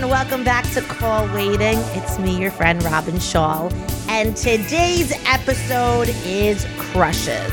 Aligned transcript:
Everyone. 0.00 0.18
Welcome 0.18 0.44
back 0.44 0.64
to 0.72 0.80
Call 0.80 1.26
Waiting. 1.34 1.78
It's 1.92 2.18
me, 2.18 2.40
your 2.40 2.50
friend 2.50 2.82
Robyn 2.84 3.18
Schall. 3.18 3.70
And 4.08 4.34
today's 4.34 5.12
episode 5.26 6.08
is 6.24 6.66
crushes. 6.78 7.52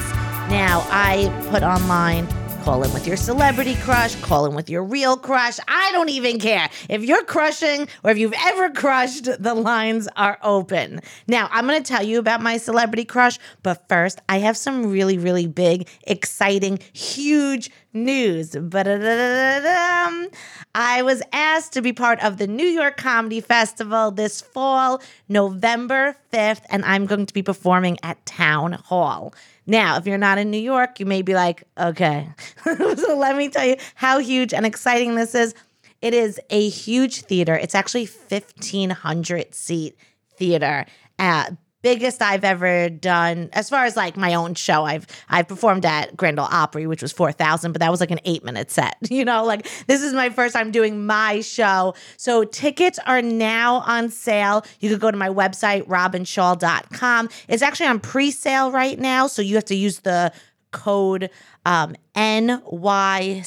Now, 0.49 0.85
I 0.89 1.27
put 1.49 1.61
online 1.61 2.25
call 2.67 2.83
in 2.83 2.91
with 2.93 3.07
your 3.07 3.15
celebrity 3.15 3.75
crush, 3.75 4.13
call 4.15 4.45
in 4.45 4.53
with 4.53 4.69
your 4.69 4.83
real 4.83 5.15
crush. 5.15 5.57
I 5.69 5.89
don't 5.93 6.09
even 6.09 6.37
care. 6.37 6.69
If 6.89 7.01
you're 7.01 7.23
crushing 7.23 7.87
or 8.03 8.11
if 8.11 8.17
you've 8.17 8.33
ever 8.37 8.69
crushed, 8.69 9.23
the 9.41 9.53
lines 9.53 10.09
are 10.17 10.37
open. 10.43 10.99
Now, 11.27 11.47
I'm 11.51 11.65
going 11.65 11.81
to 11.81 11.87
tell 11.87 12.03
you 12.03 12.19
about 12.19 12.41
my 12.41 12.57
celebrity 12.57 13.05
crush, 13.05 13.39
but 13.63 13.87
first, 13.87 14.19
I 14.27 14.39
have 14.39 14.57
some 14.57 14.91
really, 14.91 15.17
really 15.17 15.47
big, 15.47 15.87
exciting, 16.03 16.79
huge 16.91 17.71
news. 18.03 18.55
I 20.75 21.01
was 21.01 21.21
asked 21.31 21.73
to 21.73 21.81
be 21.81 21.93
part 21.93 22.23
of 22.23 22.37
the 22.37 22.47
New 22.47 22.67
York 22.67 22.97
Comedy 22.97 23.41
Festival 23.41 24.11
this 24.11 24.41
fall, 24.41 25.01
November 25.27 26.15
5th, 26.31 26.61
and 26.69 26.85
I'm 26.85 27.05
going 27.05 27.25
to 27.25 27.33
be 27.33 27.43
performing 27.43 27.97
at 28.03 28.25
Town 28.25 28.73
Hall. 28.73 29.33
Now, 29.65 29.97
if 29.97 30.07
you're 30.07 30.17
not 30.17 30.37
in 30.37 30.49
New 30.49 30.61
York, 30.61 30.99
you 30.99 31.05
may 31.05 31.21
be 31.21 31.33
like, 31.33 31.63
okay. 31.77 32.29
so 32.63 33.17
let 33.17 33.35
me 33.35 33.49
tell 33.49 33.65
you 33.65 33.75
how 33.95 34.19
huge 34.19 34.53
and 34.53 34.65
exciting 34.65 35.15
this 35.15 35.35
is. 35.35 35.53
It 36.01 36.13
is 36.13 36.39
a 36.49 36.69
huge 36.69 37.21
theater. 37.21 37.55
It's 37.55 37.75
actually 37.75 38.05
1500 38.05 39.53
seat 39.53 39.97
theater. 40.37 40.85
Uh, 41.19 41.51
biggest 41.81 42.21
I've 42.21 42.43
ever 42.43 42.89
done 42.89 43.49
as 43.53 43.69
far 43.69 43.85
as 43.85 43.95
like 43.95 44.17
my 44.17 44.33
own 44.33 44.55
show. 44.55 44.83
I've 44.83 45.07
I've 45.29 45.47
performed 45.47 45.85
at 45.85 46.15
Grand 46.15 46.39
Ole 46.39 46.47
Opry, 46.49 46.87
which 46.87 47.01
was 47.01 47.11
four 47.11 47.31
thousand, 47.31 47.71
but 47.71 47.79
that 47.81 47.91
was 47.91 47.99
like 47.99 48.11
an 48.11 48.19
eight 48.25 48.43
minute 48.43 48.71
set. 48.71 48.95
You 49.17 49.25
know, 49.25 49.43
like 49.43 49.67
this 49.87 50.03
is 50.03 50.13
my 50.13 50.29
first 50.29 50.53
time 50.53 50.69
doing 50.69 51.05
my 51.07 51.41
show. 51.41 51.95
So 52.17 52.43
tickets 52.43 52.99
are 53.07 53.21
now 53.21 53.77
on 53.77 54.09
sale. 54.09 54.63
You 54.79 54.89
could 54.89 54.99
go 54.99 55.09
to 55.09 55.17
my 55.17 55.29
website, 55.29 55.87
robynschall.com. 55.87 57.29
It's 57.47 57.63
actually 57.63 57.87
on 57.87 57.99
pre-sale 57.99 58.71
right 58.71 58.99
now, 58.99 59.25
so 59.25 59.41
you 59.41 59.55
have 59.55 59.65
to 59.65 59.75
use 59.75 60.01
the 60.01 60.31
code 60.77 61.29
um, 61.65 61.95
NYCF 62.15 63.43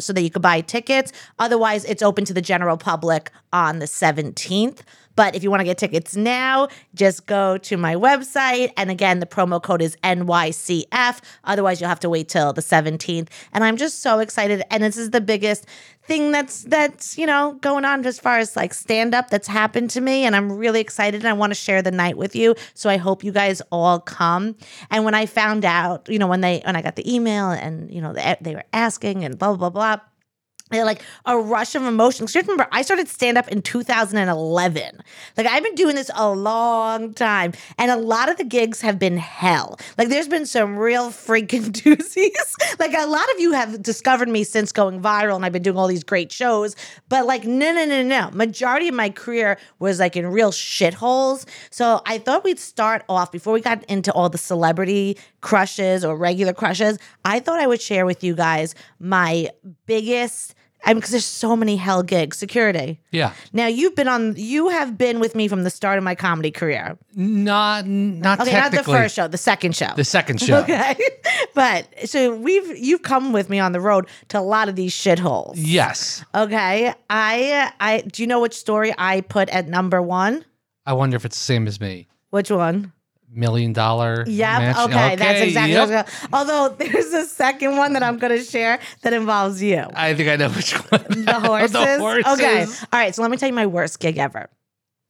so 0.00 0.12
that 0.12 0.22
you 0.22 0.30
could 0.30 0.42
buy 0.42 0.60
tickets. 0.60 1.12
Otherwise, 1.38 1.84
it's 1.84 2.02
open 2.02 2.24
to 2.24 2.32
the 2.32 2.40
general 2.40 2.76
public 2.76 3.32
on 3.52 3.80
the 3.80 3.86
17th. 3.86 4.80
But 5.16 5.34
if 5.34 5.42
you 5.42 5.50
want 5.50 5.60
to 5.60 5.64
get 5.64 5.78
tickets 5.78 6.16
now, 6.16 6.68
just 6.94 7.26
go 7.26 7.58
to 7.58 7.76
my 7.76 7.94
website. 7.94 8.72
And 8.76 8.90
again, 8.90 9.20
the 9.20 9.26
promo 9.26 9.62
code 9.62 9.82
is 9.82 9.96
NYCF. 10.02 11.20
Otherwise, 11.44 11.80
you'll 11.80 11.88
have 11.88 12.00
to 12.00 12.10
wait 12.10 12.28
till 12.28 12.52
the 12.52 12.62
17th. 12.62 13.28
And 13.52 13.64
I'm 13.64 13.76
just 13.76 14.02
so 14.02 14.18
excited. 14.18 14.62
And 14.70 14.82
this 14.82 14.96
is 14.96 15.10
the 15.10 15.20
biggest 15.20 15.66
thing 16.06 16.32
that's 16.32 16.62
that's 16.64 17.16
you 17.16 17.26
know 17.26 17.56
going 17.60 17.84
on 17.84 18.04
as 18.04 18.18
far 18.18 18.38
as 18.38 18.56
like 18.56 18.74
stand 18.74 19.14
up 19.14 19.30
that's 19.30 19.48
happened 19.48 19.90
to 19.90 20.00
me 20.00 20.24
and 20.24 20.36
I'm 20.36 20.52
really 20.52 20.80
excited 20.80 21.22
and 21.22 21.28
I 21.28 21.32
want 21.32 21.50
to 21.50 21.54
share 21.54 21.82
the 21.82 21.90
night 21.90 22.16
with 22.16 22.36
you. 22.36 22.54
So 22.74 22.90
I 22.90 22.96
hope 22.98 23.24
you 23.24 23.32
guys 23.32 23.62
all 23.70 24.00
come. 24.00 24.56
And 24.90 25.04
when 25.04 25.14
I 25.14 25.26
found 25.26 25.64
out 25.64 26.08
you 26.08 26.18
know 26.18 26.26
when 26.26 26.40
they 26.40 26.60
when 26.64 26.76
I 26.76 26.82
got 26.82 26.96
the 26.96 27.12
email 27.12 27.50
and 27.50 27.90
you 27.92 28.00
know 28.00 28.12
they, 28.12 28.36
they 28.40 28.54
were 28.54 28.64
asking 28.72 29.24
and 29.24 29.38
blah 29.38 29.56
blah 29.56 29.70
blah 29.70 29.98
like 30.72 31.02
a 31.26 31.38
rush 31.38 31.74
of 31.74 31.84
emotions. 31.84 32.34
Remember, 32.34 32.66
I 32.72 32.82
started 32.82 33.08
stand 33.08 33.36
up 33.36 33.48
in 33.48 33.60
2011. 33.62 35.00
Like 35.36 35.46
I've 35.46 35.62
been 35.62 35.74
doing 35.74 35.94
this 35.94 36.10
a 36.14 36.30
long 36.30 37.12
time, 37.12 37.52
and 37.78 37.90
a 37.90 37.96
lot 37.96 38.28
of 38.28 38.38
the 38.38 38.44
gigs 38.44 38.80
have 38.80 38.98
been 38.98 39.18
hell. 39.18 39.78
Like 39.98 40.08
there's 40.08 40.26
been 40.26 40.46
some 40.46 40.76
real 40.76 41.10
freaking 41.10 41.70
doozies. 41.70 42.78
like 42.78 42.94
a 42.96 43.06
lot 43.06 43.30
of 43.34 43.40
you 43.40 43.52
have 43.52 43.82
discovered 43.82 44.28
me 44.28 44.42
since 44.42 44.72
going 44.72 45.00
viral, 45.00 45.36
and 45.36 45.44
I've 45.44 45.52
been 45.52 45.62
doing 45.62 45.76
all 45.76 45.86
these 45.86 46.04
great 46.04 46.32
shows. 46.32 46.74
But 47.08 47.26
like, 47.26 47.44
no, 47.44 47.72
no, 47.72 47.84
no, 47.84 48.02
no. 48.02 48.30
Majority 48.32 48.88
of 48.88 48.94
my 48.94 49.10
career 49.10 49.58
was 49.78 50.00
like 50.00 50.16
in 50.16 50.26
real 50.26 50.50
shitholes. 50.50 51.46
So 51.70 52.00
I 52.06 52.18
thought 52.18 52.42
we'd 52.42 52.58
start 52.58 53.04
off 53.08 53.30
before 53.30 53.52
we 53.52 53.60
got 53.60 53.84
into 53.84 54.12
all 54.12 54.30
the 54.30 54.38
celebrity 54.38 55.18
crushes 55.42 56.04
or 56.04 56.16
regular 56.16 56.54
crushes. 56.54 56.98
I 57.24 57.38
thought 57.38 57.60
I 57.60 57.66
would 57.66 57.82
share 57.82 58.06
with 58.06 58.24
you 58.24 58.34
guys 58.34 58.74
my 58.98 59.50
biggest 59.86 60.54
I 60.84 60.90
mean, 60.90 60.98
because 60.98 61.10
there's 61.12 61.24
so 61.24 61.56
many 61.56 61.76
hell 61.76 62.02
gigs. 62.02 62.36
Security. 62.36 63.00
Yeah. 63.10 63.32
Now 63.52 63.66
you've 63.66 63.94
been 63.94 64.08
on. 64.08 64.34
You 64.36 64.68
have 64.68 64.98
been 64.98 65.18
with 65.18 65.34
me 65.34 65.48
from 65.48 65.64
the 65.64 65.70
start 65.70 65.98
of 65.98 66.04
my 66.04 66.14
comedy 66.14 66.50
career. 66.50 66.98
Not 67.14 67.86
not 67.86 68.40
Okay, 68.40 68.52
not 68.52 68.72
the 68.72 68.84
first 68.84 69.14
show, 69.14 69.26
the 69.28 69.38
second 69.38 69.74
show. 69.74 69.92
The 69.96 70.04
second 70.04 70.40
show. 70.40 70.54
Okay, 70.64 70.96
but 71.54 71.86
so 72.08 72.34
we've 72.36 72.78
you've 72.78 73.02
come 73.02 73.32
with 73.32 73.50
me 73.50 73.58
on 73.58 73.72
the 73.72 73.80
road 73.80 74.06
to 74.28 74.38
a 74.38 74.40
lot 74.40 74.68
of 74.68 74.76
these 74.76 74.92
shitholes. 74.92 75.54
Yes. 75.56 76.24
Okay, 76.34 76.94
I 77.10 77.72
I 77.80 78.00
do 78.00 78.22
you 78.22 78.26
know 78.26 78.40
which 78.40 78.54
story 78.54 78.94
I 78.96 79.20
put 79.22 79.48
at 79.50 79.68
number 79.68 80.00
one? 80.00 80.44
I 80.86 80.92
wonder 80.92 81.16
if 81.16 81.24
it's 81.24 81.36
the 81.36 81.44
same 81.44 81.66
as 81.66 81.80
me. 81.80 82.06
Which 82.30 82.50
one? 82.50 82.92
Million 83.34 83.72
dollar. 83.72 84.24
Yep. 84.26 84.60
mansion. 84.60 84.84
Okay, 84.84 85.16
that's 85.16 85.40
exactly. 85.40 85.72
yep. 85.72 85.88
What 85.88 85.94
I 85.94 86.02
was 86.02 86.12
gonna, 86.12 86.28
although 86.32 86.74
there's 86.76 87.12
a 87.12 87.26
second 87.26 87.76
one 87.76 87.94
that 87.94 88.02
I'm 88.02 88.18
going 88.18 88.36
to 88.36 88.44
share 88.44 88.78
that 89.02 89.12
involves 89.12 89.62
you. 89.62 89.84
I 89.94 90.14
think 90.14 90.28
I 90.28 90.36
know 90.36 90.50
which 90.50 90.72
one. 90.72 91.04
The 91.08 91.34
oh, 91.36 91.40
horses. 91.40 91.72
the 91.72 91.98
horses. 91.98 92.32
Okay. 92.32 92.64
All 92.64 92.98
right. 92.98 93.14
So 93.14 93.22
let 93.22 93.30
me 93.30 93.36
tell 93.36 93.48
you 93.48 93.54
my 93.54 93.66
worst 93.66 94.00
gig 94.00 94.18
ever. 94.18 94.48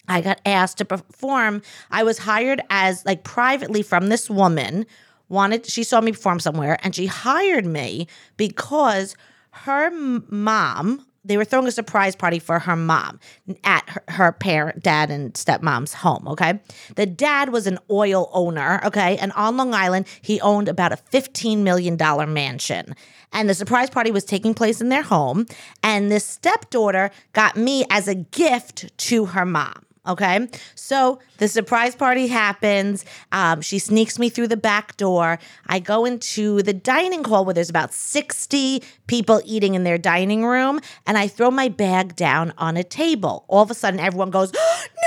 I 0.09 0.21
got 0.21 0.41
asked 0.45 0.79
to 0.79 0.85
perform. 0.85 1.63
I 1.91 2.03
was 2.03 2.19
hired 2.19 2.61
as 2.71 3.05
like 3.07 3.25
privately 3.25 3.83
from 3.83 4.09
this 4.09 4.29
woman. 4.29 4.87
Wanted 5.29 5.67
she 5.67 5.85
saw 5.85 6.01
me 6.01 6.13
perform 6.13 6.41
somewhere 6.41 6.79
and 6.83 6.95
she 6.95 7.07
hired 7.07 7.65
me 7.65 8.09
because 8.37 9.17
her 9.51 9.91
mom. 9.91 11.07
They 11.25 11.37
were 11.37 11.45
throwing 11.45 11.67
a 11.67 11.73
surprise 11.73 12.15
party 12.15 12.39
for 12.39 12.59
her 12.59 12.77
mom 12.77 13.21
at 13.65 13.89
her, 13.89 14.05
her 14.09 14.33
parent, 14.33 14.83
dad, 14.83 15.11
and 15.11 15.33
stepmom's 15.35 15.95
home. 15.95 16.29
Okay. 16.29 16.61
The 16.97 17.07
dad 17.07 17.51
was 17.51 17.67
an 17.67 17.79
oil 17.91 18.31
owner. 18.33 18.81
Okay. 18.85 19.17
And 19.19 19.33
on 19.33 19.57
Long 19.57 19.75
Island, 19.75 20.07
he 20.21 20.41
owned 20.41 20.69
about 20.69 20.93
a 20.93 20.97
$15 20.97 21.59
million 21.59 21.97
mansion. 22.33 22.95
And 23.33 23.49
the 23.49 23.55
surprise 23.55 23.91
party 23.91 24.11
was 24.11 24.25
taking 24.25 24.55
place 24.55 24.81
in 24.81 24.91
their 24.91 25.03
home. 25.03 25.47
And 25.83 26.11
this 26.11 26.27
stepdaughter 26.27 27.11
got 27.33 27.57
me 27.57 27.85
as 27.91 28.07
a 28.09 28.15
gift 28.15 28.97
to 28.99 29.27
her 29.27 29.45
mom. 29.45 29.85
Okay. 30.07 30.49
So 30.75 31.19
the 31.39 31.49
surprise 31.49 31.97
party 31.97 32.27
happens. 32.27 33.05
Um, 33.33 33.63
she 33.63 33.79
sneaks 33.79 34.19
me 34.19 34.29
through 34.29 34.49
the 34.49 34.57
back 34.57 34.97
door. 34.99 35.39
I 35.67 35.79
go 35.79 36.05
into 36.05 36.63
the 36.63 36.75
dining 36.75 37.25
hall 37.25 37.45
where 37.45 37.55
there's 37.55 37.71
about 37.71 37.95
60 37.95 38.83
people 39.07 39.41
eating 39.47 39.75
in 39.75 39.85
their 39.85 39.97
dining 39.97 40.45
room. 40.45 40.81
And 41.07 41.17
I 41.17 41.27
throw 41.27 41.51
my 41.51 41.69
bag 41.69 42.17
down 42.17 42.53
on 42.59 42.77
a 42.77 42.85
table. 42.85 43.45
All 43.49 43.63
of 43.63 43.71
a 43.71 43.75
sudden, 43.75 43.99
everyone 43.99 44.31
goes, 44.31 44.53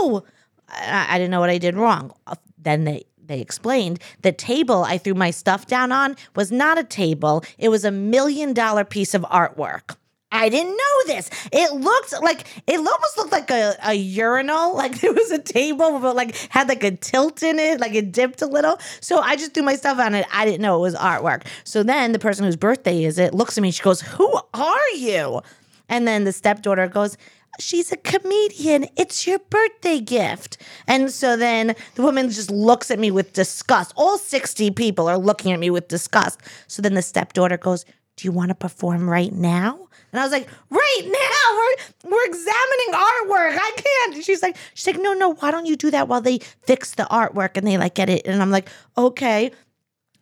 No! 0.00 0.24
I, 0.68 1.06
I 1.10 1.18
didn't 1.18 1.30
know 1.30 1.40
what 1.40 1.50
I 1.50 1.58
did 1.58 1.74
wrong. 1.76 2.12
Uh, 2.26 2.34
Then 2.58 2.84
they 2.84 3.04
they 3.24 3.40
explained 3.40 3.98
the 4.22 4.32
table 4.32 4.82
I 4.82 4.98
threw 4.98 5.14
my 5.14 5.30
stuff 5.30 5.66
down 5.66 5.92
on 5.92 6.16
was 6.34 6.50
not 6.50 6.76
a 6.76 6.84
table. 6.84 7.44
It 7.56 7.68
was 7.68 7.84
a 7.84 7.90
million 7.90 8.52
dollar 8.52 8.84
piece 8.84 9.14
of 9.14 9.22
artwork. 9.22 9.96
I 10.32 10.48
didn't 10.48 10.72
know 10.72 11.14
this. 11.14 11.30
It 11.52 11.74
looked 11.74 12.12
like 12.22 12.46
it 12.66 12.76
almost 12.76 13.18
looked 13.18 13.32
like 13.32 13.50
a, 13.50 13.76
a 13.84 13.94
urinal. 13.94 14.72
Like 14.82 15.00
there 15.00 15.12
was 15.12 15.30
a 15.30 15.38
table, 15.38 16.00
but 16.00 16.16
like 16.16 16.34
had 16.48 16.66
like 16.68 16.82
a 16.82 16.90
tilt 16.96 17.42
in 17.42 17.58
it, 17.58 17.78
like 17.78 17.94
it 17.94 18.10
dipped 18.10 18.42
a 18.42 18.46
little. 18.46 18.78
So 19.00 19.20
I 19.20 19.36
just 19.36 19.54
threw 19.54 19.62
my 19.62 19.76
stuff 19.76 19.98
on 19.98 20.14
it. 20.14 20.26
I 20.32 20.44
didn't 20.44 20.60
know 20.60 20.76
it 20.78 20.80
was 20.80 20.96
artwork. 20.96 21.46
So 21.62 21.84
then 21.84 22.10
the 22.12 22.18
person 22.18 22.44
whose 22.44 22.56
birthday 22.56 23.04
is 23.04 23.18
it 23.18 23.32
looks 23.32 23.56
at 23.56 23.62
me. 23.62 23.70
She 23.70 23.82
goes, 23.82 24.00
"Who 24.00 24.40
are 24.54 24.90
you?" 24.96 25.40
And 25.88 26.08
then 26.08 26.24
the 26.24 26.32
stepdaughter 26.32 26.88
goes, 26.88 27.16
She's 27.60 27.92
a 27.92 27.98
comedian. 27.98 28.86
It's 28.96 29.26
your 29.26 29.38
birthday 29.38 30.00
gift. 30.00 30.56
And 30.86 31.10
so 31.10 31.36
then 31.36 31.74
the 31.96 32.02
woman 32.02 32.30
just 32.30 32.50
looks 32.50 32.90
at 32.90 32.98
me 32.98 33.10
with 33.10 33.34
disgust. 33.34 33.92
All 33.94 34.16
60 34.16 34.70
people 34.70 35.06
are 35.06 35.18
looking 35.18 35.52
at 35.52 35.60
me 35.60 35.68
with 35.68 35.86
disgust. 35.86 36.40
So 36.66 36.80
then 36.80 36.94
the 36.94 37.02
stepdaughter 37.02 37.58
goes, 37.58 37.84
Do 38.22 38.28
you 38.28 38.32
want 38.32 38.50
to 38.50 38.54
perform 38.54 39.10
right 39.10 39.32
now? 39.32 39.88
And 40.12 40.20
I 40.20 40.22
was 40.22 40.30
like, 40.30 40.48
right 40.70 41.02
now, 41.02 42.06
we're 42.06 42.12
we're 42.12 42.24
examining 42.24 42.92
artwork. 42.92 43.58
I 43.60 43.72
can't. 43.74 44.24
She's 44.24 44.40
like, 44.40 44.56
she's 44.74 44.86
like, 44.86 45.02
no, 45.02 45.12
no, 45.12 45.34
why 45.34 45.50
don't 45.50 45.66
you 45.66 45.74
do 45.74 45.90
that 45.90 46.06
while 46.06 46.20
they 46.20 46.38
fix 46.38 46.94
the 46.94 47.02
artwork 47.10 47.56
and 47.56 47.66
they 47.66 47.78
like 47.78 47.94
get 47.94 48.08
it? 48.08 48.24
And 48.24 48.40
I'm 48.40 48.52
like, 48.52 48.68
okay. 48.96 49.50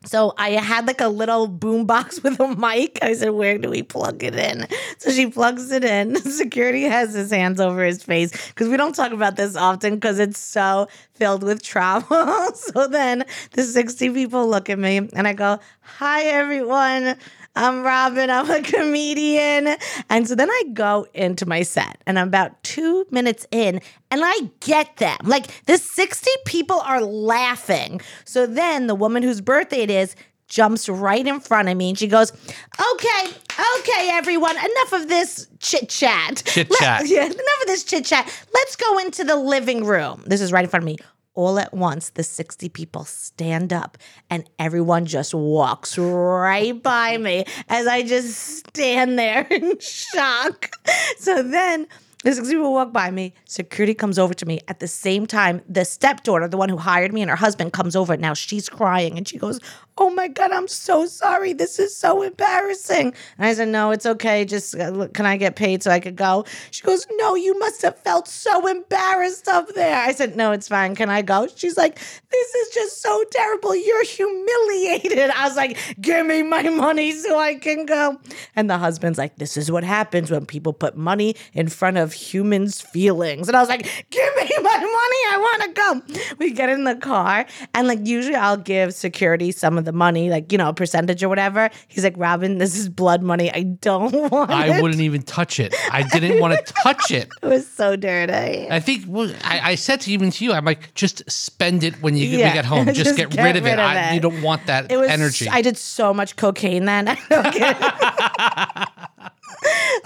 So 0.06 0.32
I 0.38 0.52
had 0.52 0.86
like 0.86 1.02
a 1.02 1.08
little 1.08 1.46
boom 1.46 1.84
box 1.84 2.22
with 2.22 2.40
a 2.40 2.56
mic. 2.56 3.00
I 3.02 3.12
said, 3.12 3.32
"Where 3.32 3.58
do 3.58 3.68
we 3.68 3.82
plug 3.82 4.22
it 4.22 4.34
in?" 4.34 4.66
So 4.96 5.10
she 5.10 5.26
plugs 5.26 5.70
it 5.70 5.84
in. 5.84 6.16
Security 6.22 6.84
has 6.84 7.12
his 7.12 7.30
hands 7.30 7.60
over 7.60 7.84
his 7.84 8.02
face 8.02 8.30
because 8.48 8.70
we 8.70 8.78
don't 8.78 8.94
talk 8.94 9.12
about 9.12 9.36
this 9.36 9.56
often 9.56 9.96
because 9.96 10.18
it's 10.18 10.38
so 10.38 10.88
filled 11.12 11.42
with 11.42 11.62
trauma. 11.62 12.50
so 12.54 12.86
then 12.86 13.26
the 13.52 13.62
60 13.62 14.08
people 14.08 14.48
look 14.48 14.70
at 14.70 14.78
me 14.78 15.06
and 15.12 15.28
I 15.28 15.34
go, 15.34 15.58
"Hi 15.82 16.22
everyone. 16.22 17.18
I'm 17.56 17.82
Robyn. 17.82 18.30
I'm 18.30 18.50
a 18.50 18.62
comedian." 18.62 19.76
And 20.08 20.28
so 20.28 20.34
then 20.34 20.50
I 20.50 20.62
go 20.72 21.06
into 21.14 21.46
my 21.46 21.62
set 21.62 22.00
and 22.06 22.18
I'm 22.18 22.28
about 22.28 22.62
2 22.62 23.06
minutes 23.10 23.46
in 23.50 23.80
and 24.10 24.22
I 24.24 24.34
get 24.60 24.96
them. 24.98 25.18
Like 25.24 25.64
the 25.66 25.78
60 25.78 26.30
people 26.46 26.80
are 26.80 27.00
laughing. 27.00 28.00
So 28.24 28.46
then 28.46 28.86
the 28.86 28.94
woman 28.94 29.22
whose 29.22 29.40
birthday 29.40 29.82
it 29.82 29.90
is 29.90 30.14
jumps 30.50 30.88
right 30.88 31.26
in 31.26 31.40
front 31.40 31.68
of 31.68 31.76
me 31.76 31.90
and 31.90 31.98
she 31.98 32.08
goes, 32.08 32.32
Okay, 32.32 33.30
okay, 33.78 34.10
everyone, 34.12 34.56
enough 34.56 34.92
of 34.92 35.08
this 35.08 35.48
chit 35.60 35.88
chat. 35.88 36.42
Chit-chat. 36.44 37.02
Yeah, 37.08 37.24
enough 37.24 37.60
of 37.62 37.66
this 37.66 37.84
chit 37.84 38.04
chat. 38.04 38.26
Let's 38.52 38.76
go 38.76 38.98
into 38.98 39.24
the 39.24 39.36
living 39.36 39.84
room. 39.84 40.22
This 40.26 40.40
is 40.40 40.52
right 40.52 40.64
in 40.64 40.70
front 40.70 40.82
of 40.82 40.86
me. 40.86 40.98
All 41.40 41.58
at 41.58 41.72
once, 41.72 42.10
the 42.10 42.22
60 42.22 42.68
people 42.68 43.04
stand 43.04 43.72
up 43.72 43.96
and 44.28 44.44
everyone 44.58 45.06
just 45.06 45.32
walks 45.32 45.96
right 45.96 46.82
by 46.82 47.16
me 47.16 47.46
as 47.70 47.86
I 47.86 48.02
just 48.02 48.58
stand 48.58 49.18
there 49.18 49.46
in 49.50 49.78
shock. 49.78 50.70
So 51.16 51.42
then 51.42 51.86
the 52.24 52.34
60 52.34 52.52
people 52.52 52.74
walk 52.74 52.92
by 52.92 53.10
me. 53.10 53.32
Security 53.46 53.94
comes 53.94 54.18
over 54.18 54.34
to 54.34 54.44
me. 54.44 54.60
At 54.68 54.80
the 54.80 54.86
same 54.86 55.26
time, 55.26 55.62
the 55.66 55.86
stepdaughter, 55.86 56.46
the 56.46 56.58
one 56.58 56.68
who 56.68 56.76
hired 56.76 57.14
me, 57.14 57.22
and 57.22 57.30
her 57.30 57.38
husband 57.38 57.72
comes 57.72 57.96
over. 57.96 58.18
Now 58.18 58.34
she's 58.34 58.68
crying 58.68 59.16
and 59.16 59.26
she 59.26 59.38
goes, 59.38 59.60
Oh 60.02 60.08
my 60.08 60.28
God, 60.28 60.50
I'm 60.50 60.66
so 60.66 61.04
sorry. 61.04 61.52
This 61.52 61.78
is 61.78 61.94
so 61.94 62.22
embarrassing. 62.22 63.12
And 63.36 63.46
I 63.46 63.52
said, 63.52 63.68
No, 63.68 63.90
it's 63.90 64.06
okay. 64.06 64.46
Just 64.46 64.74
uh, 64.74 65.08
can 65.08 65.26
I 65.26 65.36
get 65.36 65.56
paid 65.56 65.82
so 65.82 65.90
I 65.90 66.00
could 66.00 66.16
go? 66.16 66.46
She 66.70 66.82
goes, 66.82 67.06
No, 67.18 67.34
you 67.34 67.58
must 67.58 67.82
have 67.82 67.98
felt 67.98 68.26
so 68.26 68.66
embarrassed 68.66 69.46
up 69.46 69.68
there. 69.74 69.94
I 69.94 70.12
said, 70.12 70.36
No, 70.36 70.52
it's 70.52 70.68
fine. 70.68 70.96
Can 70.96 71.10
I 71.10 71.20
go? 71.20 71.48
She's 71.54 71.76
like, 71.76 71.96
This 72.30 72.54
is 72.54 72.74
just 72.74 73.02
so 73.02 73.22
terrible. 73.30 73.76
You're 73.76 74.04
humiliated. 74.04 75.30
I 75.36 75.46
was 75.46 75.56
like, 75.56 75.76
Give 76.00 76.24
me 76.24 76.44
my 76.44 76.62
money 76.62 77.12
so 77.12 77.38
I 77.38 77.56
can 77.56 77.84
go. 77.84 78.18
And 78.56 78.70
the 78.70 78.78
husband's 78.78 79.18
like, 79.18 79.36
This 79.36 79.58
is 79.58 79.70
what 79.70 79.84
happens 79.84 80.30
when 80.30 80.46
people 80.46 80.72
put 80.72 80.96
money 80.96 81.36
in 81.52 81.68
front 81.68 81.98
of 81.98 82.14
humans' 82.14 82.80
feelings. 82.80 83.48
And 83.48 83.56
I 83.56 83.60
was 83.60 83.68
like, 83.68 83.82
Give 84.08 84.36
me 84.36 84.50
my 84.62 84.78
money. 84.78 85.20
I 85.32 85.36
want 85.38 85.62
to 85.62 86.14
go. 86.14 86.34
We 86.38 86.52
get 86.52 86.70
in 86.70 86.84
the 86.84 86.94
car, 86.94 87.44
and 87.74 87.86
like, 87.86 88.06
usually 88.06 88.34
I'll 88.34 88.56
give 88.56 88.94
security 88.94 89.52
some 89.52 89.76
of 89.76 89.84
the 89.84 89.89
money, 89.92 90.30
like, 90.30 90.52
you 90.52 90.58
know, 90.58 90.68
a 90.68 90.74
percentage 90.74 91.22
or 91.22 91.28
whatever. 91.28 91.70
He's 91.88 92.04
like, 92.04 92.16
Robyn, 92.16 92.58
this 92.58 92.76
is 92.76 92.88
blood 92.88 93.22
money. 93.22 93.50
I 93.52 93.62
don't 93.62 94.12
want 94.30 94.50
it. 94.50 94.54
I 94.56 94.76
it. 94.76 94.82
wouldn't 94.82 95.00
even 95.00 95.22
touch 95.22 95.58
it. 95.60 95.74
I 95.92 96.02
didn't 96.02 96.40
want 96.40 96.54
to 96.66 96.72
touch 96.82 97.10
it. 97.10 97.28
It 97.42 97.46
was 97.46 97.66
so 97.68 97.96
dirty. 97.96 98.68
I 98.70 98.80
think 98.80 99.04
well, 99.08 99.32
I, 99.44 99.72
I 99.72 99.74
said 99.74 100.00
to 100.02 100.12
even 100.12 100.30
to 100.30 100.44
you, 100.44 100.52
I'm 100.52 100.64
like, 100.64 100.94
just 100.94 101.28
spend 101.30 101.82
it 101.84 102.00
when 102.02 102.16
you 102.16 102.26
Yeah, 102.28 102.52
get 102.54 102.64
home. 102.64 102.86
Just, 102.90 103.04
just 103.04 103.16
get, 103.16 103.30
get 103.30 103.44
rid 103.44 103.56
of 103.56 103.64
rid 103.64 103.72
it. 103.74 103.78
of 103.78 103.84
I, 103.86 104.10
it. 104.10 104.14
you 104.14 104.20
don't 104.20 104.42
want 104.42 104.66
that 104.66 104.90
It 104.90 104.96
was 104.96 105.08
energy. 105.10 105.48
I 105.48 105.62
did 105.62 105.76
so 105.76 106.12
much 106.14 106.36
cocaine 106.36 106.84
then. 106.84 107.06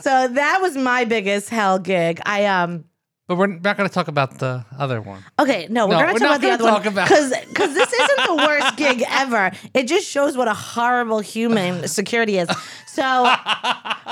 so 0.01 0.29
that 0.29 0.59
was 0.61 0.77
my 0.77 1.05
biggest 1.05 1.49
hell 1.51 1.79
gig. 1.79 2.21
I 2.27 2.47
um 2.47 2.85
but 3.27 3.37
we're 3.37 3.47
not 3.47 3.77
going 3.77 3.89
to 3.89 3.95
talk 3.95 4.09
about 4.09 4.39
the 4.39 4.65
other 4.79 5.01
one. 5.01 5.23
Okay, 5.39 5.67
no, 5.71 5.87
we're 5.87 5.95
No, 5.95 6.01
gonna 6.01 6.13
talk 6.13 6.21
not 6.21 6.31
about 6.37 6.41
the 6.43 6.51
other 6.53 6.65
one 6.65 6.73
talk 6.75 6.87
about- 6.87 7.09
because 7.09 7.33
because 7.49 7.75
this 7.75 7.93
isn't 7.93 8.27
the 8.29 8.37
worst 8.37 8.77
gig 8.77 9.03
ever. 9.09 9.51
It 9.73 9.85
just 9.89 10.07
shows 10.07 10.37
what 10.37 10.49
a 10.49 10.55
horrible 10.55 11.21
human 11.21 11.89
security 11.89 12.39
is. 12.39 12.49
So 12.95 13.25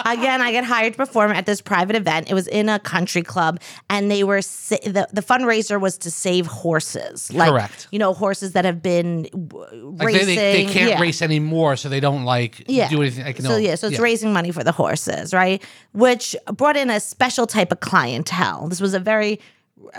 again, 0.04 0.40
I 0.42 0.50
get 0.52 0.64
hired 0.64 0.94
to 0.94 0.96
perform 0.96 1.30
at 1.32 1.46
this 1.46 1.60
private 1.60 1.94
event. 1.96 2.30
It 2.30 2.34
was 2.34 2.48
in 2.48 2.68
a 2.68 2.78
country 2.78 3.22
club, 3.22 3.60
and 3.88 4.10
they 4.10 4.24
were 4.24 4.42
sa- 4.42 4.76
the 4.84 5.06
the 5.12 5.22
fundraiser 5.22 5.80
was 5.80 5.96
to 5.98 6.10
save 6.10 6.46
horses, 6.46 7.32
like 7.32 7.50
Correct. 7.50 7.88
you 7.92 7.98
know 7.98 8.12
horses 8.12 8.52
that 8.52 8.64
have 8.64 8.82
been 8.82 9.22
w- 9.32 9.94
Like 9.98 10.06
racing. 10.08 10.26
they, 10.26 10.34
they, 10.36 10.64
they 10.66 10.72
can't 10.72 10.90
yeah. 10.90 11.00
race 11.00 11.22
anymore, 11.22 11.76
so 11.76 11.88
they 11.88 12.00
don't 12.00 12.24
like 12.24 12.64
Yeah. 12.68 12.88
do 12.88 13.00
anything. 13.02 13.24
Like, 13.24 13.40
So 13.40 13.56
yeah, 13.56 13.76
so 13.76 13.86
it's 13.86 13.98
raising 14.00 14.32
money 14.32 14.50
for 14.50 14.64
the 14.64 14.72
horses, 14.72 15.32
right? 15.32 15.62
Which 15.92 16.34
brought 16.52 16.76
in 16.76 16.90
a 16.90 16.98
special 17.00 17.46
type 17.46 17.70
of 17.72 17.80
clientele. 17.80 18.68
This 18.68 18.80
was 18.80 18.94
a 18.94 19.00
very 19.00 19.40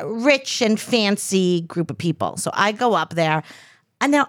rich 0.03 0.61
and 0.61 0.79
fancy 0.79 1.61
group 1.61 1.89
of 1.91 1.97
people. 1.97 2.37
So 2.37 2.51
I 2.53 2.71
go 2.71 2.93
up 2.93 3.13
there, 3.15 3.43
and 4.01 4.11
now 4.11 4.27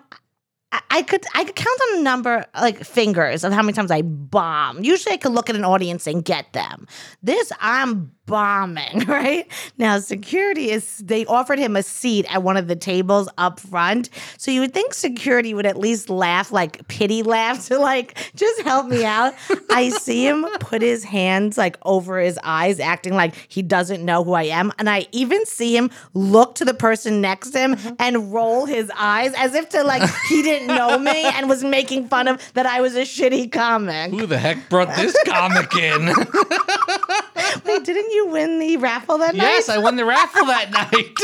I, 0.91 1.03
could 1.03 1.25
I 1.35 1.45
could 1.45 1.57
count 1.57 1.81
on 1.91 1.99
a 1.99 2.03
number 2.03 2.47
like 2.55 2.85
fingers 2.85 3.45
of 3.45 3.53
how 3.53 3.63
many 3.63 3.73
times 3.73 3.91
I 3.91 4.03
bomb. 4.03 4.83
Usually 4.83 5.15
I 5.15 5.17
could 5.17 5.33
look 5.33 5.51
at 5.51 5.57
an 5.57 5.65
audience 5.65 6.07
and 6.07 6.25
get 6.25 6.53
them. 6.53 6.87
This 7.23 7.53
I'm 7.61 8.13
bombing, 8.27 8.99
right? 9.07 9.47
Now 9.79 9.99
security 9.99 10.71
is 10.71 10.99
they 10.99 11.27
offered 11.27 11.59
him 11.59 11.77
a 11.77 11.83
seat 11.83 12.27
at 12.33 12.43
one 12.43 12.57
of 12.57 12.69
the 12.69 12.77
tables 12.77 13.29
up 13.39 13.61
front. 13.61 14.11
So 14.39 14.51
you 14.51 14.61
would 14.61 14.75
think 14.75 14.95
security 14.95 15.55
would 15.55 15.67
at 15.67 15.77
least 15.77 16.11
laugh 16.11 16.53
like 16.53 16.87
pity 16.89 17.23
laugh 17.23 17.67
to 17.69 17.79
like 17.79 18.33
just 18.35 18.63
help 18.63 18.87
me 18.87 19.05
out. 19.05 19.35
I 19.71 19.91
see 19.91 20.27
him 20.27 20.47
put 20.61 20.83
his 20.83 21.05
hands 21.05 21.59
like 21.59 21.79
over 21.83 22.19
his 22.19 22.39
eyes 22.43 22.81
acting 22.81 23.15
like 23.15 23.35
he 23.49 23.63
doesn't 23.63 24.05
know 24.05 24.25
who 24.25 24.33
I 24.33 24.45
am 24.45 24.73
and 24.79 24.89
I 24.89 25.07
even 25.13 25.45
see 25.47 25.77
him 25.77 25.91
look 26.13 26.55
to 26.57 26.65
the 26.65 26.75
person 26.75 27.21
next 27.21 27.51
to 27.51 27.59
him 27.59 27.77
mm-hmm. 27.77 27.95
and 27.99 28.33
roll 28.33 28.67
his 28.67 28.91
eyes 28.97 29.33
as 29.37 29.55
if 29.55 29.69
to 29.71 29.85
like 29.85 30.09
he 30.29 30.43
didn't 30.43 30.69
know 30.69 30.99
me 30.99 31.25
and 31.25 31.49
was 31.49 31.65
making 31.65 32.09
fun 32.09 32.29
of 32.29 32.41
that 32.55 32.67
I 32.67 32.81
was 32.81 32.95
a 32.97 33.03
shitty 33.03 33.53
comic. 33.53 34.11
Who 34.11 34.27
the 34.27 34.39
heck 34.39 34.69
brought 34.69 34.95
this 34.97 35.17
comic 35.27 35.75
in? 35.77 36.07
Wait, 37.65 37.85
didn't 37.85 38.11
you 38.13 38.27
win 38.29 38.59
the 38.59 38.77
raffle 38.79 39.19
that 39.19 39.35
night? 39.35 39.43
yes. 39.43 39.69
I 39.69 39.79
won 39.79 39.97
the 39.97 40.05
raffle 40.05 40.47
that 40.47 40.71
night. 40.93 41.19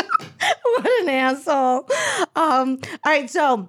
what 0.64 1.02
an 1.02 1.08
asshole. 1.08 1.88
Um, 2.36 2.78
all 3.04 3.12
right, 3.12 3.28
so 3.30 3.68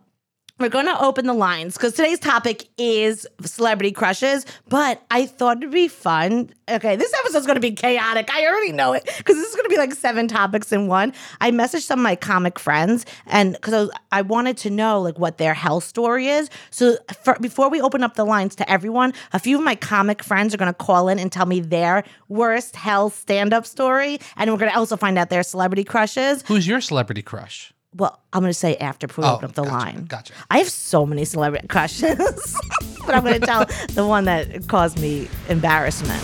we're 0.61 0.69
going 0.69 0.85
to 0.85 1.01
open 1.01 1.25
the 1.25 1.33
lines 1.33 1.73
because 1.75 1.93
today's 1.93 2.19
topic 2.19 2.67
is 2.77 3.27
celebrity 3.43 3.91
crushes, 3.91 4.45
but 4.69 5.01
I 5.09 5.25
thought 5.25 5.57
it'd 5.57 5.71
be 5.71 5.87
fun. 5.87 6.53
Okay, 6.69 6.95
this 6.95 7.13
episode's 7.19 7.45
going 7.45 7.55
to 7.55 7.61
be 7.61 7.71
chaotic. 7.71 8.33
I 8.33 8.45
already 8.45 8.71
know 8.71 8.93
it 8.93 9.03
because 9.17 9.35
this 9.35 9.49
is 9.49 9.55
going 9.55 9.65
to 9.65 9.69
be 9.69 9.77
like 9.77 9.93
seven 9.93 10.27
topics 10.27 10.71
in 10.71 10.87
one. 10.87 11.13
I 11.41 11.51
messaged 11.51 11.81
some 11.81 11.99
of 11.99 12.03
my 12.03 12.15
comic 12.15 12.59
friends 12.59 13.05
and 13.25 13.53
because 13.53 13.89
I, 14.11 14.19
I 14.19 14.21
wanted 14.21 14.57
to 14.57 14.69
know 14.69 15.01
like 15.01 15.19
what 15.19 15.37
their 15.37 15.53
hell 15.53 15.81
story 15.81 16.27
is. 16.27 16.49
So 16.69 16.97
for, 17.23 17.37
before 17.41 17.69
we 17.69 17.81
open 17.81 18.03
up 18.03 18.15
the 18.15 18.25
lines 18.25 18.55
to 18.57 18.71
everyone, 18.71 19.13
a 19.33 19.39
few 19.39 19.57
of 19.57 19.63
my 19.63 19.75
comic 19.75 20.23
friends 20.23 20.53
are 20.53 20.57
going 20.57 20.71
to 20.71 20.77
call 20.77 21.09
in 21.09 21.19
and 21.19 21.31
tell 21.31 21.45
me 21.45 21.59
their 21.59 22.03
worst 22.29 22.75
hell 22.75 23.09
stand 23.09 23.53
up 23.53 23.65
story. 23.65 24.19
And 24.37 24.51
we're 24.51 24.57
going 24.57 24.71
to 24.71 24.77
also 24.77 24.95
find 24.95 25.17
out 25.17 25.29
their 25.29 25.43
celebrity 25.43 25.83
crushes. 25.83 26.43
Who's 26.47 26.67
your 26.67 26.81
celebrity 26.81 27.21
crush? 27.21 27.73
Well, 27.95 28.19
I'm 28.31 28.41
going 28.41 28.49
to 28.51 28.57
say 28.57 28.77
after 28.77 29.07
we 29.17 29.23
open 29.23 29.45
up 29.45 29.53
the 29.53 29.63
gotcha, 29.63 29.73
line. 29.75 30.05
gotcha. 30.05 30.33
I 30.49 30.59
have 30.59 30.69
so 30.69 31.05
many 31.05 31.25
celebrity 31.25 31.67
crushes, 31.69 32.57
but 33.05 33.15
I'm 33.15 33.23
going 33.23 33.39
to 33.39 33.45
tell 33.45 33.65
the 33.93 34.05
one 34.05 34.25
that 34.25 34.67
caused 34.67 34.99
me 34.99 35.27
embarrassment. 35.49 36.21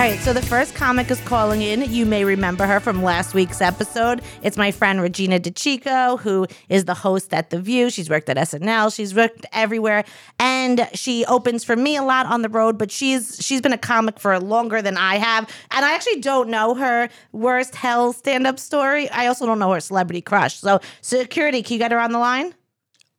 All 0.00 0.06
right, 0.06 0.18
so 0.20 0.32
the 0.32 0.40
first 0.40 0.74
comic 0.74 1.10
is 1.10 1.20
calling 1.20 1.60
in. 1.60 1.82
You 1.92 2.06
may 2.06 2.24
remember 2.24 2.64
her 2.64 2.80
from 2.80 3.02
last 3.02 3.34
week's 3.34 3.60
episode. 3.60 4.22
It's 4.42 4.56
my 4.56 4.70
friend 4.70 5.02
Regina 5.02 5.38
Decicco, 5.38 6.18
who 6.18 6.46
is 6.70 6.86
the 6.86 6.94
host 6.94 7.34
at 7.34 7.50
The 7.50 7.60
View. 7.60 7.90
She's 7.90 8.08
worked 8.08 8.30
at 8.30 8.38
SNL, 8.38 8.96
she's 8.96 9.14
worked 9.14 9.44
everywhere, 9.52 10.04
and 10.38 10.88
she 10.94 11.26
opens 11.26 11.64
for 11.64 11.76
me 11.76 11.96
a 11.96 12.02
lot 12.02 12.24
on 12.24 12.40
the 12.40 12.48
road. 12.48 12.78
But 12.78 12.90
she's 12.90 13.36
she's 13.42 13.60
been 13.60 13.74
a 13.74 13.78
comic 13.78 14.18
for 14.18 14.40
longer 14.40 14.80
than 14.80 14.96
I 14.96 15.16
have, 15.16 15.46
and 15.70 15.84
I 15.84 15.92
actually 15.92 16.22
don't 16.22 16.48
know 16.48 16.74
her 16.76 17.10
worst 17.32 17.74
hell 17.74 18.14
stand 18.14 18.46
up 18.46 18.58
story. 18.58 19.06
I 19.10 19.26
also 19.26 19.44
don't 19.44 19.58
know 19.58 19.72
her 19.72 19.80
celebrity 19.80 20.22
crush. 20.22 20.56
So 20.56 20.80
security, 21.02 21.62
can 21.62 21.74
you 21.74 21.78
get 21.78 21.92
her 21.92 22.00
on 22.00 22.12
the 22.12 22.18
line? 22.18 22.54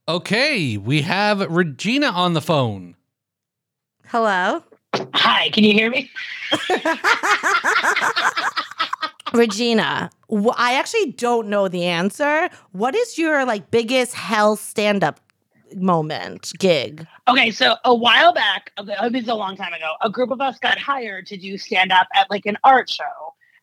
Okay, 0.07 0.77
we 0.77 1.03
have 1.03 1.41
Regina 1.41 2.07
on 2.07 2.33
the 2.33 2.41
phone. 2.41 2.95
Hello. 4.07 4.63
Hi, 4.93 5.50
can 5.50 5.63
you 5.63 5.74
hear 5.74 5.89
me? 5.89 6.10
Regina, 9.33 10.10
wh- 10.29 10.57
I 10.57 10.75
actually 10.75 11.13
don't 11.13 11.48
know 11.48 11.67
the 11.67 11.86
answer. 11.86 12.50
What 12.74 12.95
is 12.95 13.17
your 13.17 13.45
like 13.45 13.71
biggest 13.71 14.13
hell 14.13 14.55
stand 14.55 15.03
up 15.03 15.19
moment 15.75 16.51
gig? 16.60 17.07
Okay, 17.27 17.51
so 17.51 17.75
a 17.86 17.95
while 17.95 18.33
back, 18.33 18.71
okay, 18.77 18.95
it 19.01 19.13
was 19.13 19.27
a 19.27 19.36
long 19.36 19.55
time 19.55 19.74
ago, 19.74 19.93
a 20.01 20.10
group 20.10 20.31
of 20.31 20.41
us 20.41 20.60
got 20.60 20.77
hired 20.77 21.25
to 21.27 21.38
do 21.38 21.57
stand 21.57 21.91
up 21.91 22.07
at 22.13 22.29
like 22.29 22.45
an 22.45 22.57
art 22.63 22.89
show. 22.89 23.03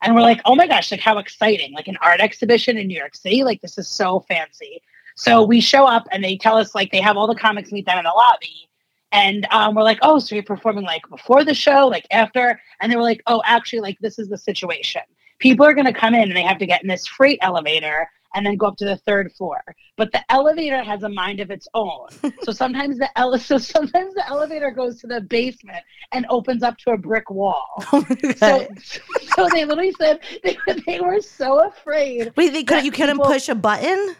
And 0.00 0.14
we're 0.14 0.23
like, 0.23 0.40
oh 0.44 0.54
my 0.54 0.68
gosh, 0.68 0.92
like 0.92 1.00
how 1.00 1.18
exciting, 1.18 1.73
like 1.75 1.88
an 1.88 1.97
art 2.00 2.20
exhibition 2.20 2.78
in 2.78 2.87
New 2.87 2.97
York 2.97 3.16
City. 3.16 3.42
Like 3.42 3.61
this 3.61 3.76
is 3.76 3.88
so 3.88 4.20
fancy. 4.20 4.80
So 5.16 5.42
we 5.42 5.61
show 5.61 5.85
up 5.85 6.06
and 6.12 6.23
they 6.23 6.37
tell 6.37 6.56
us 6.56 6.75
like 6.75 6.92
they 6.92 7.00
have 7.00 7.16
all 7.16 7.26
the 7.26 7.35
comics 7.35 7.73
meet 7.73 7.85
them 7.85 7.99
in 7.99 8.04
the 8.04 8.11
lobby. 8.11 8.68
And 9.12 9.47
um, 9.50 9.75
we're 9.75 9.83
like, 9.83 9.99
oh, 10.03 10.19
so 10.19 10.35
you're 10.35 10.45
performing 10.45 10.85
like 10.85 11.03
before 11.09 11.45
the 11.45 11.55
show, 11.55 11.87
like 11.87 12.07
after? 12.11 12.61
And 12.81 12.93
they 12.93 12.97
were 12.97 13.03
like, 13.03 13.23
oh, 13.27 13.43
actually, 13.47 13.81
like 13.81 13.99
this 14.00 14.19
is 14.19 14.29
the 14.29 14.37
situation. 14.38 15.03
people 15.38 15.65
are 15.65 15.73
going 15.75 15.87
to 15.87 15.93
come 15.93 16.15
in 16.15 16.23
and 16.23 16.37
they 16.37 16.43
have 16.43 16.59
to 16.59 16.67
get 16.67 16.83
in 16.83 16.88
this 16.88 17.07
freight 17.07 17.38
elevator 17.43 18.09
and 18.35 18.45
then 18.45 18.57
go 18.57 18.67
up 18.67 18.77
to 18.77 18.85
the 18.85 18.97
third 18.99 19.33
floor. 19.33 19.62
But 19.97 20.12
the 20.12 20.23
elevator 20.31 20.83
has 20.83 21.03
a 21.03 21.09
mind 21.09 21.41
of 21.41 21.50
its 21.50 21.67
own. 21.73 22.09
so 22.43 22.53
sometimes 22.53 22.99
the 22.99 23.09
ele- 23.19 23.38
so 23.38 23.57
sometimes 23.57 24.12
the 24.15 24.29
elevator 24.29 24.71
goes 24.71 25.00
to 25.00 25.07
the 25.07 25.23
basement 25.23 25.83
and 26.12 26.27
opens 26.29 26.62
up 26.62 26.77
to 26.79 26.91
a 26.91 26.99
brick 26.99 27.31
wall. 27.31 27.65
Oh 27.93 28.05
So, 28.37 28.69
so 29.37 29.49
they 29.49 29.65
literally 29.65 29.93
said 29.99 30.21
they, 30.45 30.59
they 30.87 31.00
were 31.00 31.23
so 31.23 31.67
afraid. 31.69 32.33
Wait, 32.37 32.50
they 32.53 32.65
could 32.65 32.85
you 32.85 32.91
couldn't 32.91 33.17
people- 33.17 33.31
push 33.31 33.49
a 33.49 33.55
button? 33.55 34.17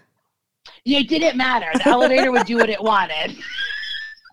It 0.85 1.09
didn't 1.09 1.37
matter. 1.37 1.71
The 1.75 1.89
elevator 1.89 2.33
would 2.33 2.47
do 2.47 2.57
what 2.57 2.71
it 2.71 2.83
wanted. 2.83 3.37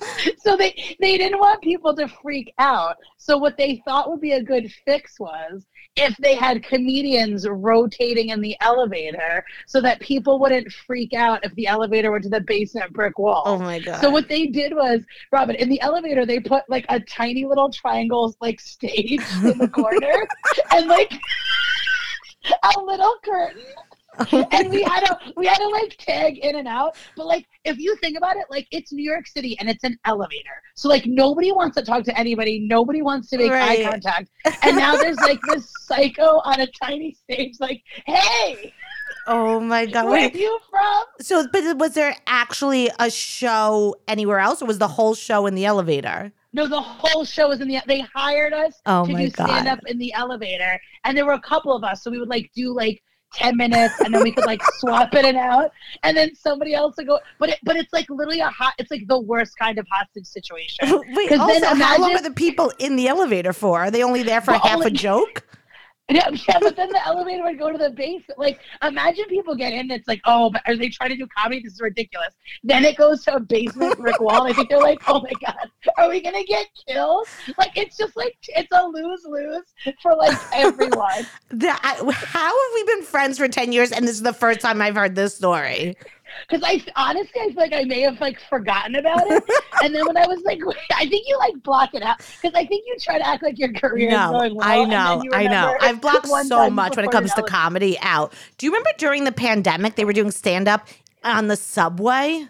so 0.38 0.56
they 0.56 0.96
they 1.00 1.18
didn't 1.18 1.40
want 1.40 1.62
people 1.62 1.96
to 1.96 2.08
freak 2.08 2.54
out. 2.58 2.98
So 3.18 3.38
what 3.38 3.58
they 3.58 3.82
thought 3.86 4.10
would 4.10 4.22
be 4.22 4.34
a 4.34 4.44
good 4.44 4.72
fix 4.86 5.20
was 5.20 5.66
if 5.96 6.16
they 6.18 6.36
had 6.36 6.64
comedians 6.64 7.48
rotating 7.48 8.30
in 8.30 8.42
the 8.42 8.56
elevator 8.60 9.46
so 9.66 9.80
that 9.82 10.00
people 10.02 10.40
wouldn't 10.40 10.72
freak 10.72 11.14
out 11.14 11.44
if 11.44 11.54
the 11.56 11.68
elevator 11.68 12.12
went 12.12 12.24
to 12.24 12.30
the 12.30 12.42
basement 12.42 12.92
brick 12.92 13.18
wall. 13.18 13.44
Oh 13.46 13.58
my 13.58 13.80
god. 13.80 14.02
So 14.02 14.10
what 14.10 14.28
they 14.28 14.48
did 14.48 14.74
was, 14.74 15.02
Robyn, 15.32 15.56
in 15.56 15.70
the 15.70 15.80
elevator, 15.82 16.26
they 16.26 16.40
put 16.40 16.64
like 16.70 16.86
a 16.90 17.00
tiny 17.00 17.46
little 17.46 17.72
triangle 17.72 18.36
like 18.42 18.60
stage 18.60 19.22
in 19.44 19.58
the 19.58 19.70
corner 19.70 20.28
and 20.72 20.88
like 20.88 21.14
a 22.76 22.80
little 22.82 23.16
curtain. 23.24 23.64
and 24.52 24.70
we 24.70 24.84
had 24.84 25.02
to 25.02 25.18
we 25.36 25.46
had 25.46 25.58
to 25.58 25.68
like 25.68 25.96
tag 26.00 26.38
in 26.38 26.56
and 26.56 26.68
out. 26.68 26.98
But 27.16 27.28
like 27.28 27.46
if 27.64 27.78
you 27.78 27.96
think 27.98 28.18
about 28.18 28.36
it, 28.38 28.46
like 28.50 28.68
it's 28.72 28.92
New 28.92 29.04
York 29.04 29.28
City 29.28 29.58
and 29.60 29.70
it's 29.70 29.84
an 29.84 29.98
elevator. 30.06 30.62
So 30.76 30.90
like 30.90 31.06
nobody 31.06 31.52
wants 31.52 31.76
to 31.78 31.84
talk 31.84 32.04
to 32.06 32.18
anybody, 32.18 32.60
nobody 32.68 33.02
wants 33.02 33.30
to 33.30 33.38
make 33.38 33.52
Right. 33.52 33.80
eye 33.80 33.84
contact. 33.92 34.30
And 34.64 34.78
now 34.78 34.96
there's 34.96 35.20
like 35.22 35.42
this 35.44 35.70
psycho 35.86 36.42
on 36.44 36.60
a 36.62 36.68
tiny 36.68 37.14
stage, 37.14 37.56
like, 37.60 37.82
hey, 38.06 38.74
oh 39.28 39.60
my 39.60 39.86
god. 39.86 40.06
where 40.06 40.30
are 40.30 40.38
you 40.38 40.60
from? 40.70 41.04
so 41.22 41.46
but 41.52 41.78
was 41.78 41.94
there 41.94 42.16
actually 42.28 42.90
a 43.00 43.10
show 43.10 43.96
anywhere 44.08 44.40
else 44.40 44.62
or 44.62 44.66
was 44.66 44.78
the 44.80 44.88
whole 44.88 45.16
show 45.16 45.46
in 45.46 45.56
the 45.56 45.66
elevator? 45.66 46.32
No, 46.54 46.68
the 46.68 46.80
whole 46.82 47.26
show 47.26 47.50
was 47.50 47.60
in 47.60 47.68
the. 47.68 47.80
They 47.86 48.00
hired 48.00 48.54
us 48.54 48.80
Oh 48.86 49.06
to 49.06 49.14
do 49.14 49.30
stand 49.30 49.68
up 49.68 49.80
in 49.88 49.98
the 49.98 50.14
elevator, 50.14 50.80
and 51.04 51.18
there 51.18 51.26
were 51.26 51.34
a 51.34 51.42
couple 51.42 51.76
of 51.76 51.84
us, 51.84 52.02
so 52.02 52.10
we 52.10 52.18
would 52.18 52.30
like 52.30 52.50
do 52.56 52.74
like 52.74 53.04
ten 53.36 53.58
minutes, 53.58 54.00
and 54.00 54.14
then 54.14 54.24
we 54.24 54.32
could 54.32 54.46
like 54.46 54.62
swap 54.80 55.14
in 55.14 55.26
and 55.26 55.38
out, 55.38 55.72
and 56.04 56.16
then 56.16 56.34
somebody 56.36 56.74
else 56.74 56.96
would 56.98 57.08
go. 57.08 57.20
But 57.40 57.50
it, 57.50 57.60
but 57.64 57.76
it's 57.76 57.94
like 57.94 58.10
literally 58.10 58.40
a 58.40 58.50
hot. 58.50 58.74
It's 58.78 58.92
like 58.92 59.08
the 59.08 59.20
worst 59.20 59.58
kind 59.58 59.78
of 59.78 59.86
hostage 59.92 60.26
situation. 60.26 60.90
Wait, 61.16 61.32
also, 61.34 61.60
then 61.60 61.80
how 61.80 62.00
long 62.00 62.14
are 62.16 62.22
the 62.22 62.32
people 62.32 62.72
in 62.80 62.96
the 62.96 63.08
elevator 63.08 63.54
for? 63.54 63.80
Are 63.80 63.92
they 63.92 64.04
only 64.04 64.24
there 64.24 64.42
for 64.42 64.54
half 64.54 64.82
a 64.86 64.90
joke? 64.90 65.44
Yeah, 66.10 66.30
yeah, 66.48 66.60
but 66.60 66.76
then 66.76 66.90
the 66.90 67.06
elevator 67.06 67.44
would 67.44 67.58
go 67.58 67.72
to 67.72 67.78
the 67.78 67.90
basement. 67.90 68.38
Like, 68.38 68.60
imagine 68.84 69.26
people 69.26 69.56
get 69.56 69.74
in. 69.74 69.90
It's 69.90 70.08
like, 70.08 70.22
oh, 70.26 70.52
but 70.52 70.62
are 70.68 70.76
they 70.76 70.90
trying 70.90 71.10
to 71.10 71.16
do 71.16 71.28
comedy? 71.36 71.62
This 71.64 71.74
is 71.74 71.82
ridiculous. 71.82 72.34
Then 72.64 72.86
it 72.86 72.98
goes 72.98 73.24
to 73.26 73.36
a 73.36 73.40
basement 73.40 73.98
brick 73.98 74.20
wall. 74.20 74.48
I 74.48 74.54
think 74.54 74.70
they're 74.70 74.80
like, 74.80 75.02
oh 75.08 75.22
my 75.22 75.32
god, 75.44 75.70
are 75.98 76.10
we 76.10 76.22
gonna 76.22 76.44
get 76.44 76.68
killed? 76.88 77.28
Like, 77.58 77.76
it's 77.76 77.98
just 77.98 78.16
like 78.16 78.36
it's 78.50 78.72
a 78.72 78.86
lose 78.86 79.24
lose 79.26 79.64
for 80.02 80.16
like 80.16 80.38
everyone. 80.54 81.26
The, 81.50 81.70
I, 81.70 82.12
how 82.12 82.48
have 82.48 82.74
we 82.74 82.84
been 82.84 83.04
friends 83.04 83.38
for 83.38 83.48
10 83.48 83.72
years 83.72 83.92
and 83.92 84.06
this 84.06 84.16
is 84.16 84.24
the 84.24 84.34
first 84.34 84.60
time 84.60 84.82
I've 84.82 84.96
heard 84.96 85.16
this 85.16 85.36
story? 85.36 85.96
Because 86.48 86.64
I 86.64 86.84
honestly, 86.96 87.42
I 87.42 87.48
feel 87.48 87.56
like 87.56 87.74
I 87.74 87.84
may 87.84 88.02
have 88.02 88.20
like 88.22 88.40
forgotten 88.50 88.96
about 88.96 89.24
it. 89.28 89.44
and 89.84 89.94
then 89.94 90.06
when 90.06 90.18
I 90.18 90.28
was 90.28 90.42
like, 90.44 90.60
wait, 90.66 90.78
I 90.96 91.08
think 91.08 91.28
you 91.28 91.38
like 91.38 91.62
block 91.64 91.94
it 91.94 92.04
out 92.04 92.18
because 92.18 92.56
I 92.56 92.66
think 92.66 92.86
you 92.88 92.96
try 93.00 93.18
to 93.18 93.28
act 93.28 93.44
like 93.44 93.58
your 93.58 93.74
career 93.74 94.10
is 94.10 94.16
going 94.16 94.56
well. 94.56 94.68
I 94.68 94.84
know, 94.86 95.24
I 95.34 95.48
know. 95.48 95.76
I've 95.82 96.02
blocked 96.02 96.28
so 96.28 96.70
much 96.70 96.96
when 96.96 97.06
it 97.06 97.12
comes 97.12 97.34
to 97.34 97.44
comedy 97.44 97.98
out. 98.02 98.34
Do 98.58 98.66
you 98.66 98.72
remember 98.72 98.92
during 98.98 99.24
the 99.24 99.32
pandemic 99.32 99.96
they 99.96 100.06
were 100.06 100.14
doing 100.14 100.32
stand 100.32 100.68
up 100.68 100.88
on 101.24 101.48
the 101.48 101.56
subway? 101.56 102.48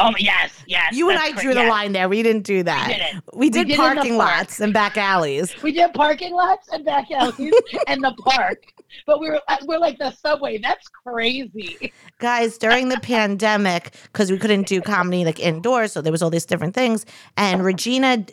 Oh 0.00 0.14
yes, 0.18 0.64
yes. 0.66 0.94
You 0.94 1.10
and 1.10 1.18
I 1.18 1.32
drew 1.32 1.52
the 1.52 1.60
yes. 1.60 1.70
line 1.70 1.92
there. 1.92 2.08
We 2.08 2.22
didn't 2.22 2.44
do 2.44 2.62
that. 2.62 2.88
didn't. 2.88 3.24
We 3.34 3.50
did, 3.50 3.68
did 3.68 3.76
parking 3.76 4.16
park. 4.16 4.38
lots 4.38 4.60
and 4.60 4.72
back 4.72 4.96
alleys. 4.96 5.54
We 5.62 5.72
did 5.72 5.92
parking 5.92 6.34
lots 6.34 6.68
and 6.68 6.84
back 6.84 7.10
alleys 7.14 7.52
and 7.86 8.02
the 8.02 8.12
park, 8.12 8.72
but 9.06 9.20
we 9.20 9.28
were 9.28 9.40
uh, 9.48 9.58
we're 9.66 9.78
like 9.78 9.98
the 9.98 10.10
subway. 10.12 10.58
That's 10.58 10.88
crazy. 10.88 11.92
Guys, 12.18 12.56
during 12.56 12.88
the 12.88 12.98
pandemic, 13.00 13.94
because 14.04 14.30
we 14.30 14.38
couldn't 14.38 14.66
do 14.66 14.80
comedy 14.80 15.24
like 15.24 15.38
indoors, 15.38 15.92
so 15.92 16.00
there 16.00 16.12
was 16.12 16.22
all 16.22 16.30
these 16.30 16.46
different 16.46 16.74
things. 16.74 17.04
And 17.36 17.62
Regina 17.62 18.24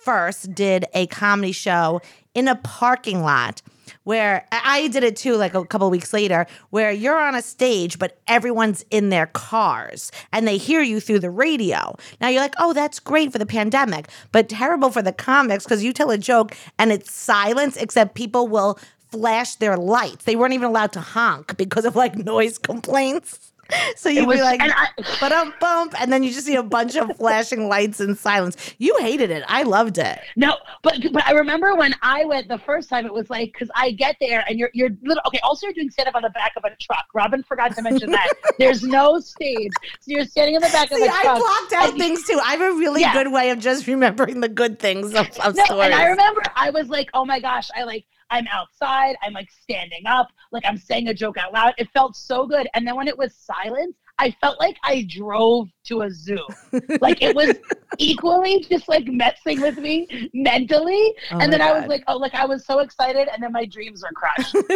first 0.00 0.54
did 0.54 0.86
a 0.94 1.06
comedy 1.08 1.52
show 1.52 2.00
in 2.34 2.46
a 2.46 2.54
parking 2.54 3.22
lot 3.22 3.60
where 4.08 4.46
I 4.50 4.88
did 4.88 5.04
it 5.04 5.16
too, 5.16 5.36
like 5.36 5.52
a 5.52 5.66
couple 5.66 5.90
weeks 5.90 6.14
later, 6.14 6.46
where 6.70 6.90
you're 6.90 7.18
on 7.18 7.34
a 7.34 7.42
stage, 7.42 7.98
but 7.98 8.18
everyone's 8.26 8.82
in 8.90 9.10
their 9.10 9.26
cars 9.26 10.10
and 10.32 10.48
they 10.48 10.56
hear 10.56 10.80
you 10.80 10.98
through 10.98 11.18
the 11.18 11.28
radio. 11.28 11.94
Now 12.18 12.28
you're 12.28 12.40
like, 12.40 12.54
oh, 12.58 12.72
that's 12.72 13.00
great 13.00 13.32
for 13.32 13.38
the 13.38 13.44
pandemic, 13.44 14.08
but 14.32 14.48
terrible 14.48 14.90
for 14.90 15.02
the 15.02 15.12
comics 15.12 15.64
because 15.64 15.84
you 15.84 15.92
tell 15.92 16.10
a 16.10 16.16
joke 16.16 16.56
and 16.78 16.90
it's 16.90 17.12
silence, 17.12 17.76
except 17.76 18.14
people 18.14 18.48
will 18.48 18.78
flash 19.10 19.56
their 19.56 19.76
lights. 19.76 20.24
They 20.24 20.36
weren't 20.36 20.54
even 20.54 20.68
allowed 20.68 20.92
to 20.92 21.00
honk 21.00 21.58
because 21.58 21.84
of 21.84 21.94
like 21.94 22.16
noise 22.16 22.56
complaints. 22.56 23.47
So 23.96 24.08
you'd 24.08 24.26
was, 24.26 24.38
be 24.38 24.42
like, 24.42 24.60
I, 24.62 24.88
but 25.20 25.32
um 25.32 25.52
bump, 25.60 25.94
and 26.00 26.12
then 26.12 26.22
you 26.22 26.32
just 26.32 26.46
see 26.46 26.54
a 26.54 26.62
bunch 26.62 26.96
of 26.96 27.16
flashing 27.16 27.68
lights 27.68 28.00
and 28.00 28.16
silence. 28.16 28.56
You 28.78 28.96
hated 29.00 29.30
it. 29.30 29.42
I 29.48 29.62
loved 29.64 29.98
it. 29.98 30.20
no, 30.36 30.56
but 30.82 30.94
but 31.12 31.26
I 31.26 31.32
remember 31.32 31.74
when 31.74 31.94
I 32.02 32.24
went 32.24 32.48
the 32.48 32.58
first 32.58 32.88
time. 32.88 33.04
It 33.06 33.12
was 33.12 33.28
like 33.28 33.52
because 33.52 33.70
I 33.74 33.90
get 33.92 34.16
there 34.20 34.44
and 34.48 34.58
you're 34.58 34.70
you're 34.72 34.90
little 35.02 35.22
okay. 35.26 35.40
Also, 35.42 35.66
you're 35.66 35.74
doing 35.74 35.90
stand 35.90 36.08
up 36.08 36.14
on 36.14 36.22
the 36.22 36.30
back 36.30 36.52
of 36.56 36.64
a 36.64 36.74
truck. 36.80 37.06
Robyn 37.14 37.42
forgot 37.42 37.74
to 37.76 37.82
mention 37.82 38.10
that 38.12 38.28
there's 38.58 38.82
no 38.82 39.18
stage, 39.20 39.72
so 40.00 40.06
you're 40.06 40.24
standing 40.24 40.54
in 40.54 40.62
the 40.62 40.68
back 40.68 40.90
of 40.90 40.98
See, 40.98 41.04
a 41.06 41.10
I 41.10 41.22
truck. 41.22 41.38
blocked 41.38 41.72
out 41.74 41.88
and- 41.90 41.98
things 41.98 42.24
too. 42.26 42.40
I 42.44 42.52
have 42.52 42.60
a 42.60 42.76
really 42.78 43.00
Yeah. 43.02 43.12
good 43.12 43.32
way 43.32 43.50
of 43.50 43.58
just 43.58 43.86
remembering 43.86 44.40
the 44.40 44.48
good 44.48 44.78
things 44.78 45.14
of, 45.14 45.26
of 45.40 45.56
No, 45.56 45.64
stories. 45.64 45.84
and 45.86 45.94
I 45.94 46.06
remember 46.06 46.42
I 46.56 46.70
was 46.70 46.88
like, 46.88 47.10
oh 47.14 47.24
my 47.24 47.40
gosh, 47.40 47.68
I 47.76 47.82
like 47.84 48.06
I'm 48.30 48.46
outside, 48.52 49.16
I'm 49.22 49.32
like 49.32 49.48
standing 49.50 50.06
up, 50.06 50.28
like 50.52 50.64
I'm 50.66 50.76
saying 50.76 51.08
a 51.08 51.14
joke 51.14 51.36
out 51.38 51.52
loud. 51.52 51.74
It 51.78 51.88
felt 51.92 52.16
so 52.16 52.46
good. 52.46 52.68
And 52.74 52.86
then 52.86 52.96
when 52.96 53.08
it 53.08 53.16
was 53.16 53.34
silence, 53.34 53.96
I 54.20 54.32
felt 54.40 54.58
like 54.58 54.76
I 54.82 55.06
drove 55.08 55.68
to 55.86 56.02
a 56.02 56.10
zoo. 56.10 56.44
like 57.00 57.22
it 57.22 57.36
was 57.36 57.56
equally 57.98 58.64
just 58.68 58.88
like 58.88 59.06
messing 59.06 59.60
with 59.60 59.78
me 59.78 60.28
mentally. 60.34 61.14
Oh 61.30 61.38
and 61.38 61.52
then 61.52 61.62
I 61.62 61.72
was 61.78 61.88
like, 61.88 62.02
oh, 62.08 62.16
like 62.16 62.34
I 62.34 62.44
was 62.44 62.66
so 62.66 62.80
excited, 62.80 63.28
and 63.32 63.42
then 63.42 63.52
my 63.52 63.64
dreams 63.64 64.02
were 64.02 64.12
crushed. 64.14 64.56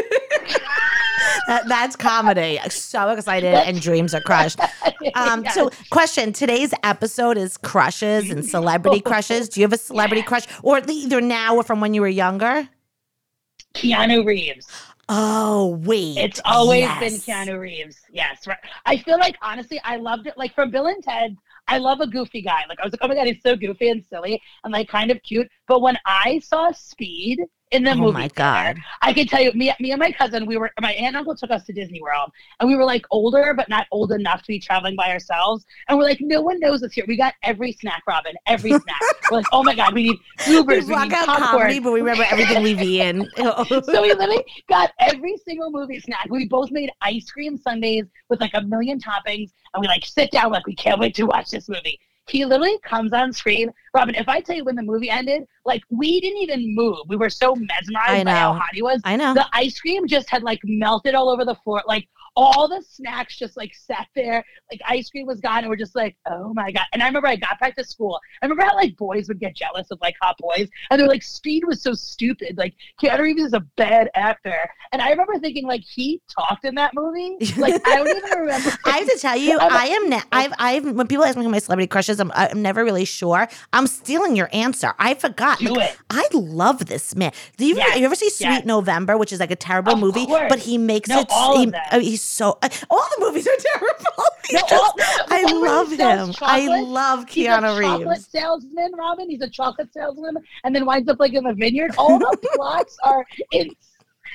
That- 1.47 1.66
that's 1.68 1.97
comedy. 1.97 2.59
So 2.68 3.09
excited 3.11 3.54
and 3.54 3.80
dreams 3.80 4.14
are 4.14 4.21
crushed. 4.21 4.59
Um, 5.14 5.42
Yes. 5.42 5.54
So, 5.54 5.71
question: 5.90 6.32
Today's 6.32 6.73
episode 6.85 7.37
is 7.37 7.56
crushes 7.56 8.30
and 8.30 8.44
celebrity 8.47 9.00
crushes. 9.00 9.49
Do 9.49 9.61
you 9.61 9.64
have 9.64 9.73
a 9.73 9.76
celebrity 9.78 10.23
crush, 10.23 10.47
or 10.62 10.80
either 10.88 11.21
now 11.21 11.56
or 11.56 11.64
from 11.64 11.80
when 11.80 11.92
you 11.92 12.00
were 12.02 12.09
younger? 12.09 12.68
Keanu 13.74 14.24
Reeves. 14.24 14.66
Oh 15.08 15.80
wait, 15.84 16.16
It's 16.16 16.40
always 16.44 16.82
yes. 16.82 17.00
been 17.00 17.12
Keanu 17.14 17.58
Reeves. 17.58 18.00
Yes, 18.10 18.46
right. 18.46 18.58
I 18.86 18.96
feel 18.96 19.18
like 19.18 19.36
honestly, 19.42 19.80
I 19.84 19.96
loved 19.96 20.26
it. 20.26 20.38
Like 20.38 20.54
from 20.54 20.70
Bill 20.70 20.86
and 20.86 21.02
Ted, 21.02 21.36
I 21.68 21.78
love 21.78 22.00
a 22.00 22.06
goofy 22.06 22.40
guy. 22.42 22.62
Like 22.68 22.80
I 22.80 22.84
was 22.84 22.92
like, 22.92 23.00
oh 23.02 23.08
my 23.08 23.14
god, 23.14 23.26
he's 23.26 23.42
so 23.42 23.56
goofy 23.56 23.90
and 23.90 24.04
silly 24.04 24.40
and 24.64 24.72
like 24.72 24.88
kind 24.88 25.10
of 25.10 25.22
cute. 25.22 25.48
But 25.66 25.82
when 25.82 25.98
I 26.06 26.38
saw 26.38 26.70
Speed 26.70 27.40
in 27.72 27.82
the 27.84 27.90
Oh 27.92 27.96
movie, 27.96 28.12
my 28.12 28.28
God. 28.28 28.76
I 29.00 29.12
can 29.12 29.26
tell 29.26 29.40
you, 29.40 29.52
me, 29.52 29.72
me 29.80 29.90
and 29.92 29.98
my 29.98 30.12
cousin, 30.12 30.46
we 30.46 30.56
were 30.56 30.70
my 30.80 30.92
aunt 30.92 31.08
and 31.08 31.16
uncle 31.16 31.34
took 31.34 31.50
us 31.50 31.64
to 31.64 31.72
Disney 31.72 32.00
World, 32.00 32.30
and 32.60 32.68
we 32.68 32.76
were 32.76 32.84
like 32.84 33.04
older 33.10 33.54
but 33.54 33.68
not 33.68 33.86
old 33.90 34.12
enough 34.12 34.40
to 34.42 34.48
be 34.48 34.58
traveling 34.58 34.94
by 34.96 35.10
ourselves. 35.10 35.64
And 35.88 35.98
we're 35.98 36.04
like, 36.04 36.18
no 36.20 36.40
one 36.40 36.60
knows 36.60 36.82
us 36.82 36.92
here. 36.92 37.04
We 37.08 37.16
got 37.16 37.34
every 37.42 37.72
snack, 37.72 38.02
Robyn, 38.08 38.34
every 38.46 38.70
snack. 38.84 39.00
We're 39.30 39.38
like, 39.38 39.46
oh 39.52 39.62
my 39.62 39.74
god, 39.74 39.94
we 39.94 40.04
need 40.04 40.18
We 40.48 40.62
Ubers, 40.62 40.82
we, 40.82 40.86
block 40.88 41.08
need 41.08 41.14
popcorn. 41.16 41.40
comedy, 41.40 41.78
but 41.80 41.92
we 41.92 42.00
remember 42.00 42.24
everything 42.30 42.62
we've 42.62 42.80
eaten. 42.80 43.28
Oh. 43.38 43.64
so 43.82 44.02
we 44.02 44.08
literally 44.14 44.44
got 44.68 44.92
every 45.00 45.36
single 45.44 45.70
movie 45.70 45.98
snack. 46.00 46.26
We 46.30 46.46
both 46.46 46.70
made 46.70 46.90
ice 47.00 47.30
cream 47.30 47.56
sundaes 47.58 48.06
with 48.28 48.40
like 48.40 48.52
a 48.54 48.62
million 48.62 49.00
toppings, 49.00 49.50
and 49.74 49.80
we 49.80 49.86
like 49.88 50.04
sit 50.04 50.30
down 50.30 50.52
like 50.52 50.66
we 50.66 50.74
can't 50.76 51.00
wait 51.00 51.14
to 51.16 51.24
watch 51.24 51.50
this 51.50 51.68
movie. 51.68 51.98
He 52.28 52.44
literally 52.44 52.78
comes 52.84 53.12
on 53.12 53.32
screen. 53.32 53.70
Robyn, 53.94 54.14
if 54.14 54.28
I 54.28 54.40
tell 54.40 54.56
you 54.56 54.64
when 54.64 54.76
the 54.76 54.82
movie 54.82 55.11
ended, 55.11 55.44
like 55.64 55.82
we 55.90 56.20
didn't 56.20 56.38
even 56.38 56.75
move. 56.75 56.99
We 57.08 57.16
were 57.16 57.30
so 57.30 57.54
mesmerized 57.54 58.25
by 58.25 58.30
how 58.30 58.54
hot 58.54 58.70
he 58.72 58.82
was. 58.82 59.00
I 59.04 59.16
know. 59.16 59.34
The 59.34 59.46
ice 59.52 59.78
cream 59.78 60.06
just 60.06 60.30
had 60.30 60.42
like 60.42 60.61
melted 60.64 61.14
all 61.14 61.28
over 61.28 61.44
the 61.44 61.54
floor. 61.56 61.82
Like 61.87 62.08
all 62.37 62.68
the 62.68 62.82
snacks 62.82 63.38
just 63.38 63.56
like 63.56 63.75
sat 63.75 64.06
there. 64.14 64.44
Like 64.70 64.80
ice 64.88 65.11
cream 65.11 65.26
was 65.26 65.40
gone, 65.40 65.58
and 65.58 65.68
we're 65.68 65.76
just 65.76 65.94
like, 65.94 66.16
oh 66.26 66.52
my 66.54 66.70
god. 66.72 66.84
And 66.92 67.02
I 67.02 67.06
remember 67.06 67.28
I 67.28 67.37
got 67.37 67.61
back 67.61 67.76
to 67.76 67.84
school. 67.84 68.18
I 68.40 68.46
remember 68.46 68.64
how 68.64 68.75
like 68.75 68.96
boys 68.96 69.28
would 69.28 69.40
get 69.40 69.54
jealous 69.54 69.90
of 69.90 69.99
like 70.00 70.14
hot 70.20 70.37
boys, 70.38 70.68
and 70.90 71.00
they're 71.00 71.08
like, 71.08 71.22
Speed 71.22 71.64
was 71.66 71.82
so 71.82 71.92
stupid. 71.92 72.56
Like 72.56 72.75
Keanu 73.00 73.20
Reeves 73.20 73.42
is 73.42 73.52
a 73.52 73.61
bad 73.76 74.11
actor. 74.14 74.56
And 74.92 75.02
I 75.02 75.11
remember 75.11 75.38
thinking 75.38 75.66
like 75.66 75.82
he 75.82 76.20
talked 76.28 76.64
in 76.64 76.75
that 76.76 76.94
movie. 76.94 77.37
Like 77.56 77.87
I 77.87 77.96
don't 77.96 78.08
even 78.08 78.38
remember. 78.38 78.70
I 78.84 78.99
have 78.99 79.08
to 79.08 79.18
tell 79.18 79.37
you, 79.37 79.58
I'm 79.61 79.72
I 79.72 79.87
am. 79.87 80.08
Ne- 80.08 80.22
I've. 80.32 80.52
I've. 80.58 80.84
When 80.84 81.06
people 81.06 81.25
ask 81.25 81.37
me 81.37 81.44
who 81.44 81.50
my 81.50 81.58
celebrity 81.58 81.88
crushes, 81.88 82.20
I'm. 82.20 82.32
I'm 82.34 82.62
never 82.62 82.84
really 82.84 83.04
sure. 83.04 83.49
I'm 83.72 83.81
I'm 83.82 83.88
stealing 83.88 84.36
your 84.36 84.48
answer. 84.52 84.94
I 85.00 85.14
forgot. 85.14 85.58
Do 85.58 85.74
Like, 85.74 85.90
it. 85.90 85.96
I 86.08 86.28
love 86.32 86.86
this 86.86 87.16
man. 87.16 87.32
Do 87.56 87.66
you, 87.66 87.74
Yes, 87.76 87.98
you 87.98 88.04
ever 88.04 88.14
see 88.14 88.30
Sweet 88.30 88.46
yes. 88.46 88.64
November, 88.64 89.18
which 89.18 89.32
is 89.32 89.40
like 89.40 89.50
a 89.50 89.56
terrible 89.56 89.94
Of 89.94 89.98
movie, 89.98 90.24
course. 90.26 90.46
but 90.48 90.60
he 90.60 90.78
makes 90.78 91.08
No, 91.08 91.18
it. 91.20 91.26
all 91.32 91.58
he, 91.58 91.64
of 91.64 91.72
them. 91.72 91.80
uh, 91.90 91.98
he's 91.98 92.22
so. 92.22 92.58
Uh, 92.62 92.68
all 92.90 93.04
the 93.18 93.24
movies 93.24 93.48
are 93.48 93.56
terrible. 93.58 94.24
No, 94.52 94.60
just- 94.60 94.72
all- 94.72 94.94
no, 94.96 95.04
I 95.28 95.42
one 95.42 95.60
where 95.60 95.86
he 95.88 95.96
love 95.96 96.28
him. 96.28 96.34
I 96.42 96.80
love 96.80 97.28
He's 97.28 97.46
Keanu 97.48 97.78
a 97.78 97.82
chocolate 97.82 98.20
salesman, 98.22 98.92
Robyn. 98.96 99.30
He's 99.30 99.40
a 99.42 99.50
chocolate 99.50 99.92
salesman, 99.92 100.36
and 100.62 100.74
then 100.76 100.86
winds 100.86 101.08
up 101.08 101.18
like 101.18 101.32
in 101.34 101.42
the 101.42 101.54
vineyard. 101.54 101.92
All 101.98 102.20
the 102.20 102.36
plots 102.54 102.96
are 103.02 103.26
insane. 103.50 103.74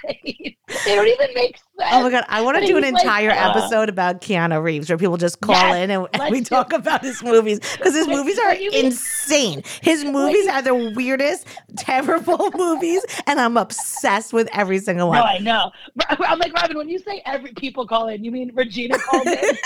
they 0.04 0.56
don't 0.96 1.08
even 1.08 1.30
make 1.34 1.56
sense. 1.58 1.67
Oh 1.80 2.04
my 2.04 2.10
god, 2.10 2.24
I 2.28 2.42
want 2.42 2.58
to 2.58 2.66
do 2.66 2.76
an 2.78 2.84
he's 2.84 2.94
like, 2.94 3.04
entire 3.04 3.30
uh, 3.32 3.50
episode 3.52 3.88
about 3.90 4.22
Keanu 4.22 4.62
Reeves 4.64 4.90
where 4.90 4.98
people 4.98 5.18
just 5.18 5.42
call 5.42 5.54
Yes, 5.56 5.76
in 5.84 5.92
and, 5.92 6.08
and 6.14 6.32
we 6.32 6.42
talk 6.42 6.74
about 6.74 7.02
his 7.04 7.22
movies 7.24 7.60
because 7.78 7.94
his 7.94 8.08
movies 8.08 8.40
are 8.40 8.50
when 8.50 8.62
you 8.62 8.72
mean- 8.72 8.86
insane. 8.88 9.64
His 9.82 10.04
movies 10.04 10.48
are 10.48 10.62
the 10.62 10.94
weirdest, 10.96 11.46
terrible 11.78 12.50
movies, 12.56 13.06
and 13.28 13.40
I'm 13.40 13.58
obsessed 13.58 14.34
with 14.34 14.50
every 14.54 14.80
single 14.80 15.10
one. 15.10 15.18
No. 15.20 15.24
I 15.24 15.38
know. 15.40 15.72
I'm 16.10 16.40
like 16.40 16.54
Robyn. 16.54 16.78
When 16.78 16.90
you 16.90 17.00
say 17.00 17.22
every 17.26 17.54
people 17.54 17.86
call 17.88 18.08
in, 18.08 18.24
you 18.24 18.32
mean 18.32 18.52
Regina 18.56 18.98
called 18.98 19.28
in? 19.28 19.38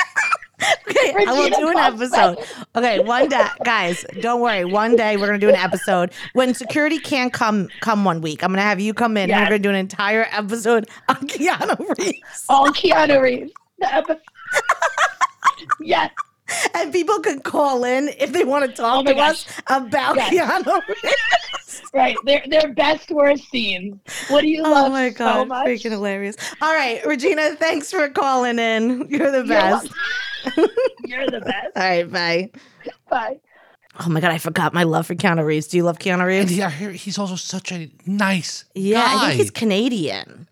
Okay, 0.88 1.12
I 1.28 1.34
will 1.34 1.50
do 1.50 1.70
an 1.70 1.78
episode. 1.78 2.38
Okay, 2.76 3.00
one 3.00 3.28
day, 3.30 3.48
guys, 3.66 4.06
don't 4.20 4.42
worry. 4.42 4.64
One 4.64 4.96
day 4.96 5.18
we're 5.18 5.26
gonna 5.26 5.40
do 5.40 5.50
an 5.50 5.56
episode 5.56 6.12
when 6.34 6.54
security 6.54 7.00
can't 7.00 7.34
come 7.34 7.68
come 7.80 8.06
one 8.06 8.22
week. 8.22 8.44
I'm 8.44 8.52
gonna 8.52 8.62
have 8.62 8.80
you 8.80 8.94
come 8.94 9.18
in. 9.18 9.32
and 9.32 9.40
We're 9.42 9.46
gonna 9.48 9.58
do 9.58 9.70
an 9.72 9.76
entire 9.76 10.28
episode 10.32 10.88
on 11.10 11.16
Keanu 11.16 11.80
Reeves, 11.98 12.01
All 12.50 12.68
Keanu 12.70 13.22
Reeves. 13.22 13.52
Yes. 15.80 16.12
and 16.74 16.92
people 16.92 17.20
can 17.20 17.40
call 17.40 17.84
in 17.84 18.10
if 18.20 18.34
they 18.34 18.44
want 18.44 18.70
to 18.70 18.76
talk 18.76 19.02
Oh 19.02 19.04
to 19.04 19.14
gosh. 19.14 19.46
us 19.48 19.62
about 19.68 20.16
Yes. 20.16 20.34
Keanu 20.66 20.82
Reeves. 20.88 21.82
Right. 21.94 22.16
Their 22.26 22.44
their 22.48 22.74
best 22.74 23.10
worst 23.12 23.50
scenes. 23.50 24.00
What 24.30 24.42
do 24.42 24.48
you 24.48 24.64
oh 24.66 24.72
love 24.72 24.88
Oh 24.88 24.90
my 24.90 25.10
so 25.12 25.18
god, 25.18 25.48
much? 25.50 25.68
freaking 25.68 25.92
hilarious! 25.92 26.36
All 26.62 26.74
right, 26.74 27.06
Regina, 27.06 27.56
thanks 27.56 27.92
for 27.92 28.10
calling 28.10 28.60
in. 28.60 29.08
You're 29.10 29.32
the 29.32 29.38
You're 29.40 29.48
best. 29.48 29.90
You're 31.06 31.28
the 31.28 31.42
best. 31.42 31.68
All 31.76 31.84
right, 31.84 32.12
bye. 32.12 32.50
Bye. 33.10 33.40
Oh 34.00 34.10
my 34.10 34.20
god, 34.22 34.32
I 34.32 34.38
forgot 34.38 34.74
my 34.74 34.84
love 34.84 35.06
for 35.08 35.16
Keanu 35.16 35.46
Reeves. 35.46 35.68
Do 35.68 35.78
you 35.78 35.84
love 35.84 36.00
Keanu 36.00 36.14
And 36.20 36.24
Reeves? 36.28 36.52
he, 36.52 36.62
I 36.64 36.70
he's 36.70 37.18
also 37.20 37.36
such 37.36 37.72
a 37.72 37.90
nice 38.06 38.66
Yeah, 38.74 39.04
I 39.06 39.28
think 39.28 39.42
he's 39.42 39.52
Canadian. 39.52 40.48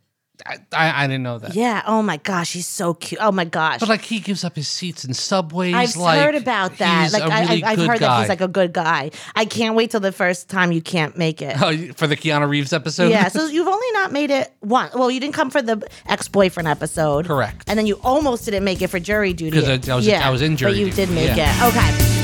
I, 0.45 0.57
I, 0.71 1.03
I 1.03 1.07
didn't 1.07 1.23
know 1.23 1.37
that. 1.39 1.53
Yeah. 1.55 1.83
Oh 1.85 2.01
my 2.01 2.17
gosh, 2.17 2.53
he's 2.53 2.65
so 2.67 2.93
cute. 2.93 3.19
Oh 3.21 3.31
my 3.31 3.45
gosh. 3.45 3.79
But 3.81 3.89
like 3.89 4.01
he 4.01 4.19
gives 4.19 4.43
up 4.43 4.55
his 4.55 4.67
seats 4.67 5.03
in 5.05 5.13
subways. 5.13 5.75
I've 5.75 5.95
like, 5.95 6.19
heard 6.19 6.35
about 6.35 6.77
that. 6.77 7.11
Like 7.11 7.23
a 7.23 7.25
I, 7.33 7.41
really 7.41 7.63
I, 7.63 7.71
I've 7.71 7.79
heard 7.79 7.99
that 7.99 8.19
he's 8.21 8.29
like 8.29 8.41
a 8.41 8.47
good 8.47 8.71
guy. 8.73 9.11
I 9.35 9.45
can't 9.45 9.75
wait 9.75 9.91
till 9.91 9.99
the 9.99 10.11
first 10.11 10.49
time 10.49 10.71
you 10.71 10.81
can't 10.81 11.17
make 11.17 11.41
it. 11.41 11.55
Oh, 11.61 11.75
for 11.93 12.07
the 12.07 12.15
Keanu 12.15 12.47
Reeves 12.49 12.71
episode. 12.73 13.09
yeah, 13.11 13.27
so 13.27 13.45
you've 13.47 13.67
only 13.67 13.91
not 13.93 14.11
made 14.11 14.31
it 14.31 14.51
one. 14.61 14.89
Well, 14.95 15.11
you 15.11 15.19
didn't 15.19 15.33
come 15.35 15.49
for 15.49 15.61
the 15.61 15.85
ex-boyfriend 16.07 16.67
episode, 16.67 17.25
Correct. 17.25 17.63
And 17.67 17.77
then 17.77 17.85
you 17.85 17.99
almost 18.03 18.45
didn't 18.45 18.63
make 18.63 18.81
it 18.81 18.87
for 18.87 18.99
jury 18.99 19.33
duty 19.33 19.59
'Cause 19.59 19.69
I- 19.69 19.91
I 19.91 19.95
was- 19.95 20.07
I 20.07 20.29
was 20.29 20.41
in 20.41 20.55
jury 20.57 20.71
but 20.71 20.77
you 20.77 20.85
duty, 20.85 20.95
did 20.95 21.09
make 21.11 21.35
yeah. 21.35 21.67
it. 21.67 21.69
Okay. 21.75 22.18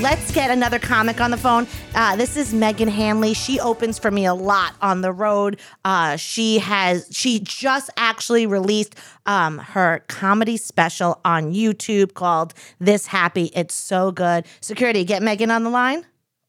Let's 0.00 0.30
get 0.32 0.50
another 0.50 0.78
comic 0.78 1.20
on 1.20 1.30
the 1.30 1.36
phone. 1.36 1.66
Uh, 1.94 2.16
this 2.16 2.36
is 2.36 2.54
Megan 2.54 2.88
Hanley. 2.88 3.34
She 3.34 3.58
opens 3.58 3.98
for 3.98 4.10
me 4.10 4.26
a 4.26 4.34
lot 4.34 4.74
on 4.80 5.00
the 5.00 5.12
road. 5.12 5.60
Uh, 5.84 6.16
she 6.16 6.58
has 6.58 7.08
she 7.10 7.40
just 7.40 7.90
actually 7.96 8.46
released 8.46 8.94
um, 9.26 9.58
her 9.58 10.04
comedy 10.08 10.56
special 10.56 11.20
on 11.24 11.52
YouTube 11.52 12.14
called 12.14 12.54
"This 12.78 13.06
Happy." 13.06 13.50
It's 13.54 13.74
so 13.74 14.12
good. 14.12 14.46
Security, 14.60 15.04
get 15.04 15.22
Megan 15.22 15.50
on 15.50 15.64
the 15.64 15.70
line. 15.70 16.06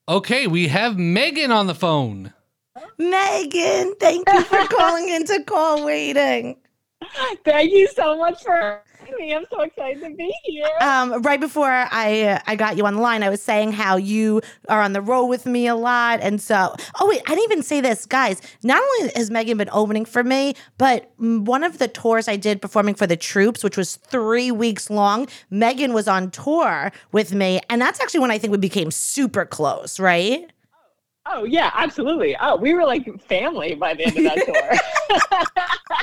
Okay, 0.07 0.47
we 0.47 0.67
have 0.67 0.97
Megan 0.97 1.51
on 1.51 1.67
the 1.67 1.75
phone. 1.75 2.33
Megan, 2.97 3.95
thank 3.99 4.27
you 4.27 4.43
for 4.43 4.65
calling 4.69 5.09
into 5.09 5.43
call 5.43 5.85
waiting. 5.85 6.57
Thank 7.45 7.71
you 7.71 7.87
so 7.87 8.17
much 8.17 8.43
for 8.43 8.81
having 9.09 9.25
me. 9.25 9.33
I'm 9.35 9.45
so 9.49 9.61
excited 9.61 10.01
to 10.01 10.15
be 10.15 10.33
here. 10.43 10.67
Um, 10.81 11.21
right 11.21 11.39
before 11.39 11.69
I 11.69 12.41
I 12.47 12.55
got 12.55 12.77
you 12.77 12.85
on 12.85 12.95
the 12.95 13.01
line, 13.01 13.23
I 13.23 13.29
was 13.29 13.41
saying 13.41 13.73
how 13.73 13.97
you 13.97 14.41
are 14.67 14.81
on 14.81 14.93
the 14.93 15.01
road 15.01 15.25
with 15.25 15.45
me 15.45 15.67
a 15.67 15.75
lot, 15.75 16.19
and 16.21 16.41
so 16.41 16.75
oh 16.99 17.07
wait, 17.07 17.21
I 17.25 17.35
didn't 17.35 17.51
even 17.51 17.63
say 17.63 17.81
this, 17.81 18.05
guys. 18.05 18.41
Not 18.63 18.81
only 18.81 19.11
has 19.15 19.31
Megan 19.31 19.57
been 19.57 19.69
opening 19.71 20.05
for 20.05 20.23
me, 20.23 20.55
but 20.77 21.11
one 21.17 21.63
of 21.63 21.77
the 21.77 21.87
tours 21.87 22.27
I 22.27 22.35
did 22.35 22.61
performing 22.61 22.95
for 22.95 23.07
the 23.07 23.17
troops, 23.17 23.63
which 23.63 23.77
was 23.77 23.95
three 23.97 24.51
weeks 24.51 24.89
long, 24.89 25.27
Megan 25.49 25.93
was 25.93 26.07
on 26.07 26.31
tour 26.31 26.91
with 27.11 27.33
me, 27.33 27.59
and 27.69 27.81
that's 27.81 27.99
actually 27.99 28.21
when 28.21 28.31
I 28.31 28.37
think 28.37 28.51
we 28.51 28.57
became 28.57 28.91
super 28.91 29.45
close, 29.45 29.99
right? 29.99 30.49
Oh 31.31 31.43
yeah, 31.43 31.71
absolutely. 31.75 32.35
Oh, 32.41 32.55
we 32.55 32.73
were 32.73 32.85
like 32.85 33.21
family 33.21 33.75
by 33.75 33.93
the 33.93 34.05
end 34.05 34.17
of 34.17 34.23
that 34.23 34.45
tour. 34.45 34.79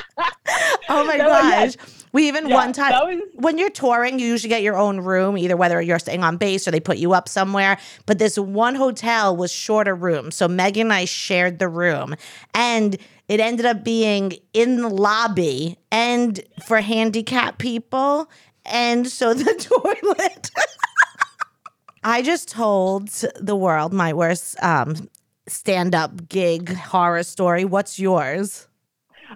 Oh 0.89 1.05
my 1.05 1.17
No, 1.17 1.27
yes. 1.27 1.77
We 2.17 2.27
even 2.29 2.47
Yeah, 2.49 2.55
one 2.55 2.73
time. 2.73 2.91
was 2.91 3.21
when 3.35 3.59
you're 3.59 3.69
touring, 3.69 4.17
you 4.17 4.25
usually 4.25 4.49
get 4.49 4.63
your 4.63 4.75
own 4.75 5.01
room, 5.01 5.37
either 5.37 5.55
whether 5.55 5.79
you're 5.79 5.99
staying 5.99 6.23
on 6.23 6.37
base 6.37 6.67
or 6.67 6.71
they 6.71 6.79
put 6.79 6.97
you 6.97 7.13
up 7.13 7.29
somewhere. 7.29 7.77
But 8.07 8.17
this 8.17 8.39
one 8.39 8.73
hotel 8.73 9.37
was 9.37 9.51
shorter 9.51 9.93
room. 9.93 10.31
So 10.31 10.47
Megan 10.47 10.87
and 10.87 10.93
I 10.93 11.05
shared 11.05 11.59
the 11.59 11.67
room. 11.67 12.15
And 12.55 12.97
it 13.27 13.39
ended 13.39 13.67
up 13.67 13.83
being 13.83 14.33
in 14.53 14.81
the 14.81 14.89
lobby 14.89 15.77
and 15.91 16.39
for 16.65 16.81
handicapped 16.81 17.59
people. 17.59 18.31
And 18.65 19.07
so 19.07 19.33
the 19.35 19.53
toilet. 19.53 20.49
I 22.03 22.23
just 22.23 22.49
told 22.49 23.09
the 23.39 23.55
world 23.55 23.93
my 23.93 24.11
worst 24.13 24.55
um, 24.63 25.07
stand 25.47 25.93
up 25.93 26.29
gig 26.29 26.73
horror 26.73 27.21
story. 27.21 27.63
What's 27.63 27.99
yours? 27.99 28.67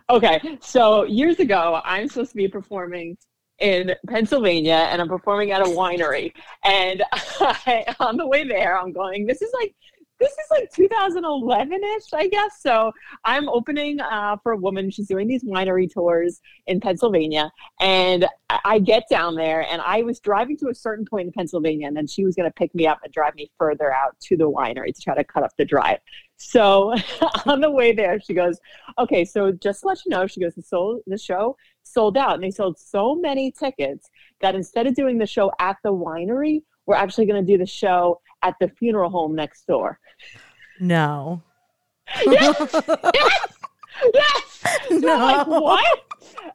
Okay. 0.10 0.58
So 0.62 1.04
years 1.04 1.40
ago, 1.40 1.82
I'm 1.84 2.08
supposed 2.08 2.32
to 2.32 2.38
be 2.38 2.48
performing 2.48 3.18
in 3.60 3.94
Pennsylvania, 4.08 4.88
and 4.90 5.02
I'm 5.02 5.08
performing 5.08 5.52
at 5.52 5.62
a 5.62 5.66
winery. 5.66 6.34
And 6.64 7.04
I, 7.14 7.86
on 8.00 8.18
the 8.18 8.28
way 8.28 8.44
there, 8.44 8.78
I'm 8.78 8.92
going. 8.92 9.26
This 9.26 9.42
is 9.42 9.52
like. 9.60 9.76
This 10.22 10.32
is 10.34 10.52
like 10.52 10.72
2011-ish, 10.72 12.14
I 12.14 12.28
guess. 12.28 12.62
So 12.62 12.92
I'm 13.26 13.50
opening 13.50 14.00
uh, 14.00 14.38
for 14.44 14.52
a 14.52 14.58
woman. 14.58 14.92
She's 14.92 15.08
doing 15.08 15.28
these 15.28 15.44
winery 15.44 15.92
tours 15.92 16.42
in 16.68 16.80
Pennsylvania, 16.80 17.52
and 17.80 18.28
I- 18.50 18.80
get 18.80 19.04
down 19.10 19.36
there, 19.36 19.62
and 19.62 19.82
I 19.82 20.04
was 20.04 20.20
driving 20.20 20.58
to 20.58 20.70
a 20.70 20.76
certain 20.76 21.06
point 21.06 21.26
in 21.26 21.32
Pennsylvania, 21.32 21.88
and 21.88 21.98
then 21.98 22.06
she 22.06 22.24
was 22.24 22.36
going 22.36 22.48
to 22.48 22.54
pick 22.54 22.74
me 22.76 22.86
up 22.86 23.00
and 23.04 23.12
drive 23.12 23.34
me 23.36 23.50
further 23.58 23.92
out 23.92 24.16
to 24.22 24.38
the 24.38 24.50
winery 24.50 24.94
to 24.94 25.02
try 25.02 25.16
to 25.16 25.24
cut 25.24 25.44
up 25.44 25.52
the 25.58 25.66
drive. 25.66 25.98
So 26.38 26.94
on 27.46 27.62
the 27.62 27.72
way 27.72 27.92
there, 27.92 28.20
she 28.20 28.34
goes, 28.34 28.60
"Okay, 29.00 29.26
so 29.26 29.52
just 29.52 29.82
to 29.82 29.88
let 29.88 30.00
you 30.06 30.10
know," 30.10 30.28
she 30.28 30.40
goes, 30.40 30.54
"The 30.56 31.02
the 31.08 31.18
show 31.18 31.58
sold 31.84 32.18
out, 32.18 32.36
and 32.36 32.44
they 32.44 32.52
sold 32.52 32.78
so 32.80 33.16
many 33.16 33.52
tickets 33.52 34.10
that 34.42 34.56
instead 34.56 34.88
of 34.88 34.96
doing 34.96 35.18
the 35.18 35.28
show 35.28 35.52
at 35.60 35.78
the 35.84 35.94
winery, 35.94 36.62
we're 36.86 36.96
actually 36.96 37.26
going 37.26 37.46
to 37.46 37.52
do 37.52 37.58
the 37.58 37.66
show 37.66 38.20
at 38.44 38.56
the 38.60 38.70
funeral 38.80 39.10
home 39.10 39.36
next 39.36 39.66
door." 39.68 40.00
No. 40.80 41.42
yes, 42.26 42.82
yes. 44.14 44.64
So 44.90 44.96
I'm 44.98 45.02
like, 45.38 45.48
No. 45.48 45.60
what? 45.62 46.00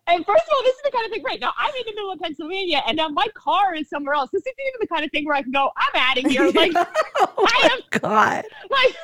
And 0.08 0.24
first 0.24 0.42
of 0.44 0.48
all, 0.54 0.62
this 0.62 0.74
is 0.76 0.82
the 0.84 0.90
kind 0.92 1.04
of 1.06 1.12
thing. 1.12 1.22
Right 1.24 1.40
now, 1.40 1.52
I'm 1.58 1.74
in 1.74 1.82
the 1.86 1.92
middle 1.92 2.12
of 2.12 2.20
Pennsylvania, 2.20 2.82
and 2.86 2.96
now 2.96 3.08
my 3.08 3.26
car 3.34 3.74
is 3.74 3.88
somewhere 3.88 4.14
else. 4.14 4.30
This 4.32 4.42
isn't 4.42 4.54
even 4.68 4.78
the 4.80 4.86
kind 4.86 5.04
of 5.04 5.10
thing 5.10 5.24
where 5.26 5.34
I 5.36 5.42
can 5.42 5.52
go. 5.52 5.70
I'm 5.76 6.00
out 6.00 6.18
of 6.24 6.30
here. 6.30 6.50
Like, 6.54 6.72
oh 6.76 7.46
I 7.48 7.68
my 7.92 7.98
God. 7.98 8.44
like, 8.70 8.96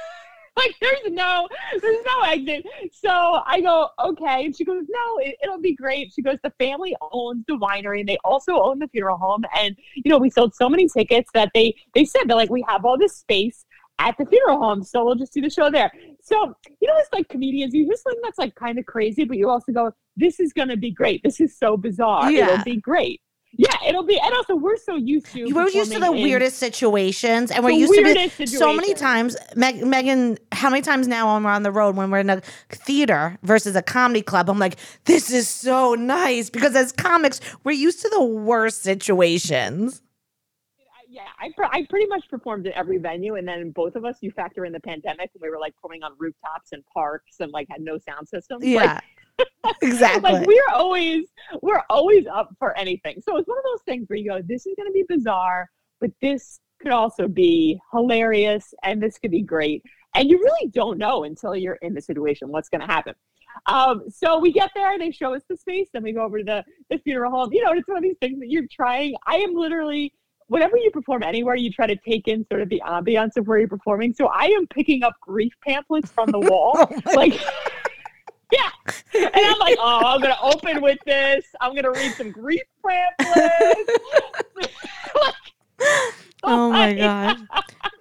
like 0.56 0.74
there's 0.80 1.10
no, 1.10 1.48
there's 1.80 2.04
no 2.04 2.22
exit. 2.22 2.66
So 2.92 3.08
I 3.10 3.60
go, 3.60 3.88
okay. 3.98 4.44
And 4.44 4.56
she 4.56 4.64
goes, 4.64 4.84
no, 4.88 5.18
it, 5.18 5.36
it'll 5.42 5.60
be 5.60 5.74
great. 5.74 6.12
She 6.12 6.22
goes, 6.22 6.38
the 6.42 6.52
family 6.58 6.94
owns 7.12 7.44
the 7.46 7.54
winery, 7.54 8.00
and 8.00 8.08
they 8.08 8.18
also 8.24 8.60
own 8.60 8.78
the 8.78 8.88
funeral 8.88 9.16
home. 9.16 9.44
And 9.56 9.76
you 9.94 10.10
know, 10.10 10.18
we 10.18 10.30
sold 10.30 10.54
so 10.54 10.68
many 10.68 10.88
tickets 10.88 11.30
that 11.34 11.50
they 11.54 11.74
they 11.94 12.04
said 12.04 12.22
they're 12.26 12.36
like, 12.36 12.50
we 12.50 12.64
have 12.68 12.84
all 12.84 12.98
this 12.98 13.16
space 13.16 13.64
at 13.98 14.16
the 14.18 14.26
funeral 14.26 14.58
home, 14.58 14.82
so 14.82 15.04
we'll 15.04 15.14
just 15.14 15.32
do 15.32 15.40
the 15.40 15.50
show 15.50 15.70
there. 15.70 15.90
So 16.22 16.54
you 16.80 16.88
know, 16.88 16.94
it's 16.98 17.12
like 17.12 17.28
comedians. 17.28 17.72
You 17.72 17.84
hear 17.84 17.96
something 17.96 18.20
that's 18.22 18.38
like 18.38 18.54
kind 18.54 18.78
of 18.78 18.84
crazy, 18.86 19.24
but 19.24 19.38
you 19.38 19.48
also 19.48 19.72
go, 19.72 19.92
this 20.16 20.38
is 20.38 20.52
gonna 20.52 20.76
be 20.76 20.90
great. 20.90 21.22
This 21.22 21.40
is 21.40 21.56
so 21.56 21.76
bizarre. 21.76 22.30
Yeah. 22.30 22.52
It'll 22.52 22.64
be 22.64 22.76
great. 22.76 23.22
Yeah, 23.54 23.76
it'll 23.86 24.04
be. 24.04 24.18
And 24.18 24.34
also, 24.34 24.56
we're 24.56 24.78
so 24.78 24.96
used 24.96 25.26
to. 25.32 25.52
We're 25.52 25.68
used 25.68 25.92
to 25.92 26.00
the 26.00 26.10
weirdest 26.10 26.56
situations, 26.56 27.50
and 27.50 27.62
we're 27.62 27.70
used 27.70 27.92
to 27.92 28.02
be 28.38 28.46
so 28.46 28.72
many 28.72 28.94
times. 28.94 29.36
Meg, 29.54 29.84
Megan, 29.86 30.38
how 30.52 30.70
many 30.70 30.80
times 30.80 31.06
now 31.06 31.34
when 31.34 31.44
we're 31.44 31.50
on 31.50 31.62
the 31.62 31.70
road 31.70 31.94
when 31.94 32.10
we're 32.10 32.20
in 32.20 32.30
a 32.30 32.40
theater 32.70 33.38
versus 33.42 33.76
a 33.76 33.82
comedy 33.82 34.22
club? 34.22 34.48
I'm 34.48 34.58
like, 34.58 34.76
this 35.04 35.30
is 35.30 35.48
so 35.48 35.94
nice 35.94 36.48
because 36.48 36.74
as 36.74 36.92
comics, 36.92 37.40
we're 37.62 37.72
used 37.72 38.00
to 38.02 38.08
the 38.08 38.22
worst 38.22 38.82
situations. 38.82 40.00
Yeah, 41.12 41.20
I, 41.38 41.50
pr- 41.54 41.64
I 41.64 41.86
pretty 41.90 42.06
much 42.06 42.26
performed 42.30 42.66
at 42.66 42.72
every 42.72 42.96
venue, 42.96 43.34
and 43.34 43.46
then 43.46 43.70
both 43.70 43.96
of 43.96 44.04
us, 44.06 44.16
you 44.22 44.30
factor 44.30 44.64
in 44.64 44.72
the 44.72 44.80
pandemic 44.80 45.28
when 45.34 45.46
we 45.46 45.50
were 45.50 45.60
like 45.60 45.74
performing 45.74 46.02
on 46.02 46.12
rooftops 46.18 46.72
and 46.72 46.82
parks 46.86 47.36
and 47.40 47.52
like 47.52 47.66
had 47.68 47.82
no 47.82 47.98
sound 47.98 48.26
systems. 48.30 48.64
Yeah, 48.64 48.94
Like, 48.94 49.02
exactly. 49.82 50.32
like 50.32 50.46
we're 50.46 50.74
always 50.74 51.26
we're 51.62 51.82
always 51.90 52.26
up 52.26 52.50
for 52.58 52.76
anything. 52.76 53.16
So 53.26 53.36
it's 53.36 53.48
one 53.48 53.58
of 53.58 53.64
those 53.64 53.82
things 53.86 54.08
where 54.08 54.18
you 54.18 54.30
go, 54.30 54.40
this 54.42 54.66
is 54.66 54.74
going 54.76 54.88
to 54.88 54.92
be 54.92 55.04
bizarre, 55.08 55.68
but 56.00 56.10
this 56.20 56.60
could 56.80 56.92
also 56.92 57.28
be 57.28 57.78
hilarious, 57.92 58.74
and 58.82 59.02
this 59.02 59.18
could 59.18 59.30
be 59.30 59.42
great. 59.42 59.82
And 60.14 60.28
you 60.28 60.38
really 60.38 60.68
don't 60.68 60.98
know 60.98 61.24
until 61.24 61.56
you're 61.56 61.78
in 61.82 61.94
the 61.94 62.02
situation 62.02 62.48
what's 62.48 62.68
going 62.68 62.80
to 62.80 62.86
happen. 62.86 63.14
Um, 63.66 64.04
so 64.08 64.38
we 64.38 64.52
get 64.52 64.70
there, 64.74 64.98
they 64.98 65.10
show 65.10 65.34
us 65.34 65.42
the 65.48 65.56
space, 65.56 65.88
then 65.92 66.02
we 66.02 66.12
go 66.12 66.22
over 66.22 66.38
to 66.38 66.44
the, 66.44 66.64
the 66.90 66.98
funeral 66.98 67.30
home. 67.30 67.50
You 67.52 67.64
know, 67.64 67.72
it's 67.72 67.86
one 67.86 67.98
of 67.98 68.02
these 68.02 68.16
things 68.20 68.38
that 68.40 68.50
you're 68.50 68.66
trying. 68.70 69.14
I 69.26 69.36
am 69.36 69.54
literally 69.54 70.12
whenever 70.52 70.76
you 70.76 70.90
perform 70.90 71.22
anywhere, 71.22 71.54
you 71.54 71.70
try 71.70 71.86
to 71.86 71.96
take 71.96 72.28
in 72.28 72.44
sort 72.46 72.60
of 72.60 72.68
the 72.68 72.82
ambiance 72.86 73.36
of 73.38 73.46
where 73.46 73.58
you're 73.58 73.68
performing. 73.68 74.12
So 74.12 74.26
I 74.26 74.44
am 74.44 74.66
picking 74.66 75.02
up 75.02 75.14
grief 75.20 75.52
pamphlets 75.66 76.10
from 76.10 76.30
the 76.30 76.40
wall. 76.40 76.72
Oh 77.04 77.12
like 77.14 77.40
Yeah. 78.52 78.68
And 79.14 79.30
I'm 79.34 79.58
like, 79.58 79.78
oh, 79.80 80.02
I'm 80.04 80.20
gonna 80.20 80.36
open 80.42 80.82
with 80.82 80.98
this. 81.06 81.44
I'm 81.60 81.74
gonna 81.74 81.90
read 81.90 82.12
some 82.12 82.30
grief 82.30 82.62
pamphlets. 82.86 83.90
oh 86.44 86.70
my 86.70 86.92
god. 86.98 87.38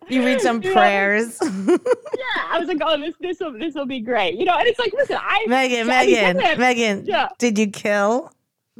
You 0.09 0.25
read 0.25 0.41
some 0.41 0.61
You 0.61 0.69
know, 0.69 0.75
prayers. 0.75 1.37
Yeah. 1.43 2.43
I 2.51 2.59
was 2.59 2.67
like, 2.67 2.79
oh, 2.81 2.99
this 2.99 3.15
this 3.21 3.39
will 3.39 3.53
this 3.57 3.73
will 3.75 3.85
be 3.85 4.01
great. 4.01 4.35
You 4.35 4.45
know, 4.45 4.57
and 4.57 4.67
it's 4.67 4.77
like, 4.79 4.93
listen, 4.93 5.17
I 5.19 5.45
Megan, 5.47 5.89
I 5.89 6.05
Megan, 6.05 6.59
Megan, 6.59 7.05
Yeah. 7.05 7.29
did 7.39 7.57
you 7.57 7.67
kill? 7.67 8.31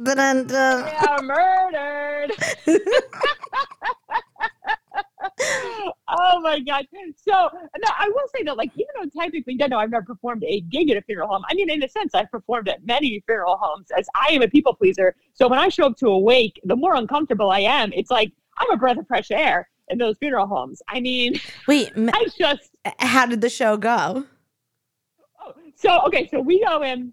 Dun-dun-dun. 0.02 0.86
Yeah, 0.86 1.16
murdered. 1.22 2.32
Oh 6.08 6.40
my 6.40 6.60
god! 6.60 6.86
So 7.16 7.32
no, 7.32 7.88
I 7.98 8.08
will 8.08 8.28
say 8.34 8.42
that, 8.44 8.56
like 8.56 8.70
even 8.74 8.88
though 8.96 9.20
technically, 9.20 9.54
no, 9.54 9.66
no, 9.66 9.78
I've 9.78 9.90
never 9.90 10.04
performed 10.04 10.44
a 10.46 10.60
gig 10.62 10.90
at 10.90 10.96
a 10.96 11.02
funeral 11.02 11.28
home. 11.28 11.42
I 11.48 11.54
mean, 11.54 11.70
in 11.70 11.82
a 11.82 11.88
sense, 11.88 12.14
I've 12.14 12.30
performed 12.30 12.68
at 12.68 12.84
many 12.84 13.22
funeral 13.26 13.58
homes, 13.60 13.88
as 13.96 14.06
I 14.14 14.32
am 14.32 14.42
a 14.42 14.48
people 14.48 14.74
pleaser. 14.74 15.14
So 15.34 15.48
when 15.48 15.58
I 15.58 15.68
show 15.68 15.86
up 15.86 15.96
to 15.98 16.08
a 16.08 16.18
wake, 16.18 16.60
the 16.64 16.76
more 16.76 16.94
uncomfortable 16.94 17.50
I 17.50 17.60
am, 17.60 17.92
it's 17.92 18.10
like 18.10 18.32
I'm 18.58 18.70
a 18.70 18.76
breath 18.76 18.98
of 18.98 19.06
fresh 19.06 19.30
air 19.30 19.68
in 19.88 19.98
those 19.98 20.16
funeral 20.18 20.46
homes. 20.46 20.82
I 20.88 21.00
mean, 21.00 21.40
Wait, 21.66 21.92
I 21.96 22.26
just 22.38 22.70
how 22.98 23.26
did 23.26 23.40
the 23.40 23.50
show 23.50 23.76
go? 23.76 24.24
Oh, 25.44 25.52
so 25.76 26.00
okay, 26.06 26.28
so 26.28 26.40
we 26.40 26.64
go 26.64 26.82
in. 26.82 27.12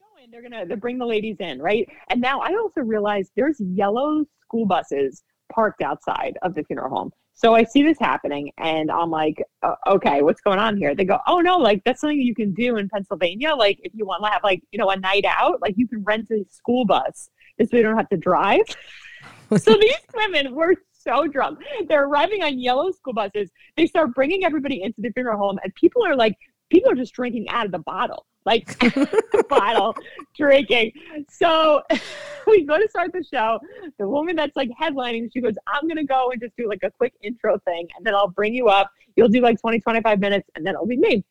Go 0.00 0.22
in. 0.22 0.30
They're 0.30 0.42
gonna 0.42 0.66
they 0.66 0.74
bring 0.74 0.98
the 0.98 1.06
ladies 1.06 1.36
in, 1.40 1.60
right? 1.60 1.88
And 2.10 2.20
now 2.20 2.40
I 2.40 2.54
also 2.54 2.80
realize 2.80 3.30
there's 3.36 3.60
yellow 3.60 4.24
school 4.42 4.66
buses 4.66 5.22
parked 5.52 5.82
outside 5.82 6.38
of 6.42 6.54
the 6.54 6.62
funeral 6.64 6.90
home. 6.90 7.12
So 7.38 7.54
I 7.54 7.62
see 7.62 7.84
this 7.84 8.00
happening, 8.00 8.50
and 8.58 8.90
I'm 8.90 9.12
like, 9.12 9.40
okay, 9.86 10.22
what's 10.22 10.40
going 10.40 10.58
on 10.58 10.76
here? 10.76 10.96
They 10.96 11.04
go, 11.04 11.20
oh 11.28 11.38
no, 11.38 11.56
like 11.56 11.84
that's 11.84 12.00
something 12.00 12.20
you 12.20 12.34
can 12.34 12.52
do 12.52 12.78
in 12.78 12.88
Pennsylvania. 12.88 13.54
Like 13.54 13.78
if 13.84 13.92
you 13.94 14.04
want 14.04 14.24
to 14.24 14.30
have 14.30 14.42
like 14.42 14.60
you 14.72 14.78
know 14.78 14.90
a 14.90 14.96
night 14.96 15.24
out, 15.24 15.62
like 15.62 15.74
you 15.76 15.86
can 15.86 16.02
rent 16.02 16.28
a 16.32 16.44
school 16.50 16.84
bus. 16.84 17.30
This 17.56 17.70
way 17.70 17.78
you 17.78 17.84
don't 17.84 17.96
have 17.96 18.08
to 18.08 18.16
drive. 18.16 18.64
so 19.56 19.76
these 19.76 19.94
women 20.16 20.52
were 20.52 20.74
so 20.90 21.28
drunk. 21.28 21.60
They're 21.88 22.06
arriving 22.06 22.42
on 22.42 22.58
yellow 22.58 22.90
school 22.90 23.12
buses. 23.12 23.50
They 23.76 23.86
start 23.86 24.16
bringing 24.16 24.44
everybody 24.44 24.82
into 24.82 25.00
the 25.00 25.12
funeral 25.12 25.38
home, 25.38 25.60
and 25.62 25.72
people 25.76 26.04
are 26.04 26.16
like, 26.16 26.34
people 26.70 26.90
are 26.90 26.96
just 26.96 27.14
drinking 27.14 27.48
out 27.50 27.66
of 27.66 27.70
the 27.70 27.78
bottle, 27.78 28.26
like 28.48 28.66
bottle 29.48 29.94
drinking. 30.36 30.92
So 31.30 31.82
we 32.46 32.64
go 32.64 32.78
to 32.78 32.88
start 32.88 33.12
the 33.12 33.22
show. 33.22 33.58
The 33.98 34.08
woman 34.08 34.36
that's 34.36 34.56
like 34.56 34.70
headlining, 34.80 35.30
she 35.32 35.40
goes, 35.40 35.54
I'm 35.66 35.86
gonna 35.86 36.04
go 36.04 36.30
and 36.30 36.40
just 36.40 36.56
do 36.56 36.68
like 36.68 36.80
a 36.82 36.90
quick 36.90 37.12
intro 37.22 37.58
thing, 37.66 37.86
and 37.96 38.04
then 38.06 38.14
I'll 38.14 38.28
bring 38.40 38.54
you 38.54 38.68
up. 38.68 38.90
You'll 39.16 39.28
do 39.28 39.40
like 39.40 39.60
20, 39.60 39.80
25 39.80 40.20
minutes, 40.20 40.48
and 40.54 40.64
then 40.66 40.74
it'll 40.74 40.86
be 40.86 40.96
me. 40.96 41.24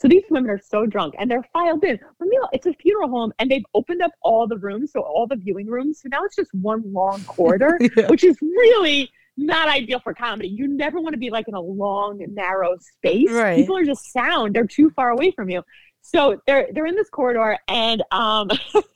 So 0.00 0.06
these 0.08 0.22
women 0.30 0.50
are 0.50 0.60
so 0.72 0.86
drunk 0.86 1.14
and 1.18 1.28
they're 1.28 1.42
filed 1.52 1.82
in. 1.84 1.98
But 2.18 2.28
meanwhile, 2.28 2.48
it's 2.52 2.66
a 2.66 2.72
funeral 2.74 3.08
home 3.08 3.32
and 3.38 3.50
they've 3.50 3.64
opened 3.74 4.02
up 4.02 4.12
all 4.22 4.46
the 4.46 4.56
rooms, 4.58 4.92
so 4.92 5.00
all 5.00 5.26
the 5.26 5.34
viewing 5.36 5.66
rooms. 5.66 6.00
So 6.00 6.08
now 6.08 6.24
it's 6.24 6.36
just 6.36 6.54
one 6.54 6.82
long 6.92 7.22
corridor, 7.26 7.76
Yeah. 7.80 8.08
which 8.08 8.22
is 8.22 8.36
really 8.40 9.10
not 9.36 9.68
ideal 9.68 9.98
for 9.98 10.14
comedy. 10.14 10.48
You 10.48 10.68
never 10.68 11.00
want 11.00 11.14
to 11.14 11.18
be 11.18 11.30
like 11.30 11.48
in 11.48 11.54
a 11.54 11.60
long, 11.60 12.24
narrow 12.28 12.76
space. 12.78 13.30
Right. 13.32 13.56
People 13.56 13.76
are 13.76 13.84
just 13.84 14.12
sound. 14.12 14.54
They're 14.54 14.66
too 14.66 14.90
far 14.90 15.10
away 15.10 15.32
from 15.32 15.50
you. 15.50 15.62
So 16.06 16.38
they're 16.46 16.68
they're 16.72 16.84
in 16.84 16.96
this 16.96 17.08
corridor 17.08 17.56
and 17.66 18.02
um 18.10 18.50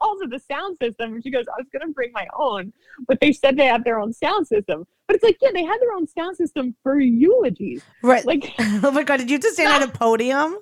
also 0.00 0.26
the 0.28 0.40
sound 0.48 0.78
system. 0.80 1.20
She 1.20 1.32
goes, 1.32 1.44
I 1.48 1.60
was 1.60 1.66
gonna 1.72 1.92
bring 1.92 2.12
my 2.12 2.28
own, 2.38 2.72
but 3.08 3.18
they 3.20 3.32
said 3.32 3.56
they 3.56 3.66
have 3.66 3.82
their 3.82 3.98
own 3.98 4.12
sound 4.12 4.46
system. 4.46 4.86
But 5.08 5.16
it's 5.16 5.24
like, 5.24 5.36
yeah, 5.42 5.50
they 5.52 5.64
had 5.64 5.80
their 5.80 5.92
own 5.94 6.06
sound 6.06 6.36
system 6.36 6.76
for 6.84 7.00
eulogies. 7.00 7.82
Right. 8.04 8.24
Like 8.24 8.54
oh 8.58 8.92
my 8.92 9.02
god, 9.02 9.16
did 9.16 9.32
you 9.32 9.40
just 9.40 9.54
stand 9.54 9.82
at 9.82 9.88
a 9.88 9.90
podium? 9.90 10.58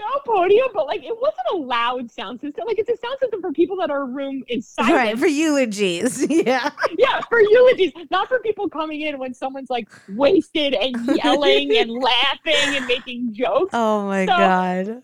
No 0.00 0.20
podium, 0.26 0.68
but 0.74 0.86
like 0.86 1.02
it 1.02 1.14
wasn't 1.20 1.46
a 1.52 1.56
loud 1.56 2.10
sound 2.10 2.40
system. 2.40 2.64
Like 2.66 2.78
it's 2.78 2.88
a 2.88 2.96
sound 2.96 3.18
system 3.20 3.40
for 3.40 3.52
people 3.52 3.76
that 3.78 3.90
are 3.90 4.06
room 4.06 4.42
in 4.48 4.62
silence. 4.62 4.92
Right, 4.94 5.18
for 5.18 5.26
eulogies. 5.26 6.26
Yeah. 6.30 6.70
yeah, 6.98 7.20
for 7.28 7.40
eulogies, 7.40 7.92
not 8.10 8.28
for 8.28 8.38
people 8.40 8.68
coming 8.68 9.02
in 9.02 9.18
when 9.18 9.34
someone's 9.34 9.70
like 9.70 9.88
wasted 10.08 10.74
and 10.74 10.96
yelling 11.22 11.76
and 11.76 11.90
laughing 11.90 12.76
and 12.76 12.86
making 12.86 13.32
jokes. 13.34 13.70
Oh 13.72 14.06
my 14.06 14.26
So- 14.26 14.36
god. 14.36 15.02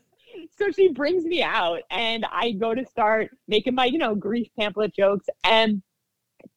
So 0.58 0.70
she 0.70 0.88
brings 0.88 1.24
me 1.24 1.42
out, 1.42 1.80
and 1.90 2.24
I 2.30 2.52
go 2.52 2.74
to 2.74 2.84
start 2.86 3.30
making 3.48 3.74
my, 3.74 3.84
you 3.86 3.98
know, 3.98 4.14
grief 4.14 4.48
pamphlet 4.58 4.94
jokes, 4.94 5.26
and 5.44 5.82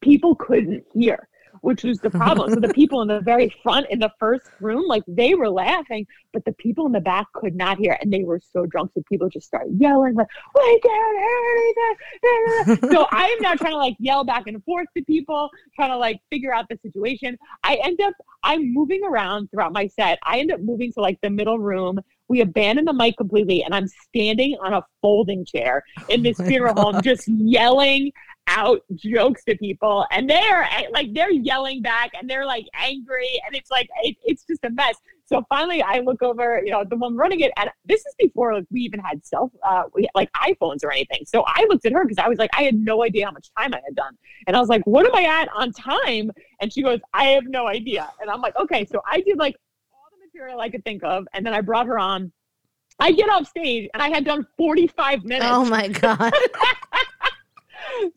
people 0.02 0.36
couldn't 0.36 0.84
hear, 0.93 1.28
which 1.62 1.84
was 1.84 2.00
the 2.00 2.10
problem. 2.10 2.54
so 2.54 2.60
the 2.60 2.74
people 2.74 3.02
in 3.02 3.08
the 3.08 3.22
very 3.22 3.54
front 3.63 3.88
in 3.89 4.00
the 4.00 4.12
first 4.19 4.50
room, 4.60 4.86
like 4.88 5.04
they 5.08 5.36
were 5.36 5.50
laughing, 5.50 6.06
but 6.34 6.45
the 6.45 6.54
people 6.54 6.86
in 6.86 6.91
the 6.91 7.00
back 7.00 7.28
could 7.34 7.56
not 7.56 7.78
hear, 7.78 7.98
and 8.02 8.12
they 8.12 8.24
were 8.24 8.39
so 8.54 8.65
drunk, 8.65 8.91
so 8.93 9.04
people 9.10 9.30
just 9.30 9.48
started 9.48 9.74
yelling 9.80 10.15
like, 10.15 10.28
"We 10.56 10.80
can't 10.80 11.19
hear 11.19 12.76
anything!" 12.76 12.91
so 12.91 13.08
I 13.12 13.26
am 13.26 13.41
now 13.41 13.56
trying 13.56 13.74
to 13.74 13.78
like 13.78 13.95
yell 14.00 14.24
back 14.24 14.48
and 14.48 14.63
forth 14.63 14.88
to 14.95 15.04
people, 15.04 15.50
trying 15.76 15.91
to 15.91 15.98
like 15.98 16.19
figure 16.30 16.54
out 16.54 16.67
the 16.69 16.78
situation. 16.84 17.38
I 17.63 17.76
end 17.84 18.00
up 18.02 18.13
I'm 18.43 18.74
moving 18.74 19.04
around 19.04 19.50
throughout 19.52 19.74
my 19.74 19.88
set. 19.88 20.19
I 20.24 20.39
end 20.39 20.52
up 20.52 20.62
moving 20.62 20.93
to 20.93 21.02
like 21.02 21.19
the 21.22 21.30
middle 21.30 21.60
room. 21.60 22.00
We 22.28 22.41
abandon 22.41 22.86
the 22.86 22.93
mic 22.93 23.17
completely, 23.17 23.63
and 23.63 23.74
I'm 23.74 23.88
standing 23.88 24.56
on 24.62 24.74
a 24.74 24.84
folding 25.02 25.45
chair 25.45 25.84
in 26.10 26.22
this 26.22 26.39
Oh 26.39 26.45
funeral 26.45 26.76
home, 26.76 27.02
just 27.02 27.28
yelling 27.28 28.12
out 28.49 28.81
jokes 28.95 29.43
to 29.45 29.55
people, 29.55 30.05
and 30.12 30.29
they're 30.29 30.63
eh, 30.63 30.88
like 30.91 31.13
they're 31.13 31.31
yelling 31.31 31.81
back, 31.81 32.12
and 32.19 32.29
they're 32.29 32.45
like 32.45 32.65
angry, 32.73 33.29
and 33.45 33.55
it's 33.55 33.71
like 33.71 33.88
it, 34.03 34.17
it's 34.23 34.43
just 34.43 34.63
a 34.65 34.69
mess. 34.71 34.95
So 35.25 35.45
finally, 35.47 35.83
I 35.83 35.99
look 35.99 36.23
over, 36.23 36.59
you 36.65 36.71
know, 36.71 36.83
the 36.83 36.95
one 36.95 37.15
running 37.15 37.41
it, 37.41 37.51
and 37.57 37.69
this 37.85 37.99
is 37.99 38.15
before 38.17 38.55
like 38.55 38.65
we 38.71 38.81
even 38.81 38.99
had 38.99 39.23
self, 39.25 39.51
uh, 39.63 39.83
we, 39.93 40.07
like 40.15 40.31
iPhones 40.33 40.83
or 40.83 40.91
anything. 40.91 41.21
So 41.25 41.43
I 41.45 41.65
looked 41.69 41.85
at 41.85 41.91
her 41.93 42.03
because 42.03 42.17
I 42.17 42.27
was 42.27 42.39
like, 42.39 42.49
I 42.53 42.63
had 42.63 42.75
no 42.75 43.03
idea 43.03 43.25
how 43.27 43.31
much 43.31 43.49
time 43.57 43.73
I 43.73 43.81
had 43.85 43.95
done, 43.95 44.17
and 44.47 44.57
I 44.57 44.59
was 44.59 44.69
like, 44.69 44.85
what 44.85 45.05
am 45.05 45.15
I 45.15 45.41
at 45.41 45.49
on 45.53 45.71
time? 45.71 46.31
And 46.62 46.73
she 46.73 46.81
goes, 46.81 46.99
I 47.13 47.25
have 47.25 47.45
no 47.45 47.67
idea. 47.67 48.09
And 48.19 48.29
I'm 48.29 48.41
like, 48.41 48.55
okay. 48.57 48.85
So 48.85 49.01
I 49.05 49.21
did 49.21 49.38
like 49.38 49.55
all 49.93 50.01
the 50.12 50.25
material 50.25 50.59
I 50.59 50.69
could 50.69 50.83
think 50.83 51.03
of, 51.03 51.27
and 51.33 51.45
then 51.45 51.53
I 51.53 51.62
brought 51.62 51.85
her 51.85 51.99
on. 51.99 52.31
I 53.01 53.13
get 53.13 53.29
off 53.29 53.47
stage, 53.47 53.89
and 53.93 54.03
I 54.03 54.09
had 54.09 54.25
done 54.25 54.45
45 54.57 55.23
minutes. 55.23 55.45
Oh 55.49 55.63
my 55.63 55.88
god. 55.88 56.33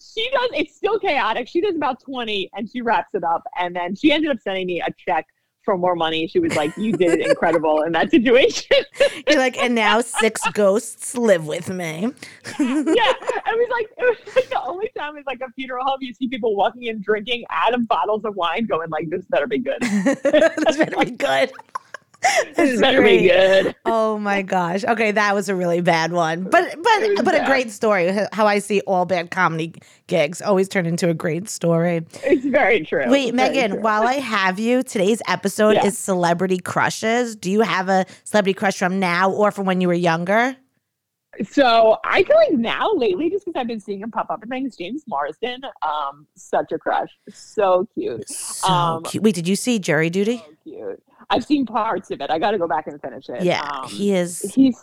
she 0.00 0.28
does. 0.30 0.50
It's 0.54 0.76
still 0.76 0.98
chaotic. 0.98 1.48
She 1.48 1.60
does 1.60 1.76
about 1.76 2.00
20, 2.00 2.50
and 2.54 2.70
she 2.70 2.80
wraps 2.80 3.10
it 3.14 3.24
up. 3.24 3.42
And 3.58 3.74
then 3.74 3.94
she 3.94 4.12
ended 4.12 4.30
up 4.30 4.38
sending 4.40 4.66
me 4.66 4.80
a 4.80 4.88
check 5.06 5.26
for 5.64 5.78
more 5.78 5.94
money. 5.94 6.26
She 6.26 6.38
was 6.38 6.54
like, 6.56 6.76
"You 6.76 6.92
did 6.92 7.20
incredible 7.26 7.82
in 7.82 7.92
that 7.92 8.10
situation." 8.10 8.76
You're 9.28 9.38
like, 9.38 9.56
and 9.58 9.74
now 9.74 10.00
six 10.00 10.42
ghosts 10.52 11.16
live 11.16 11.46
with 11.46 11.68
me. 11.68 12.00
yeah, 12.58 13.12
it 13.14 13.56
was 13.58 13.68
like 13.70 13.88
it 13.96 14.18
was 14.26 14.34
like 14.34 14.48
the 14.50 14.62
only 14.62 14.90
time 14.96 15.16
it's 15.16 15.26
like 15.26 15.40
a 15.40 15.50
funeral 15.52 15.84
home 15.84 15.98
you 16.00 16.12
see 16.14 16.28
people 16.28 16.56
walking 16.56 16.84
in 16.84 17.00
drinking 17.00 17.44
out 17.50 17.74
of 17.74 17.86
bottles 17.88 18.24
of 18.24 18.34
wine, 18.36 18.66
going 18.66 18.90
like, 18.90 19.08
"This 19.10 19.24
better 19.26 19.46
be 19.46 19.58
good. 19.58 19.80
That's 20.22 20.76
better 20.76 21.04
be 21.04 21.12
good. 21.12 21.52
This 22.56 22.80
better 22.80 23.02
be 23.02 23.22
good." 23.28 23.74
Oh 23.84 24.18
my 24.18 24.42
gosh. 24.42 24.84
Okay, 24.84 25.10
that 25.12 25.34
was 25.34 25.48
a 25.48 25.54
really 25.54 25.80
bad 25.80 26.12
one. 26.12 26.44
But 26.44 26.74
but 26.82 27.24
but 27.24 27.34
a 27.34 27.44
great 27.46 27.70
story. 27.70 28.12
How 28.32 28.46
I 28.46 28.58
see 28.60 28.80
all 28.82 29.04
bad 29.04 29.30
comedy 29.30 29.74
gigs 30.06 30.40
always 30.40 30.68
turn 30.68 30.86
into 30.86 31.08
a 31.08 31.14
great 31.14 31.48
story. 31.48 32.04
It's 32.22 32.44
very 32.44 32.84
true. 32.84 33.04
Wait, 33.10 33.34
Very 33.34 33.50
Megan, 33.50 33.70
true. 33.72 33.80
while 33.80 34.06
I 34.06 34.14
have 34.14 34.58
you, 34.58 34.82
today's 34.82 35.20
episode 35.28 35.76
Yeah. 35.76 35.86
is 35.86 35.98
celebrity 35.98 36.58
crushes. 36.58 37.34
Do 37.36 37.50
you 37.50 37.62
have 37.62 37.88
a 37.88 38.06
celebrity 38.24 38.54
crush 38.54 38.76
from 38.78 39.00
now 39.00 39.30
or 39.30 39.50
from 39.50 39.66
when 39.66 39.80
you 39.80 39.88
were 39.88 39.94
younger? 39.94 40.56
So 41.48 41.96
I 42.04 42.24
feel 42.24 42.36
like 42.36 42.52
now 42.52 42.92
lately, 42.92 43.30
just 43.30 43.46
because 43.46 43.58
I've 43.58 43.66
been 43.66 43.80
seeing 43.80 44.00
him 44.00 44.10
pop 44.10 44.28
up 44.30 44.42
in 44.42 44.50
things, 44.50 44.76
James 44.76 45.02
Marsden, 45.08 45.62
um, 45.82 46.26
such 46.36 46.72
a 46.72 46.78
crush, 46.78 47.08
so 47.30 47.88
cute, 47.94 48.28
So 48.28 48.68
Um, 48.68 49.02
cute. 49.02 49.22
Wait, 49.22 49.34
did 49.34 49.48
you 49.48 49.56
see 49.56 49.78
Jury 49.78 50.10
Duty? 50.10 50.36
so 50.46 50.52
cute. 50.62 51.02
I've 51.32 51.44
seen 51.44 51.66
parts 51.66 52.10
of 52.10 52.20
it. 52.20 52.30
I 52.30 52.38
got 52.38 52.52
to 52.52 52.58
go 52.58 52.68
back 52.68 52.86
and 52.86 53.00
finish 53.00 53.28
it. 53.28 53.42
Yeah, 53.42 53.62
Um, 53.62 53.88
he 53.88 54.12
is. 54.14 54.40
He's. 54.54 54.76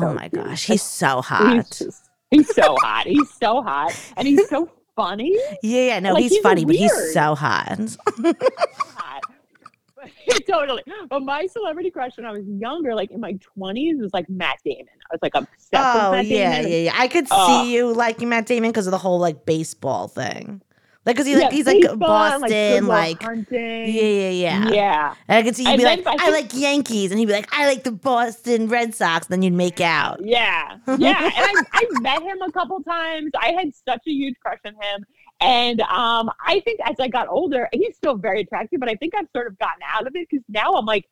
Oh 0.00 0.14
my 0.14 0.28
cute. 0.28 0.44
gosh, 0.44 0.64
he's 0.66 0.82
so 0.82 1.16
He's 1.16 1.26
hot. 1.26 1.66
just- 1.70 2.08
He's 2.30 2.54
so 2.54 2.76
hot. 2.80 3.06
He's 3.06 3.30
so 3.34 3.60
hot, 3.62 3.92
and 4.16 4.26
he's 4.26 4.48
so 4.48 4.70
funny. 4.96 5.38
Yeah, 5.62 5.80
yeah, 5.82 6.00
no, 6.00 6.14
like, 6.14 6.22
he's 6.22 6.32
he's 6.32 6.40
funny, 6.42 6.64
but 6.64 6.74
he's 6.76 7.12
so 7.12 7.34
hot. 7.34 7.78
hot. 8.96 9.20
totally. 10.48 10.82
But 11.08 11.20
my 11.22 11.46
celebrity 11.46 11.90
crush 11.90 12.16
when 12.16 12.26
I 12.26 12.32
was 12.32 12.42
younger, 12.46 12.94
like 12.94 13.10
in 13.10 13.20
my 13.20 13.34
twenties, 13.34 13.96
was 14.00 14.12
like 14.14 14.28
Matt 14.28 14.58
Damon. 14.64 14.86
I 15.10 15.14
was 15.14 15.20
like 15.22 15.32
obsessed 15.34 15.72
Oh 15.74 16.10
with 16.10 16.18
Matt 16.20 16.26
yeah, 16.26 16.56
Damon. 16.56 16.70
yeah, 16.72 16.78
yeah. 16.78 16.92
I 16.96 17.08
could 17.08 17.26
Oh. 17.30 17.62
see 17.64 17.74
you 17.74 17.92
liking 17.92 18.28
Matt 18.28 18.46
Damon 18.46 18.70
because 18.70 18.86
of 18.86 18.90
the 18.92 18.98
whole 18.98 19.18
like 19.18 19.44
baseball 19.44 20.08
thing. 20.08 20.62
Like, 21.04 21.16
cause 21.16 21.26
he's 21.26 21.36
like 21.38 21.50
he's 21.52 21.66
like 21.66 21.98
Boston, 21.98 22.84
Will 22.84 22.88
like, 22.92 23.20
yeah, 23.50 23.84
yeah, 23.84 24.30
yeah. 24.30 24.68
yeah. 24.70 25.14
And 25.26 25.38
I 25.38 25.42
could 25.42 25.56
see 25.56 25.64
you 25.64 25.70
And 25.70 25.78
be 25.78 25.84
like, 25.84 26.06
I 26.06 26.12
I, 26.14 26.16
think- 26.18 26.32
like 26.32 26.54
Yankees, 26.54 27.10
and 27.10 27.18
he'd 27.18 27.26
be 27.26 27.32
like, 27.32 27.48
I 27.50 27.66
like 27.66 27.82
the 27.82 27.90
Boston 27.90 28.68
Red 28.68 28.94
Sox. 28.94 29.26
Then 29.26 29.42
you'd 29.42 29.52
make 29.52 29.80
out. 29.80 30.20
Yeah, 30.24 30.76
yeah, 30.98 31.24
and 31.24 31.32
I, 31.34 31.64
I 31.72 32.00
met 32.00 32.22
him 32.22 32.40
a 32.40 32.52
couple 32.52 32.80
times. 32.84 33.32
I 33.36 33.48
had 33.52 33.74
such 33.74 34.02
a 34.06 34.10
huge 34.10 34.36
crush 34.44 34.60
on 34.64 34.74
him, 34.74 35.04
and 35.40 35.80
um, 35.80 36.30
I 36.46 36.60
think 36.60 36.78
as 36.84 36.94
I 37.00 37.08
got 37.08 37.26
older, 37.28 37.68
he's 37.72 37.96
still 37.96 38.16
very 38.16 38.42
attractive, 38.42 38.78
but 38.78 38.88
I 38.88 38.94
think 38.94 39.14
I've 39.16 39.26
sort 39.34 39.48
of 39.48 39.58
gotten 39.58 39.82
out 39.84 40.06
of 40.06 40.14
it 40.14 40.28
because 40.30 40.44
now 40.48 40.74
I'm 40.74 40.86
like, 40.86 41.04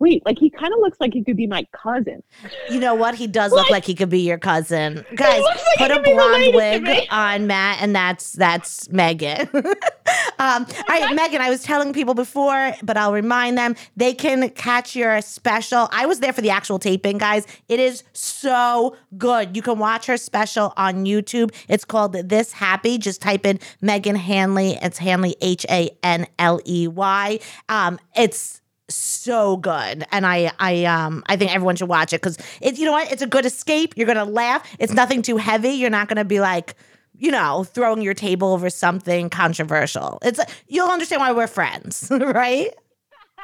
wait, 0.00 0.24
like 0.24 0.38
he 0.38 0.50
kind 0.50 0.72
of 0.72 0.78
looks 0.80 0.98
like 1.00 1.12
he 1.12 1.22
could 1.24 1.36
be 1.36 1.46
my 1.46 1.66
cousin. 1.72 2.22
You 2.70 2.80
know 2.80 2.94
what? 2.94 3.14
He 3.14 3.26
does 3.26 3.52
look 3.52 3.70
like 3.70 3.84
he 3.84 3.94
could 3.94 4.08
be 4.08 4.20
your 4.20 4.38
cousin. 4.38 5.04
Guys, 5.14 5.42
like 5.42 5.60
put 5.76 5.90
a 5.90 6.00
blonde 6.02 6.54
wig 6.54 7.06
on 7.10 7.46
Matt, 7.46 7.78
and 7.80 7.94
that's 7.94 8.32
that's 8.32 8.88
Megan. 8.90 9.48
um, 9.54 10.66
all 10.66 10.84
right, 10.88 11.14
Megan. 11.14 11.40
I 11.40 11.50
was 11.50 11.62
telling 11.62 11.92
people 11.92 12.14
before, 12.14 12.74
but 12.82 12.96
I'll 12.96 13.12
remind 13.12 13.58
them 13.58 13.74
they 13.96 14.14
can 14.14 14.50
catch 14.50 14.94
your 14.94 15.20
special. 15.20 15.88
I 15.92 16.06
was 16.06 16.20
there 16.20 16.32
for 16.32 16.40
the 16.40 16.50
actual 16.50 16.78
taping, 16.78 17.18
guys. 17.18 17.46
It 17.68 17.80
is 17.80 18.04
so 18.12 18.96
good. 19.16 19.56
You 19.56 19.62
can 19.62 19.78
watch 19.78 20.06
her 20.06 20.16
special 20.16 20.72
on 20.76 21.04
YouTube. 21.04 21.54
It's 21.68 21.84
called 21.84 22.12
This 22.12 22.52
Happy. 22.52 22.98
Just 22.98 23.20
type 23.20 23.44
in 23.44 23.58
Megan 23.80 24.16
Hanley. 24.16 24.78
It's 24.80 24.98
Hanley 24.98 25.36
H 25.40 25.66
A 25.70 25.90
N 26.02 26.26
L 26.38 26.60
E 26.64 26.86
Y. 26.86 27.40
Um, 27.68 27.98
it's 28.16 28.57
so 28.90 29.56
good 29.56 30.06
and 30.12 30.26
i 30.26 30.50
i 30.58 30.84
um 30.84 31.22
i 31.26 31.36
think 31.36 31.54
everyone 31.54 31.76
should 31.76 31.88
watch 31.88 32.12
it 32.12 32.20
because 32.22 32.38
it's 32.60 32.78
you 32.78 32.84
know 32.86 32.92
what 32.92 33.10
it's 33.12 33.22
a 33.22 33.26
good 33.26 33.44
escape 33.44 33.92
you're 33.96 34.06
gonna 34.06 34.24
laugh 34.24 34.64
it's 34.78 34.92
nothing 34.92 35.22
too 35.22 35.36
heavy 35.36 35.70
you're 35.70 35.90
not 35.90 36.08
gonna 36.08 36.24
be 36.24 36.40
like 36.40 36.74
you 37.14 37.30
know 37.30 37.64
throwing 37.64 38.00
your 38.00 38.14
table 38.14 38.52
over 38.52 38.70
something 38.70 39.28
controversial 39.28 40.18
it's 40.22 40.40
you'll 40.68 40.88
understand 40.88 41.20
why 41.20 41.32
we're 41.32 41.46
friends 41.46 42.08
right 42.10 42.74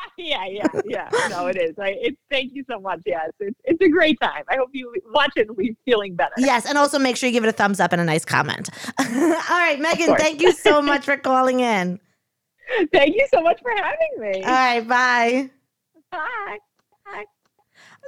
yeah, 0.19 0.45
yeah, 0.47 0.67
yeah. 0.85 1.09
No, 1.31 1.47
it 1.47 1.57
is. 1.57 1.79
I, 1.79 1.95
it, 2.01 2.19
thank 2.31 2.53
you 2.55 2.65
so 2.69 2.79
much. 2.81 3.01
Yes, 3.07 3.31
it's 3.41 3.57
it's 3.65 3.81
a 3.81 3.89
great 3.89 4.19
time. 4.21 4.43
I 4.51 4.57
hope 4.57 4.71
you 4.73 4.93
watch 5.13 5.33
it 5.37 5.49
and 5.49 5.57
leave 5.57 5.77
feeling 5.85 6.15
better. 6.15 6.33
yes 6.37 6.67
and 6.67 6.77
also 6.77 6.99
make 6.99 7.17
sure 7.17 7.29
you 7.29 7.33
give 7.33 7.45
it 7.45 7.49
a 7.49 7.53
thumbs 7.53 7.81
up 7.81 7.93
and 7.93 8.01
a 8.01 8.05
nice 8.05 8.25
comment 8.25 8.69
all 8.99 9.07
right 9.07 9.79
megan 9.81 10.15
thank 10.17 10.41
you 10.41 10.53
so 10.53 10.83
much 10.83 11.05
for 11.05 11.17
calling 11.17 11.61
in 11.61 11.99
Thank 12.93 13.15
you 13.15 13.27
so 13.33 13.41
much 13.43 13.61
for 13.61 13.71
having 13.77 14.13
me. 14.19 14.43
all 14.45 14.51
right 14.53 14.87
bye 14.89 15.51
Bye. 16.11 16.59
Bye. 17.07 17.25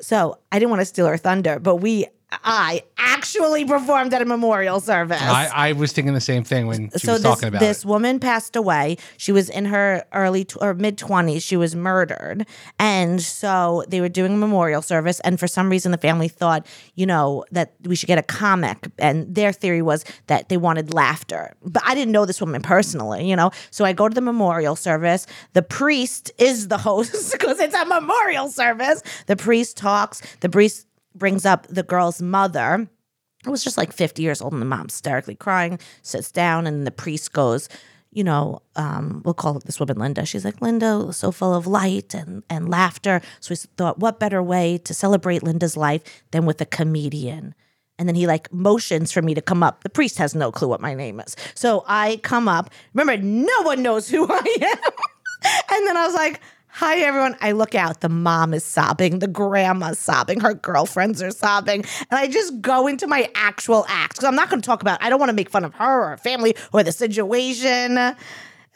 so 0.01 0.39
i 0.53 0.59
didn't 0.59 0.71
want 0.71 0.81
to 0.81 0.87
steal 0.87 1.07
her 1.07 1.17
thunder 1.17 1.59
but 1.59 1.77
we 1.77 2.07
i 2.45 2.83
actually 2.99 3.65
performed 3.65 4.13
at 4.13 4.23
a 4.23 4.25
memorial 4.25 4.81
service 4.81 5.21
I, 5.21 5.51
I 5.55 5.73
was 5.73 5.93
thinking 5.93 6.15
the 6.15 6.21
same 6.21 6.45
thing 6.45 6.67
when 6.67 6.91
she 6.91 6.99
so 6.99 7.13
was 7.13 7.23
this, 7.23 7.31
talking 7.31 7.49
about 7.49 7.61
this 7.61 7.81
it. 7.81 7.87
woman 7.87 8.21
passed 8.21 8.57
away. 8.57 8.97
She 9.17 9.33
was 9.33 9.49
in 9.49 9.67
her 9.67 10.05
early 10.13 10.45
tw- 10.45 10.59
or 10.61 10.75
mid 10.75 10.99
twenties. 10.99 11.43
She 11.43 11.57
was 11.57 11.75
murdered, 11.75 12.47
and 12.79 13.21
so 13.21 13.85
they 13.89 14.01
were 14.01 14.09
doing 14.09 14.35
a 14.35 14.37
memorial 14.37 14.83
service. 14.83 15.21
And 15.21 15.39
for 15.39 15.47
some 15.47 15.71
reason, 15.71 15.93
the 15.93 15.99
family 15.99 16.29
thought, 16.29 16.67
you 16.95 17.07
know, 17.07 17.45
that 17.53 17.75
we 17.85 17.97
should 17.97 18.07
get 18.07 18.19
a 18.19 18.23
comic. 18.23 18.89
And 18.99 19.35
their 19.35 19.53
theory 19.53 19.83
was 19.83 20.05
that 20.27 20.49
they 20.49 20.57
wanted 20.57 20.93
laughter. 20.95 21.55
But 21.63 21.83
I 21.85 21.95
didn't 21.95 22.13
know 22.13 22.27
this 22.27 22.41
woman 22.41 22.63
personally, 22.63 23.29
you 23.29 23.37
know. 23.37 23.51
So 23.71 23.85
I 23.85 23.93
go 23.93 24.09
to 24.09 24.15
the 24.15 24.21
memorial 24.21 24.77
service. 24.77 25.27
The 25.53 25.63
priest 25.63 26.31
is 26.39 26.69
the 26.69 26.79
host 26.79 27.33
because 27.33 27.61
it's 27.61 27.75
a 27.75 27.85
memorial 27.85 28.49
service. 28.49 29.03
The 29.27 29.37
priest 29.37 29.77
talks. 29.77 30.23
The 30.41 30.49
priest 30.49 30.87
brings 31.19 31.45
up 31.45 31.67
the 31.69 31.83
girl's 31.83 32.21
mother 32.23 32.89
it 33.45 33.51
was 33.51 33.63
just 33.63 33.79
like 33.79 33.93
50 33.93 34.23
years 34.23 34.43
old 34.43 34.53
and 34.53 34.63
the 34.63 34.67
mom's 34.67 34.95
hysterically 34.95 35.35
crying 35.35 35.79
sits 36.03 36.31
down 36.31 36.67
and 36.67 36.87
the 36.87 36.91
priest 36.91 37.33
goes 37.33 37.69
you 38.17 38.25
know 38.25 38.63
um, 38.77 39.23
we'll 39.25 39.35
call 39.35 39.59
this 39.61 39.79
woman 39.79 39.99
linda. 39.99 40.25
She's 40.25 40.45
like 40.45 40.63
linda 40.63 41.13
so 41.13 41.31
full 41.31 41.55
of 41.55 41.67
light 41.67 42.15
and, 42.15 42.43
and 42.49 42.69
laughter. 42.69 43.21
So 43.41 43.53
we 43.53 43.57
thought 43.77 43.99
what 43.99 44.19
better 44.19 44.43
way 44.43 44.79
to 44.79 44.95
celebrate 44.95 45.43
linda's 45.43 45.77
life 45.77 46.03
than 46.31 46.47
with 46.47 46.61
a 46.63 46.67
comedian? 46.67 47.55
And 47.99 48.09
then 48.09 48.15
he 48.15 48.27
like 48.27 48.53
motions 48.53 49.13
for 49.13 49.23
me 49.23 49.35
to 49.35 49.43
come 49.43 49.63
up. 49.63 49.83
The 49.83 49.91
priest 49.91 50.17
has 50.19 50.35
no 50.35 50.51
clue 50.51 50.69
what 50.69 50.81
my 50.81 50.95
name 50.95 51.21
is. 51.21 51.37
So 51.55 51.85
i 51.87 52.19
come 52.23 52.49
up. 52.49 52.71
Remember 52.95 53.23
no 53.23 53.63
one 53.63 53.83
knows 53.83 54.09
who 54.09 54.27
i 54.31 54.57
am. 54.63 54.93
And 55.71 55.87
then 55.87 55.97
i 55.99 56.07
was 56.07 56.15
like 56.15 56.41
Hi, 56.77 56.99
everyone. 56.99 57.35
I 57.41 57.53
look 57.53 57.75
out. 57.75 58.03
The 58.03 58.11
mom 58.11 58.53
is 58.53 58.63
sobbing. 58.63 59.21
The 59.21 59.27
grandma's 59.27 59.99
sobbing. 59.99 60.41
Her 60.41 60.53
girlfriends 60.53 61.23
are 61.23 61.31
sobbing. 61.31 61.87
And 62.11 62.21
I 62.21 62.29
just 62.29 62.61
go 62.61 62.87
into 62.87 63.07
my 63.07 63.31
actual 63.35 63.87
act 63.89 64.13
because 64.13 64.25
I'm 64.25 64.35
not 64.35 64.51
going 64.51 64.61
to 64.61 64.67
talk 64.67 64.83
about, 64.83 65.03
I 65.03 65.09
don't 65.09 65.19
want 65.19 65.31
to 65.31 65.35
make 65.35 65.49
fun 65.49 65.65
of 65.65 65.73
her 65.73 66.03
or 66.03 66.09
her 66.11 66.17
family 66.19 66.55
or 66.75 66.83
the 66.83 66.93
situation. 66.93 67.95
That 67.95 68.19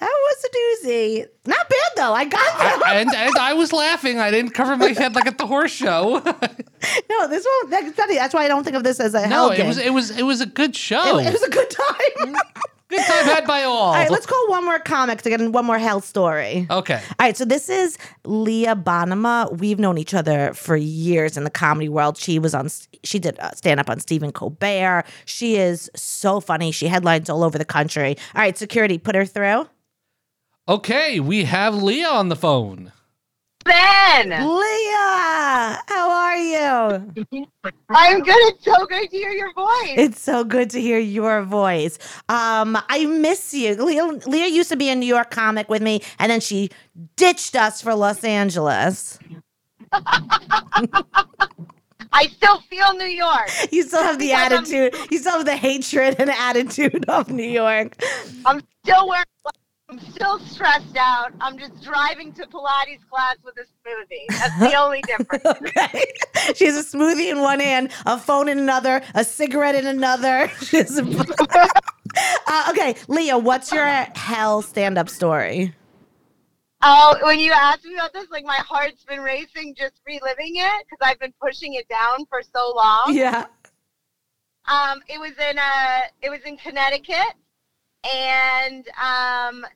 was 0.01 0.45
a 0.45 0.87
doozy. 0.89 1.27
Not 1.45 1.69
bad, 1.69 1.93
though. 1.97 2.15
I 2.15 2.25
got 2.25 2.59
that. 2.59 2.83
I, 2.87 3.01
and, 3.01 3.15
and 3.15 3.37
I 3.37 3.53
was 3.53 3.71
laughing. 3.71 4.19
I 4.19 4.31
didn't 4.31 4.53
cover 4.53 4.79
my 4.79 4.93
head 4.93 5.15
like 5.15 5.27
at 5.27 5.37
the 5.37 5.47
horse 5.47 5.73
show. 5.73 6.23
no, 7.11 7.29
this 7.29 7.47
one, 7.61 7.71
that's 7.71 7.93
funny. 7.93 8.15
That's 8.15 8.33
why 8.33 8.47
I 8.47 8.49
don't 8.49 8.65
think 8.65 8.77
of 8.77 8.83
this 8.83 8.99
as 8.99 9.13
a 9.13 9.21
no, 9.25 9.29
hell 9.29 9.51
it 9.51 9.57
game. 9.59 9.67
was 9.67 9.77
it 9.77 9.93
was 9.93 10.11
it 10.11 10.23
was 10.23 10.41
a 10.41 10.47
good 10.47 10.75
show. 10.75 11.19
It, 11.19 11.27
it 11.27 11.33
was 11.35 11.43
a 11.43 11.51
good 11.51 11.69
time. 11.69 12.35
Mm. 12.35 12.41
good 12.90 13.05
time 13.07 13.24
had 13.24 13.46
by 13.46 13.62
all. 13.62 13.76
All 13.76 13.92
right, 13.94 14.11
let's 14.11 14.26
call 14.26 14.48
one 14.48 14.64
more 14.64 14.79
comic 14.79 15.22
to 15.22 15.31
get 15.31 15.40
in 15.40 15.53
one 15.53 15.64
more 15.64 15.79
hell 15.79 16.00
story. 16.00 16.66
okay. 16.70 16.94
All 16.96 17.26
right, 17.26 17.37
so 17.37 17.44
this 17.44 17.68
is 17.68 17.96
Leah 18.24 18.76
Bonnema. 18.76 19.57
We've 19.59 19.79
known 19.79 19.96
each 19.96 20.12
other 20.12 20.53
for 20.53 20.76
years 20.76 21.37
in 21.37 21.44
the 21.44 21.50
comedy 21.50 21.88
world. 21.88 22.18
She 22.18 22.38
was 22.38 22.55
on, 22.55 22.68
she 23.03 23.18
did 23.18 23.38
uh, 23.38 23.53
stand 23.53 23.81
up 23.81 23.88
on 23.88 24.00
Stephen 24.00 24.33
Colbert. 24.33 25.05
She 25.24 25.57
is 25.57 25.90
so 25.96 26.40
funny. 26.40 26.72
She 26.72 26.88
headlines 26.88 27.31
all 27.31 27.42
over 27.42 27.57
the 27.57 27.64
country. 27.64 28.16
All 28.35 28.42
right, 28.42 28.59
security, 28.59 28.98
put 28.98 29.14
her 29.14 29.24
through. 29.24 29.66
Okay, 30.68 31.18
we 31.20 31.44
have 31.44 31.74
Leah 31.74 32.09
on 32.09 32.29
the 32.29 32.37
phone. 32.37 32.92
Ben, 33.64 34.31
Leah, 34.31 35.83
how 35.87 36.11
are 36.11 36.37
you? 36.37 37.46
I'm 37.90 38.23
good. 38.23 38.35
It's 38.55 38.64
so 38.64 38.87
good 38.87 39.11
to 39.11 39.16
hear 39.16 39.31
your 39.31 39.53
voice. 39.53 39.94
It's 39.96 40.20
so 40.20 40.44
good 40.44 40.70
to 40.70 40.81
hear 40.81 40.99
your 40.99 41.42
voice. 41.42 41.99
Um, 42.29 42.79
I 42.88 43.05
miss 43.07 43.53
you. 43.53 43.75
Leah, 43.75 44.07
Leah 44.27 44.49
used 44.49 44.70
to 44.70 44.77
be 44.77 44.88
a 44.88 44.94
New 44.96 45.07
York 45.07 45.31
comic 45.31 45.68
with 45.68 45.83
me, 45.83 46.01
and 46.18 46.31
then 46.31 46.40
she 46.40 46.70
ditched 47.16 47.55
us 47.55 47.83
for 47.83 47.94
Los 47.94 48.25
Angeles. 48.25 49.18
I 52.12 52.27
still 52.29 52.61
feel 52.62 52.94
New 52.94 53.05
York. 53.05 53.51
You 53.70 53.83
still 53.85 54.03
have 54.03 54.18
the 54.18 54.29
Because 54.29 54.53
I'm- 54.53 54.64
attitude. 54.64 54.94
You 55.11 55.18
still 55.18 55.33
have 55.33 55.44
the 55.44 55.57
hatred 55.57 56.16
and 56.18 56.31
attitude 56.31 57.05
of 57.09 57.29
New 57.31 57.42
York. 57.49 57.96
I'm 58.46 58.62
still 58.85 59.07
wearing. 59.09 59.25
I'm 59.90 59.98
still 59.98 60.38
stressed 60.38 60.96
out. 60.96 61.33
I'm 61.40 61.59
just 61.59 61.83
driving 61.83 62.33
to 62.35 62.46
Pilates 62.46 63.00
class 63.11 63.37
with 63.44 63.57
a 63.59 63.62
smoothie. 63.62 64.26
That's 64.29 64.59
the 64.61 64.74
only 64.74 65.03
difference. 65.07 65.44
Okay. 65.44 66.05
She 66.55 66.66
has 66.66 66.76
a 66.76 66.96
smoothie 66.96 67.29
in 67.31 67.40
one 67.40 67.59
hand, 67.59 67.90
a 68.07 68.16
phone 68.16 68.48
in 68.48 68.59
another, 68.59 69.03
a 69.16 69.24
cigarette 69.24 69.74
in 69.74 69.87
another. 69.87 70.48
A- 70.72 71.68
uh, 72.46 72.66
okay, 72.70 72.94
Leah, 73.09 73.37
what's 73.37 73.72
your 73.72 73.85
hell 73.85 74.62
stand-up 74.62 75.09
story? 75.09 75.74
Oh, 76.83 77.18
when 77.22 77.40
you 77.40 77.53
asked 77.53 77.85
me 77.85 77.94
about 77.94 78.12
this, 78.12 78.31
like 78.31 78.44
my 78.44 78.59
heart's 78.66 79.05
been 79.05 79.20
racing 79.20 79.74
just 79.76 80.00
reliving 80.07 80.53
it 80.55 80.87
because 80.87 80.98
I've 81.03 81.18
been 81.18 81.35
pushing 81.42 81.74
it 81.74 81.88
down 81.88 82.26
for 82.26 82.42
so 82.42 82.72
long. 82.76 83.07
Yeah. 83.09 83.46
Um, 84.66 85.00
it 85.09 85.18
was 85.18 85.33
in 85.33 85.59
uh, 85.59 86.00
it 86.22 86.31
was 86.31 86.40
in 86.46 86.57
Connecticut, 86.57 87.35
and 88.05 88.87
um, 88.98 89.66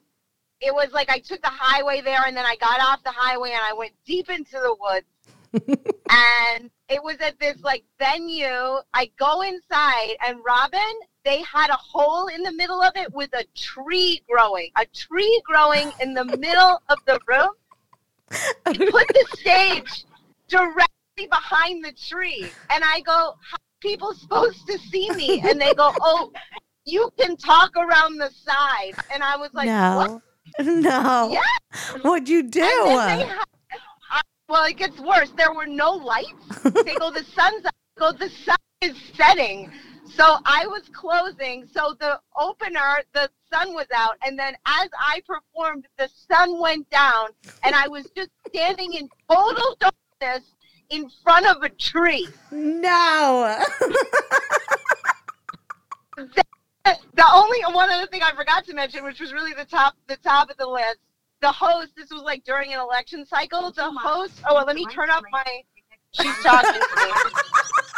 it 0.65 0.73
was 0.73 0.91
like 0.91 1.09
I 1.09 1.19
took 1.19 1.41
the 1.41 1.49
highway 1.49 2.01
there, 2.01 2.23
and 2.25 2.35
then 2.35 2.45
I 2.45 2.55
got 2.55 2.81
off 2.81 3.03
the 3.03 3.11
highway, 3.11 3.51
and 3.51 3.61
I 3.63 3.73
went 3.73 3.93
deep 4.05 4.29
into 4.29 4.53
the 4.53 4.75
woods. 4.79 5.05
and 6.09 6.69
it 6.89 7.01
was 7.03 7.17
at 7.19 7.39
this 7.39 7.61
like 7.61 7.83
venue. 7.99 8.79
I 8.93 9.11
go 9.17 9.41
inside, 9.41 10.15
and 10.25 10.39
Robyn, 10.43 10.81
they 11.23 11.43
had 11.43 11.69
a 11.69 11.77
hole 11.77 12.27
in 12.27 12.41
the 12.41 12.51
middle 12.51 12.81
of 12.81 12.93
it 12.95 13.13
with 13.13 13.29
a 13.33 13.45
tree 13.55 14.21
growing, 14.27 14.71
a 14.77 14.85
tree 14.87 15.41
growing 15.45 15.93
in 15.99 16.13
the 16.13 16.25
middle 16.25 16.81
of 16.89 16.97
the 17.05 17.19
room. 17.27 17.51
They 18.65 18.85
put 18.89 19.07
the 19.07 19.25
stage 19.33 20.05
directly 20.47 21.27
behind 21.29 21.85
the 21.85 21.93
tree, 21.93 22.51
and 22.71 22.83
I 22.83 23.01
go, 23.01 23.35
"How 23.51 23.57
are 23.57 23.81
people 23.81 24.13
supposed 24.15 24.65
to 24.67 24.79
see 24.79 25.11
me?" 25.11 25.41
And 25.41 25.61
they 25.61 25.73
go, 25.73 25.95
"Oh, 26.01 26.31
you 26.85 27.11
can 27.19 27.37
talk 27.37 27.77
around 27.77 28.17
the 28.17 28.31
side." 28.31 28.95
And 29.13 29.23
I 29.23 29.37
was 29.37 29.51
like, 29.53 29.67
"What?" 29.95 30.21
no. 30.59 31.31
Yeah. 31.31 31.41
What'd 32.01 32.29
you 32.29 32.43
do? 32.43 32.61
And 32.63 33.21
then 33.21 33.27
had, 33.27 33.45
I- 34.11 34.21
well, 34.47 34.65
it 34.65 34.77
gets 34.77 34.99
worse. 34.99 35.31
There 35.31 35.53
were 35.53 35.65
no 35.65 35.91
lights. 35.91 36.61
They 36.63 36.95
go, 36.95 37.11
the 37.11 37.23
sun's 37.35 37.65
up. 37.65 37.73
They 37.95 37.99
go, 37.99 38.11
the 38.11 38.29
sun 38.29 38.57
is 38.81 38.95
setting. 39.15 39.71
So 40.07 40.37
I 40.45 40.65
was 40.67 40.83
closing. 40.93 41.67
So 41.73 41.95
the 41.99 42.19
opener, 42.39 42.99
the 43.13 43.29
sun 43.51 43.73
was 43.73 43.87
out. 43.95 44.17
And 44.23 44.37
then 44.37 44.55
as 44.65 44.89
I 44.97 45.21
performed, 45.27 45.87
the 45.97 46.09
sun 46.31 46.59
went 46.61 46.89
down. 46.89 47.29
And 47.63 47.75
I 47.75 47.87
was 47.87 48.07
just 48.15 48.29
standing 48.47 48.93
in 48.93 49.09
total 49.29 49.77
darkness 49.79 50.51
in 50.89 51.09
front 51.23 51.47
of 51.47 51.63
a 51.63 51.69
tree. 51.69 52.27
No. 52.51 53.61
The 56.85 57.25
only 57.33 57.59
one 57.73 57.89
other 57.89 58.07
thing 58.07 58.21
I 58.23 58.31
forgot 58.35 58.65
to 58.65 58.73
mention, 58.73 59.03
which 59.03 59.19
was 59.19 59.33
really 59.33 59.53
the 59.53 59.65
top 59.65 59.95
the 60.07 60.17
top 60.17 60.49
of 60.49 60.57
the 60.57 60.67
list, 60.67 60.99
the 61.41 61.51
host, 61.51 61.93
this 61.95 62.09
was 62.11 62.21
like 62.21 62.43
during 62.43 62.73
an 62.73 62.79
election 62.79 63.25
cycle, 63.25 63.71
the 63.71 63.91
host 63.91 64.33
oh 64.47 64.55
well, 64.55 64.65
let 64.65 64.75
me 64.75 64.85
turn 64.87 65.09
off 65.09 65.23
my 65.31 65.63
she's 66.11 66.43
talking 66.43 66.73
to 66.73 67.05
me. 67.05 67.11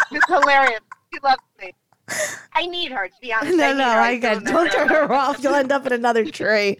It's 0.10 0.26
hilarious. 0.28 0.80
She 1.14 1.20
loves 1.22 1.42
me. 1.60 1.74
I 2.54 2.66
need 2.66 2.94
her 2.94 3.10
to 3.10 3.14
be 3.22 3.34
honest. 3.34 3.58
no, 3.58 3.72
need 3.74 3.78
no, 3.78 3.92
her. 3.92 4.00
I 4.00 4.20
feel 4.20 4.40
got. 4.40 4.46
Don't 4.46 4.72
turn 4.72 4.88
her 4.88 5.12
off. 5.12 5.44
You'll 5.44 5.56
end 5.56 5.72
up 5.72 5.86
in 5.86 5.92
another 5.92 6.24
tree. 6.24 6.78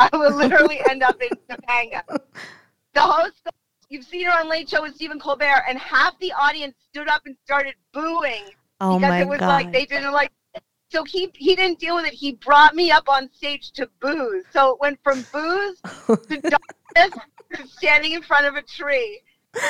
I 0.00 0.08
will 0.12 0.34
literally 0.34 0.80
end 0.90 1.04
up 1.04 1.20
in 1.22 1.28
Topanga. 1.48 2.02
The 2.94 3.00
host, 3.00 3.46
you've 3.88 4.04
seen 4.04 4.26
her 4.26 4.32
on 4.32 4.48
Late 4.48 4.68
Show 4.68 4.82
with 4.82 4.96
Stephen 4.96 5.20
Colbert, 5.20 5.62
and 5.68 5.78
half 5.78 6.18
the 6.18 6.32
audience 6.32 6.74
stood 6.90 7.06
up 7.06 7.22
and 7.24 7.36
started 7.44 7.74
booing 7.92 8.46
Oh 8.80 8.98
because 8.98 9.10
my 9.10 9.20
it 9.20 9.28
was 9.28 9.38
god. 9.38 9.48
like 9.48 9.72
they 9.72 9.86
didn't 9.86 10.12
like. 10.12 10.32
So 10.90 11.04
he 11.04 11.30
he 11.34 11.54
didn't 11.54 11.78
deal 11.78 11.94
with 11.94 12.06
it. 12.06 12.12
He 12.12 12.32
brought 12.32 12.74
me 12.74 12.90
up 12.90 13.08
on 13.08 13.30
stage 13.32 13.70
to 13.72 13.88
booze. 14.00 14.44
So 14.52 14.72
it 14.72 14.80
went 14.80 14.98
from 15.02 15.24
booze 15.32 15.80
to 16.06 16.40
darkness 16.40 17.24
to 17.54 17.66
standing 17.68 18.12
in 18.12 18.22
front 18.22 18.46
of 18.46 18.56
a 18.56 18.62
tree. 18.62 19.20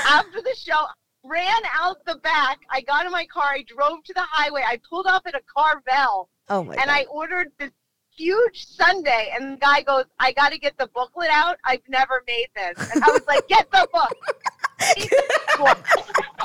After 0.06 0.40
the 0.40 0.54
show, 0.56 0.86
ran 1.22 1.62
out 1.78 2.04
the 2.06 2.16
back. 2.16 2.60
I 2.70 2.80
got 2.82 3.06
in 3.06 3.12
my 3.12 3.26
car. 3.26 3.44
I 3.52 3.64
drove 3.66 4.02
to 4.04 4.14
the 4.14 4.24
highway. 4.30 4.62
I 4.66 4.80
pulled 4.88 5.06
up 5.06 5.22
at 5.26 5.34
a 5.34 5.40
Carvel 5.54 6.28
oh 6.48 6.64
my 6.64 6.74
and 6.74 6.86
god. 6.86 6.90
I 6.90 7.04
ordered 7.04 7.48
this 7.58 7.70
huge 8.16 8.66
sundae. 8.66 9.30
And 9.34 9.54
the 9.54 9.58
guy 9.58 9.82
goes, 9.82 10.04
I 10.18 10.32
got 10.32 10.52
to 10.52 10.58
get 10.58 10.76
the 10.78 10.88
booklet 10.88 11.30
out. 11.30 11.56
I've 11.64 11.86
never 11.88 12.22
made 12.26 12.48
this. 12.54 12.92
And 12.92 13.02
I 13.02 13.08
was 13.08 13.26
like, 13.26 13.46
get 13.48 13.70
the 13.70 13.88
book. 13.92 14.16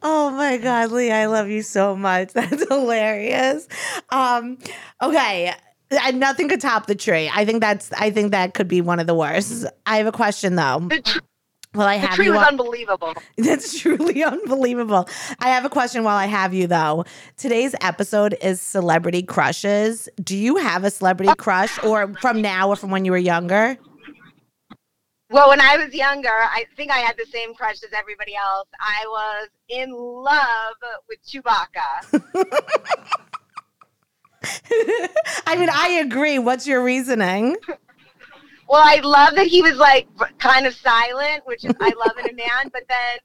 Oh 0.02 0.30
my 0.36 0.58
God, 0.58 0.92
Lee, 0.92 1.10
I 1.10 1.26
love 1.26 1.48
you 1.48 1.62
so 1.62 1.96
much. 1.96 2.32
That's 2.34 2.66
hilarious. 2.68 3.66
Um, 4.10 4.58
okay. 5.02 5.52
And 5.90 6.20
nothing 6.20 6.48
could 6.48 6.60
top 6.60 6.86
the 6.86 6.94
tree. 6.94 7.30
I 7.34 7.46
think 7.46 7.62
that's 7.62 7.90
I 7.94 8.10
think 8.10 8.32
that 8.32 8.52
could 8.52 8.68
be 8.68 8.82
one 8.82 9.00
of 9.00 9.06
the 9.06 9.14
worst. 9.14 9.64
I 9.86 9.96
have 9.96 10.06
a 10.06 10.12
question 10.12 10.54
though. 10.54 10.86
Well, 11.74 11.86
I 11.86 11.94
have 11.96 12.10
the 12.10 12.16
tree 12.16 12.24
you 12.26 12.32
was 12.32 12.40
on- 12.42 12.48
unbelievable. 12.48 13.14
That's 13.38 13.78
truly 13.78 14.24
unbelievable. 14.24 15.08
I 15.38 15.48
have 15.48 15.64
a 15.66 15.68
question 15.70 16.02
while 16.02 16.16
I 16.16 16.26
have 16.26 16.52
you 16.54 16.66
though. 16.66 17.04
Today's 17.36 17.74
episode 17.82 18.36
is 18.42 18.60
celebrity 18.60 19.22
crushes. 19.22 20.08
Do 20.22 20.36
you 20.36 20.56
have 20.56 20.84
a 20.84 20.90
celebrity 20.90 21.32
crush 21.38 21.82
or 21.84 22.12
from 22.20 22.40
now 22.42 22.68
or 22.68 22.76
from 22.76 22.90
when 22.90 23.04
you 23.04 23.12
were 23.12 23.18
younger? 23.18 23.78
Well, 25.30 25.50
when 25.50 25.60
I 25.60 25.76
was 25.76 25.92
younger, 25.94 26.30
I 26.30 26.64
think 26.74 26.90
I 26.90 26.98
had 26.98 27.16
the 27.18 27.26
same 27.26 27.54
crush 27.54 27.82
as 27.82 27.92
everybody 27.92 28.34
else. 28.34 28.68
I 28.80 29.04
was 29.06 29.48
in 29.68 29.92
love 29.92 30.76
with 31.06 31.18
Chewbacca. 31.26 32.22
I 35.46 35.56
mean, 35.56 35.68
I 35.70 36.00
agree. 36.02 36.38
What's 36.38 36.66
your 36.66 36.82
reasoning? 36.82 37.56
Well, 38.68 38.82
I 38.82 39.00
love 39.02 39.34
that 39.34 39.46
he 39.46 39.60
was 39.60 39.76
like 39.76 40.08
kind 40.38 40.66
of 40.66 40.74
silent, 40.74 41.46
which 41.46 41.64
is 41.64 41.72
I 41.80 41.92
love 41.98 42.18
in 42.18 42.30
a 42.30 42.34
man, 42.34 42.70
but 42.72 42.82
then 42.88 43.18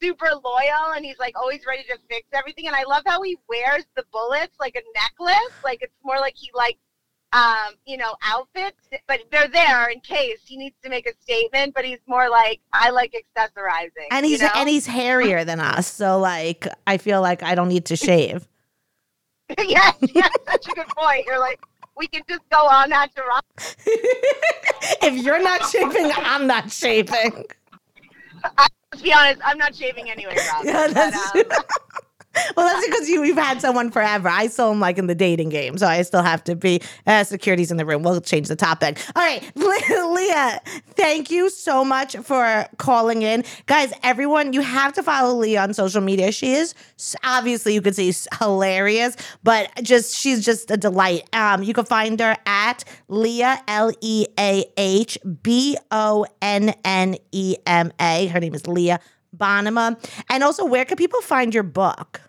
super 0.00 0.28
loyal 0.28 0.92
and 0.94 1.04
he's 1.04 1.18
like 1.18 1.36
always 1.36 1.60
ready 1.66 1.82
to 1.84 1.98
fix 2.08 2.28
everything. 2.32 2.66
And 2.66 2.76
I 2.76 2.84
love 2.84 3.02
how 3.06 3.22
he 3.22 3.36
wears 3.48 3.84
the 3.96 4.04
bullets 4.12 4.56
like 4.58 4.76
a 4.76 4.82
necklace. 4.94 5.54
Like 5.64 5.82
it's 5.82 5.94
more 6.04 6.18
like 6.18 6.34
he 6.36 6.50
likes 6.54 6.78
um, 7.32 7.74
you 7.86 7.96
know, 7.96 8.14
outfits, 8.24 8.88
but 9.06 9.20
they're 9.30 9.48
there 9.48 9.90
in 9.90 10.00
case 10.00 10.38
he 10.44 10.56
needs 10.56 10.76
to 10.82 10.88
make 10.88 11.06
a 11.06 11.12
statement, 11.20 11.74
but 11.74 11.84
he's 11.84 11.98
more 12.06 12.28
like 12.28 12.60
I 12.72 12.90
like 12.90 13.14
accessorizing. 13.14 14.06
And 14.10 14.24
he's 14.24 14.40
you 14.40 14.46
know? 14.46 14.52
and 14.54 14.68
he's 14.68 14.86
hairier 14.86 15.44
than 15.44 15.60
us, 15.60 15.86
so 15.86 16.18
like 16.18 16.66
I 16.86 16.96
feel 16.96 17.20
like 17.20 17.42
I 17.42 17.54
don't 17.54 17.68
need 17.68 17.86
to 17.86 17.96
shave. 17.96 18.48
yes, 19.58 19.96
yes, 20.14 20.30
such 20.50 20.68
a 20.68 20.72
good 20.72 20.88
point. 20.88 21.26
You're 21.26 21.38
like, 21.38 21.60
we 21.96 22.06
can 22.06 22.22
just 22.28 22.48
go 22.50 22.66
on 22.66 22.90
that 22.90 23.14
to 23.16 23.22
rock. 23.22 23.44
if 25.02 25.22
you're 25.22 25.42
not 25.42 25.68
shaving, 25.68 26.10
I'm 26.16 26.46
not 26.46 26.70
shaving. 26.70 27.44
Let's 28.92 29.02
be 29.02 29.12
honest, 29.12 29.40
I'm 29.44 29.58
not 29.58 29.74
shaving 29.74 30.10
anyway, 30.10 30.36
Rob. 30.52 30.64
Yeah, 30.64 30.86
But, 30.86 30.94
that's 30.94 31.36
um, 31.36 31.42
well, 32.56 32.66
that's 32.66 32.86
because 32.86 33.08
you, 33.08 33.24
you've 33.24 33.36
had 33.36 33.60
someone 33.60 33.90
forever. 33.90 34.28
I 34.28 34.48
still 34.48 34.70
am 34.70 34.80
like 34.80 34.98
in 34.98 35.06
the 35.06 35.14
dating 35.14 35.48
game, 35.50 35.78
so 35.78 35.86
I 35.86 36.02
still 36.02 36.22
have 36.22 36.42
to 36.44 36.56
be 36.56 36.80
uh, 37.06 37.24
security's 37.24 37.70
in 37.70 37.76
the 37.76 37.86
room. 37.86 38.02
We'll 38.02 38.20
change 38.20 38.48
the 38.48 38.56
topic. 38.56 38.98
All 39.14 39.22
right, 39.22 39.42
Le- 39.56 40.12
Leah, 40.14 40.60
thank 40.94 41.30
you 41.30 41.50
so 41.50 41.84
much 41.84 42.16
for 42.16 42.66
calling 42.78 43.22
in, 43.22 43.44
guys. 43.66 43.92
Everyone, 44.02 44.52
you 44.52 44.60
have 44.60 44.92
to 44.94 45.02
follow 45.02 45.34
Leah 45.34 45.62
on 45.62 45.74
social 45.74 46.00
media. 46.00 46.32
She 46.32 46.52
is 46.54 46.74
obviously 47.24 47.74
you 47.74 47.82
could 47.82 47.94
say 47.94 48.12
hilarious, 48.38 49.16
but 49.42 49.70
just 49.82 50.16
she's 50.16 50.44
just 50.44 50.70
a 50.70 50.76
delight. 50.76 51.28
Um, 51.32 51.62
you 51.62 51.74
can 51.74 51.84
find 51.84 52.18
her 52.20 52.36
at 52.46 52.84
Leah 53.08 53.62
L 53.68 53.92
E 54.00 54.26
A 54.38 54.64
H 54.76 55.18
B 55.42 55.76
O 55.90 56.26
N 56.42 56.74
N 56.84 57.16
E 57.32 57.56
M 57.66 57.92
A. 58.00 58.26
Her 58.26 58.40
name 58.40 58.54
is 58.54 58.66
Leah. 58.66 59.00
Bonnema. 59.36 59.96
And 60.30 60.42
also, 60.42 60.64
where 60.64 60.84
can 60.84 60.96
people 60.96 61.20
find 61.20 61.54
your 61.54 61.62
book? 61.62 62.20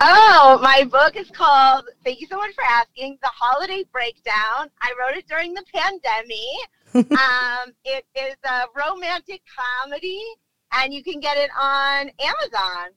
Oh, 0.00 0.58
my 0.62 0.84
book 0.84 1.16
is 1.16 1.30
called, 1.30 1.84
thank 2.04 2.20
you 2.20 2.26
so 2.26 2.36
much 2.36 2.54
for 2.54 2.64
asking, 2.64 3.18
The 3.22 3.30
Holiday 3.32 3.84
Breakdown. 3.92 4.70
I 4.80 4.92
wrote 4.98 5.16
it 5.16 5.26
during 5.28 5.54
the 5.54 5.64
pandemic. 5.72 7.10
um, 7.18 7.72
it 7.84 8.04
is 8.14 8.36
a 8.44 8.64
romantic 8.76 9.42
comedy, 9.82 10.22
and 10.72 10.92
you 10.92 11.02
can 11.02 11.20
get 11.20 11.36
it 11.36 11.50
on 11.58 12.10
Amazon. 12.20 12.90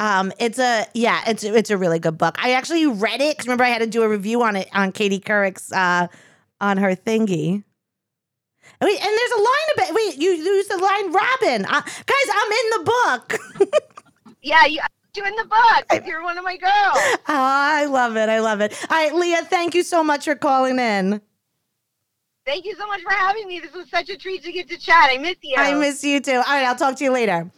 Um, 0.00 0.32
it's 0.40 0.58
a 0.58 0.86
yeah, 0.94 1.22
it's 1.26 1.44
it's 1.44 1.70
a 1.70 1.76
really 1.76 2.00
good 2.00 2.18
book. 2.18 2.34
I 2.42 2.54
actually 2.54 2.86
read 2.86 3.20
it 3.20 3.36
because 3.36 3.46
remember 3.46 3.62
I 3.62 3.68
had 3.68 3.78
to 3.78 3.86
do 3.86 4.02
a 4.02 4.08
review 4.08 4.42
on 4.42 4.56
it 4.56 4.68
on 4.72 4.90
Katie 4.90 5.20
Couric's 5.20 5.70
uh 5.72 6.08
on 6.60 6.78
her 6.78 6.96
thingy. 6.96 7.62
And 8.80 8.88
Wait, 8.88 8.98
and 8.98 9.06
there's 9.06 9.30
a 9.30 9.42
line 9.42 9.68
about 9.74 9.94
wait, 9.94 10.16
you 10.18 10.30
used 10.30 10.70
the 10.70 10.78
line 10.78 11.12
Robyn. 11.12 11.64
Uh, 11.64 11.80
guys, 11.80 12.28
I'm 12.34 12.52
in 12.52 12.70
the 12.70 12.84
book. 12.84 13.38
Yeah, 14.44 14.66
you, 14.66 14.78
you 15.16 15.24
in 15.24 15.34
the 15.36 15.44
book. 15.44 16.06
You're 16.06 16.22
one 16.22 16.38
of 16.38 16.44
my 16.44 16.56
girls. 16.56 16.72
oh, 16.94 17.18
I 17.28 17.84
love 17.86 18.16
it. 18.16 18.28
I 18.28 18.40
love 18.40 18.60
it. 18.60 18.74
All 18.90 18.96
right, 18.96 19.14
Leah, 19.14 19.44
thank 19.44 19.74
you 19.74 19.82
so 19.82 20.02
much 20.04 20.24
for 20.24 20.34
calling 20.34 20.78
in. 20.78 21.20
Thank 22.46 22.66
you 22.66 22.74
so 22.76 22.86
much 22.86 23.00
for 23.02 23.12
having 23.12 23.48
me. 23.48 23.60
This 23.60 23.72
was 23.72 23.88
such 23.88 24.10
a 24.10 24.18
treat 24.18 24.42
to 24.44 24.52
get 24.52 24.68
to 24.68 24.76
chat. 24.78 25.08
I 25.10 25.18
miss 25.18 25.36
you. 25.42 25.54
I 25.56 25.74
miss 25.74 26.04
you 26.04 26.20
too. 26.20 26.32
All 26.32 26.42
right, 26.42 26.64
I'll 26.66 26.76
talk 26.76 26.96
to 26.96 27.04
you 27.04 27.10
later. 27.12 27.50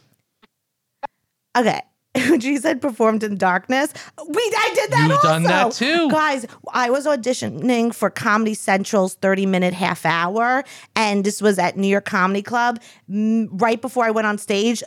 Okay. 1.57 1.81
She 2.39 2.57
said 2.57 2.81
performed 2.81 3.21
in 3.23 3.37
darkness. 3.37 3.93
We 4.27 4.33
I 4.35 4.71
did 4.73 4.91
that 4.91 5.03
You've 5.03 5.17
also. 5.17 5.27
done 5.27 5.43
that 5.43 5.71
too. 5.73 6.09
Guys, 6.09 6.47
I 6.73 6.89
was 6.89 7.05
auditioning 7.05 7.93
for 7.93 8.09
Comedy 8.09 8.55
Central's 8.55 9.13
30 9.15 9.45
minute 9.45 9.73
half 9.75 10.03
hour, 10.03 10.63
and 10.95 11.23
this 11.23 11.43
was 11.43 11.59
at 11.59 11.77
New 11.77 11.87
York 11.87 12.05
Comedy 12.05 12.41
Club. 12.41 12.79
Right 13.07 13.79
before 13.79 14.03
I 14.05 14.09
went 14.09 14.25
on 14.25 14.39
stage, 14.39 14.81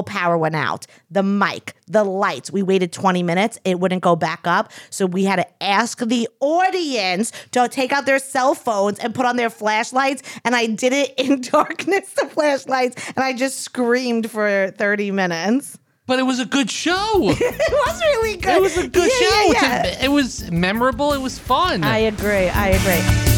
power 0.00 0.38
went 0.38 0.54
out. 0.54 0.86
The 1.10 1.24
mic, 1.24 1.74
the 1.88 2.04
lights. 2.04 2.52
We 2.52 2.62
waited 2.62 2.92
20 2.92 3.24
minutes. 3.24 3.58
It 3.64 3.80
wouldn't 3.80 4.02
go 4.02 4.14
back 4.14 4.46
up. 4.46 4.70
So 4.90 5.06
we 5.06 5.24
had 5.24 5.36
to 5.36 5.62
ask 5.62 5.98
the 5.98 6.28
audience 6.40 7.32
to 7.50 7.68
take 7.68 7.92
out 7.92 8.06
their 8.06 8.20
cell 8.20 8.54
phones 8.54 9.00
and 9.00 9.12
put 9.12 9.26
on 9.26 9.34
their 9.36 9.50
flashlights. 9.50 10.22
And 10.44 10.54
I 10.54 10.66
did 10.66 10.92
it 10.92 11.14
in 11.18 11.40
darkness, 11.52 12.12
the 12.12 12.26
flashlights. 12.28 13.08
And 13.16 13.24
I 13.24 13.32
just 13.32 13.58
screamed 13.60 14.30
for 14.30 14.72
30 14.78 15.10
minutes. 15.10 15.78
But 16.06 16.18
it 16.18 16.22
was 16.24 16.38
a 16.40 16.46
good 16.46 16.70
show. 16.70 16.94
It 17.40 17.86
was 17.86 18.00
really 18.00 18.36
good. 18.36 18.56
It 18.56 18.62
was 18.62 18.76
a 18.76 18.88
good 18.88 19.10
Yeah, 19.20 19.28
show. 19.28 19.52
yeah, 19.52 19.86
yeah. 19.86 20.04
It 20.04 20.10
was 20.10 20.50
memorable. 20.50 21.12
It 21.12 21.20
was 21.20 21.38
fun. 21.38 21.84
I 21.84 21.98
agree. 21.98 22.48
I 22.48 22.68
agree. 22.68 23.31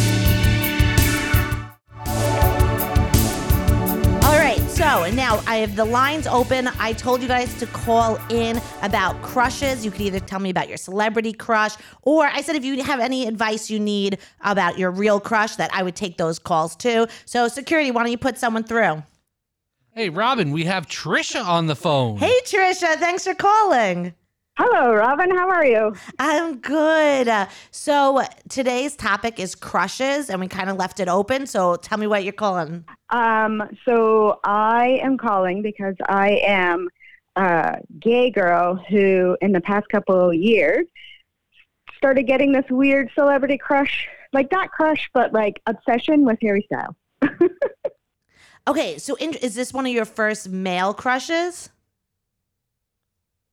So 4.85 5.09
now 5.09 5.41
I 5.47 5.55
have 5.55 5.75
the 5.75 5.83
lines 5.83 6.27
open. 6.27 6.67
I 6.77 6.93
told 6.93 7.23
you 7.23 7.27
guys 7.27 7.51
to 7.55 7.65
call 7.65 8.19
in 8.29 8.61
about 8.83 9.19
crushes. 9.23 9.83
You 9.83 9.89
could 9.89 10.01
either 10.01 10.19
tell 10.19 10.39
me 10.39 10.51
about 10.51 10.67
your 10.67 10.77
celebrity 10.77 11.33
crush, 11.33 11.73
or 12.03 12.27
I 12.27 12.41
said 12.41 12.55
if 12.55 12.63
you 12.63 12.83
have 12.83 12.99
any 12.99 13.25
advice 13.25 13.67
you 13.67 13.79
need 13.79 14.19
about 14.41 14.77
your 14.77 14.91
real 14.91 15.19
crush, 15.19 15.55
that 15.55 15.73
I 15.73 15.81
would 15.81 15.95
take 15.95 16.17
those 16.17 16.37
calls 16.37 16.75
too. 16.75 17.07
So, 17.25 17.47
security, 17.47 17.89
why 17.89 18.03
don't 18.03 18.11
you 18.11 18.19
put 18.19 18.37
someone 18.37 18.63
through? 18.63 19.01
hey, 19.89 20.09
Robyn, 20.09 20.51
we 20.51 20.65
have 20.65 20.85
Trisha 20.87 21.43
on 21.43 21.65
the 21.65 21.75
phone. 21.75 22.17
Hey, 22.17 22.37
Trisha, 22.45 22.95
thanks 22.97 23.23
for 23.23 23.33
calling. 23.33 24.13
Hello, 24.57 24.93
Robyn. 24.93 25.31
How 25.31 25.49
are 25.49 25.65
you? 25.65 25.93
I'm 26.17 26.59
good. 26.59 27.27
Uh, 27.27 27.47
So 27.71 28.23
today's 28.47 28.95
topic 28.95 29.37
is 29.39 29.53
crushes, 29.53 30.29
and 30.29 30.39
we 30.39 30.47
kind 30.47 30.69
of 30.69 30.77
left 30.77 31.01
it 31.01 31.09
open. 31.09 31.45
So 31.45 31.75
tell 31.75 31.97
me 31.97 32.07
what 32.07 32.23
you're 32.23 32.31
calling. 32.33 32.85
Um, 33.09 33.63
so 33.83 34.39
I 34.45 34.99
am 35.03 35.17
calling 35.17 35.61
because 35.61 35.95
I 36.07 36.41
am 36.45 36.87
a 37.35 37.79
gay 37.99 38.31
girl 38.31 38.75
who, 38.89 39.37
in 39.41 39.51
the 39.51 39.59
past 39.59 39.89
couple 39.89 40.29
of 40.29 40.35
years, 40.35 40.85
started 41.97 42.23
getting 42.23 42.53
this 42.53 42.65
weird 42.69 43.09
celebrity 43.13 43.57
crush, 43.57 44.07
like 44.31 44.49
not 44.53 44.71
crush, 44.71 45.09
but 45.13 45.33
like 45.33 45.61
obsession 45.67 46.23
with 46.23 46.37
Harry 46.41 46.65
Styles. 46.71 46.95
Okay, 48.67 48.97
so 48.97 49.13
in, 49.17 49.35
is 49.35 49.53
this 49.53 49.71
one 49.73 49.85
of 49.85 49.91
your 49.93 50.05
first 50.05 50.49
male 50.49 50.91
crushes? 50.91 51.69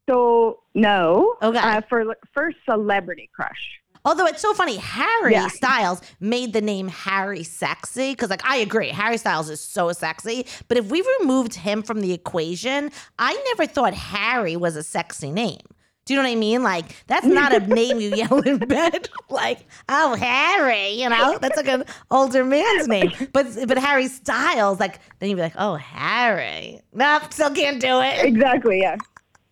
So 0.09 0.61
no, 0.75 1.37
Okay. 1.43 1.59
uh, 1.59 1.81
for 1.89 2.17
first 2.35 2.57
celebrity 2.69 3.31
crush. 3.35 3.79
Although 4.05 4.27
it's 4.27 4.43
so 4.43 4.53
funny, 4.53 4.79
Harry 4.79 5.33
Yeah. 5.35 5.47
Styles 5.47 6.03
made 6.19 6.53
the 6.53 6.61
name 6.61 6.89
Harry 6.89 7.45
sexy 7.45 8.11
because, 8.13 8.31
like, 8.31 8.45
I 8.45 8.57
agree, 8.57 8.89
Harry 8.89 9.17
Styles 9.17 9.49
is 9.49 9.61
so 9.61 9.93
sexy. 9.93 10.45
But 10.67 10.77
if 10.77 10.87
we 10.91 11.07
removed 11.21 11.55
him 11.55 11.85
from 11.85 12.01
the 12.01 12.13
equation, 12.13 12.91
I 13.21 13.41
never 13.55 13.65
thought 13.65 13.95
Harry 13.95 14.57
was 14.57 14.75
a 14.75 14.83
sexy 14.83 15.31
name. 15.31 15.61
Do 16.05 16.15
you 16.15 16.19
know 16.21 16.25
what 16.29 16.33
I 16.33 16.35
mean? 16.35 16.65
Like, 16.65 16.87
that's 17.07 17.27
not 17.27 17.55
a 17.55 17.61
name 17.61 18.01
you 18.01 18.09
yell 18.17 18.41
in 18.41 18.59
bed. 18.67 19.09
like, 19.31 19.61
oh, 19.89 20.17
Harry, 20.17 20.95
you 21.01 21.09
know, 21.09 21.39
that's 21.41 21.57
like 21.57 21.69
an 21.69 21.85
older 22.11 22.45
man's 22.45 22.89
name. 22.89 23.13
But 23.33 23.47
but 23.69 23.79
Harry 23.79 24.09
Styles, 24.09 24.81
like, 24.81 24.99
then 25.21 25.31
you'd 25.31 25.37
be 25.37 25.43
like, 25.43 25.55
oh, 25.57 25.77
Harry. 25.77 26.81
Nope, 26.93 27.33
still 27.33 27.55
can't 27.55 27.81
do 27.81 28.01
it. 28.01 28.25
Exactly. 28.25 28.81
Yeah. 28.81 28.97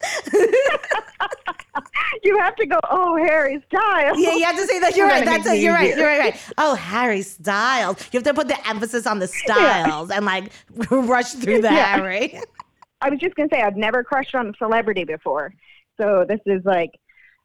you 2.22 2.38
have 2.38 2.56
to 2.56 2.66
go. 2.66 2.78
Oh, 2.90 3.16
Harry 3.16 3.62
Styles. 3.68 4.18
Yeah, 4.18 4.34
you 4.36 4.44
have 4.44 4.56
to 4.56 4.66
say 4.66 4.78
that. 4.80 4.96
You're 4.96 5.06
right. 5.06 5.24
That's 5.24 5.46
it. 5.46 5.60
You're 5.60 5.74
right. 5.74 5.96
You're 5.96 6.06
right. 6.06 6.20
Right. 6.34 6.40
Oh, 6.58 6.74
Harry 6.74 7.22
Styles. 7.22 7.98
You 8.12 8.18
have 8.18 8.24
to 8.24 8.34
put 8.34 8.48
the 8.48 8.68
emphasis 8.68 9.06
on 9.06 9.18
the 9.18 9.26
styles 9.28 10.10
and 10.10 10.24
like 10.24 10.50
rush 10.90 11.32
through 11.32 11.62
the 11.62 11.68
Yeah. 11.68 11.96
Harry. 11.96 12.40
I 13.02 13.08
was 13.08 13.18
just 13.18 13.34
gonna 13.34 13.48
say 13.52 13.62
I've 13.62 13.76
never 13.76 14.04
crushed 14.04 14.34
on 14.34 14.48
a 14.48 14.52
celebrity 14.58 15.04
before, 15.04 15.54
so 15.98 16.26
this 16.28 16.40
is 16.44 16.62
like 16.66 16.90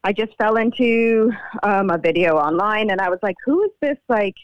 I 0.03 0.12
just 0.12 0.36
fell 0.38 0.58
into 0.58 1.32
um, 1.64 1.89
a 1.89 1.97
video 1.97 2.36
online, 2.38 2.89
and 2.91 2.99
I 2.99 3.10
was 3.10 3.20
like, 3.24 3.36
"Who 3.45 3.64
is 3.64 3.72
this 3.82 3.97
like 4.10 4.36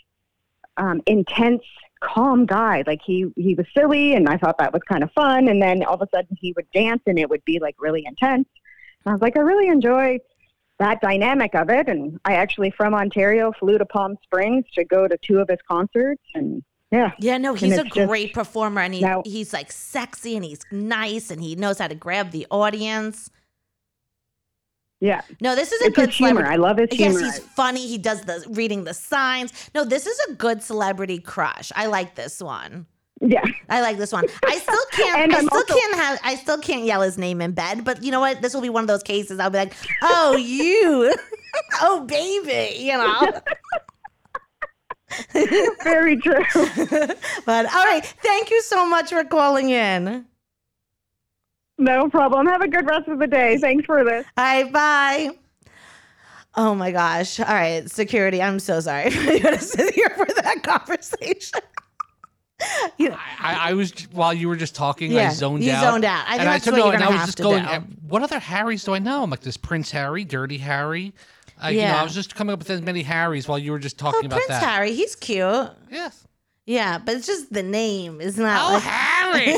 um, 0.78 1.02
intense, 1.08 1.64
calm 2.02 2.46
guy?" 2.46 2.84
Like 2.86 3.02
he 3.06 3.28
he 3.36 3.56
was 3.56 3.66
silly, 3.76 4.14
and 4.14 4.28
I 4.28 4.38
thought 4.38 4.58
that 4.58 4.74
was 4.74 4.82
kind 4.88 5.04
of 5.04 5.12
fun, 5.14 5.48
and 5.48 5.62
then 5.62 5.84
all 5.84 5.96
of 5.96 6.02
a 6.02 6.08
sudden 6.14 6.38
he 6.40 6.54
would 6.56 6.70
dance, 6.72 7.02
and 7.08 7.18
it 7.18 7.30
would 7.30 7.44
be 7.46 7.60
like 7.60 7.76
really 7.80 8.04
intense. 8.06 8.48
And 9.06 9.12
I 9.12 9.12
was 9.14 9.22
like, 9.22 9.38
I 9.38 9.42
really 9.42 9.68
enjoy 9.68 10.20
that 10.80 11.00
dynamic 11.02 11.54
of 11.56 11.70
it, 11.70 11.88
and 11.88 12.20
I 12.26 12.34
actually 12.34 12.72
from 12.72 12.94
Ontario 12.94 13.52
flew 13.60 13.78
to 13.78 13.86
Palm 13.86 14.18
Springs 14.24 14.66
to 14.76 14.84
go 14.84 15.08
to 15.08 15.18
two 15.22 15.40
of 15.40 15.48
his 15.48 15.60
concerts, 15.68 16.24
and 16.36 16.64
yeah, 16.92 17.12
Yeah, 17.20 17.38
no, 17.38 17.54
he's 17.54 17.78
a 17.78 17.82
it's 17.86 17.96
just- 17.96 18.08
great 18.10 18.34
performer 18.34 18.82
and 18.82 18.94
he, 18.94 19.00
Now- 19.00 19.22
he's 19.26 19.54
like 19.54 19.72
sexy 19.72 20.36
and 20.36 20.44
he's 20.44 20.60
nice 20.72 21.32
and 21.32 21.42
he 21.42 21.56
knows 21.56 21.80
how 21.80 21.88
to 21.88 21.96
grab 21.96 22.32
the 22.32 22.46
audience. 22.52 23.30
Yeah, 25.02 25.22
No, 25.42 25.56
this 25.56 25.72
is 25.74 25.82
a 25.82 25.86
it's 25.88 25.96
good 25.96 26.10
humor. 26.12 26.42
celebrity. 26.42 26.54
I 26.54 26.56
love 26.58 26.78
his 26.78 26.88
Yes, 26.98 27.20
he's 27.20 27.40
funny. 27.40 27.86
He 27.88 27.98
does 27.98 28.22
the 28.22 28.46
reading 28.52 28.86
the 28.86 28.94
signs. 28.94 29.52
No, 29.76 29.84
this 29.84 30.06
is 30.08 30.18
a 30.30 30.34
good 30.36 30.64
celebrity 30.64 31.20
crush. 31.20 31.72
I 31.76 31.88
like 31.88 32.16
this 32.16 32.40
one. 32.42 32.86
yeah. 33.20 33.44
I 33.70 33.82
like 33.82 33.98
this 33.98 34.12
one. 34.14 34.26
I 34.46 34.58
still 34.58 34.86
can't. 34.92 35.34
I 35.34 35.38
still 35.40 35.50
also- 35.52 35.74
can't 35.76 35.96
have. 35.96 36.20
I 36.24 36.36
still 36.36 36.58
can't 36.60 36.86
yell 36.86 37.02
his 37.02 37.18
name 37.18 37.42
in 37.42 37.52
bed. 37.52 37.84
But 37.84 38.04
you 38.04 38.12
know 38.12 38.20
what? 38.20 38.42
This 38.42 38.54
will 38.54 38.62
be 38.62 38.70
one 38.70 38.84
of 38.84 38.88
those 38.88 39.04
cases. 39.04 39.40
I'll 39.40 39.50
be 39.50 39.58
like, 39.60 39.74
"Oh, 40.02 40.36
you, 40.38 41.14
oh, 41.82 42.06
baby," 42.06 42.78
you 42.84 42.94
know. 42.98 43.42
Very 45.84 46.16
true. 46.18 46.44
but 47.46 47.66
all 47.74 47.84
right, 47.86 48.06
thank 48.24 48.50
you 48.50 48.62
so 48.62 48.86
much 48.88 49.10
for 49.10 49.24
calling 49.26 49.70
in. 49.70 50.26
No 51.82 52.08
problem. 52.10 52.46
Have 52.46 52.62
a 52.62 52.68
good 52.68 52.86
rest 52.88 53.08
of 53.08 53.18
the 53.18 53.26
day. 53.26 53.58
Thanks 53.58 53.86
for 53.88 54.04
this. 54.04 54.24
All 54.38 54.44
right, 54.44 54.72
bye. 54.72 55.32
Oh 56.56 56.76
my 56.76 56.92
gosh. 56.92 57.40
All 57.40 57.48
right, 57.48 57.90
security. 57.90 58.40
I'm 58.40 58.60
so 58.60 58.80
sorry 58.82 59.10
for 59.10 59.32
you 59.32 59.40
to 59.40 59.58
sit 59.60 59.96
here 59.96 60.10
for 60.10 60.28
that 60.28 60.62
conversation. 60.62 61.60
you 63.00 63.10
know, 63.10 63.18
I, 63.40 63.70
I 63.70 63.74
was 63.74 63.92
while 64.12 64.32
you 64.32 64.48
were 64.48 64.56
just 64.56 64.76
talking, 64.76 65.12
Yeah, 65.12 65.30
I 65.30 65.34
zoned 65.34 65.64
you 65.64 65.72
out. 65.72 65.84
zoned 65.84 66.06
out. 66.06 66.24
I 66.28 66.32
think 66.32 66.40
and 66.42 66.50
I 66.50 66.54
that's 66.54 66.66
took 66.66 66.74
what 66.76 66.80
no, 66.80 66.92
and 66.92 67.04
I 67.04 67.10
was 67.10 67.26
just 67.26 67.40
going. 67.40 67.64
do. 67.66 67.72
What 68.08 68.22
other 68.22 68.38
Harrys 68.38 68.84
do 68.84 68.94
I 68.94 69.00
know? 69.00 69.24
I'm 69.24 69.32
like 69.32 69.42
this 69.42 69.58
Prince 69.58 69.90
Harry, 69.90 70.24
Dirty 70.24 70.60
Harry. 70.60 71.14
Uh, 71.64 71.70
You 71.70 71.78
know, 71.80 71.84
Yeah. 71.88 72.00
I 72.02 72.04
was 72.04 72.14
just 72.14 72.36
coming 72.36 72.54
up 72.54 72.60
with 72.60 72.70
as 72.70 72.82
many 72.84 73.02
Harrys 73.02 73.48
while 73.48 73.58
you 73.58 73.72
were 73.72 73.80
just 73.80 74.00
oh, 74.04 74.12
talking 74.12 74.28
about 74.28 74.36
Prince 74.38 74.50
that. 74.50 74.64
Harry. 74.64 74.94
He's 74.94 75.16
cute. 75.16 75.70
Yes. 75.90 76.28
Yeah, 76.66 77.00
but 77.00 77.16
it's 77.16 77.26
just 77.28 77.52
the 77.52 77.64
name 77.64 78.22
is 78.22 78.38
not. 78.38 78.70
Oh, 78.70 78.74
like, 78.76 78.84
Harry. 78.84 79.46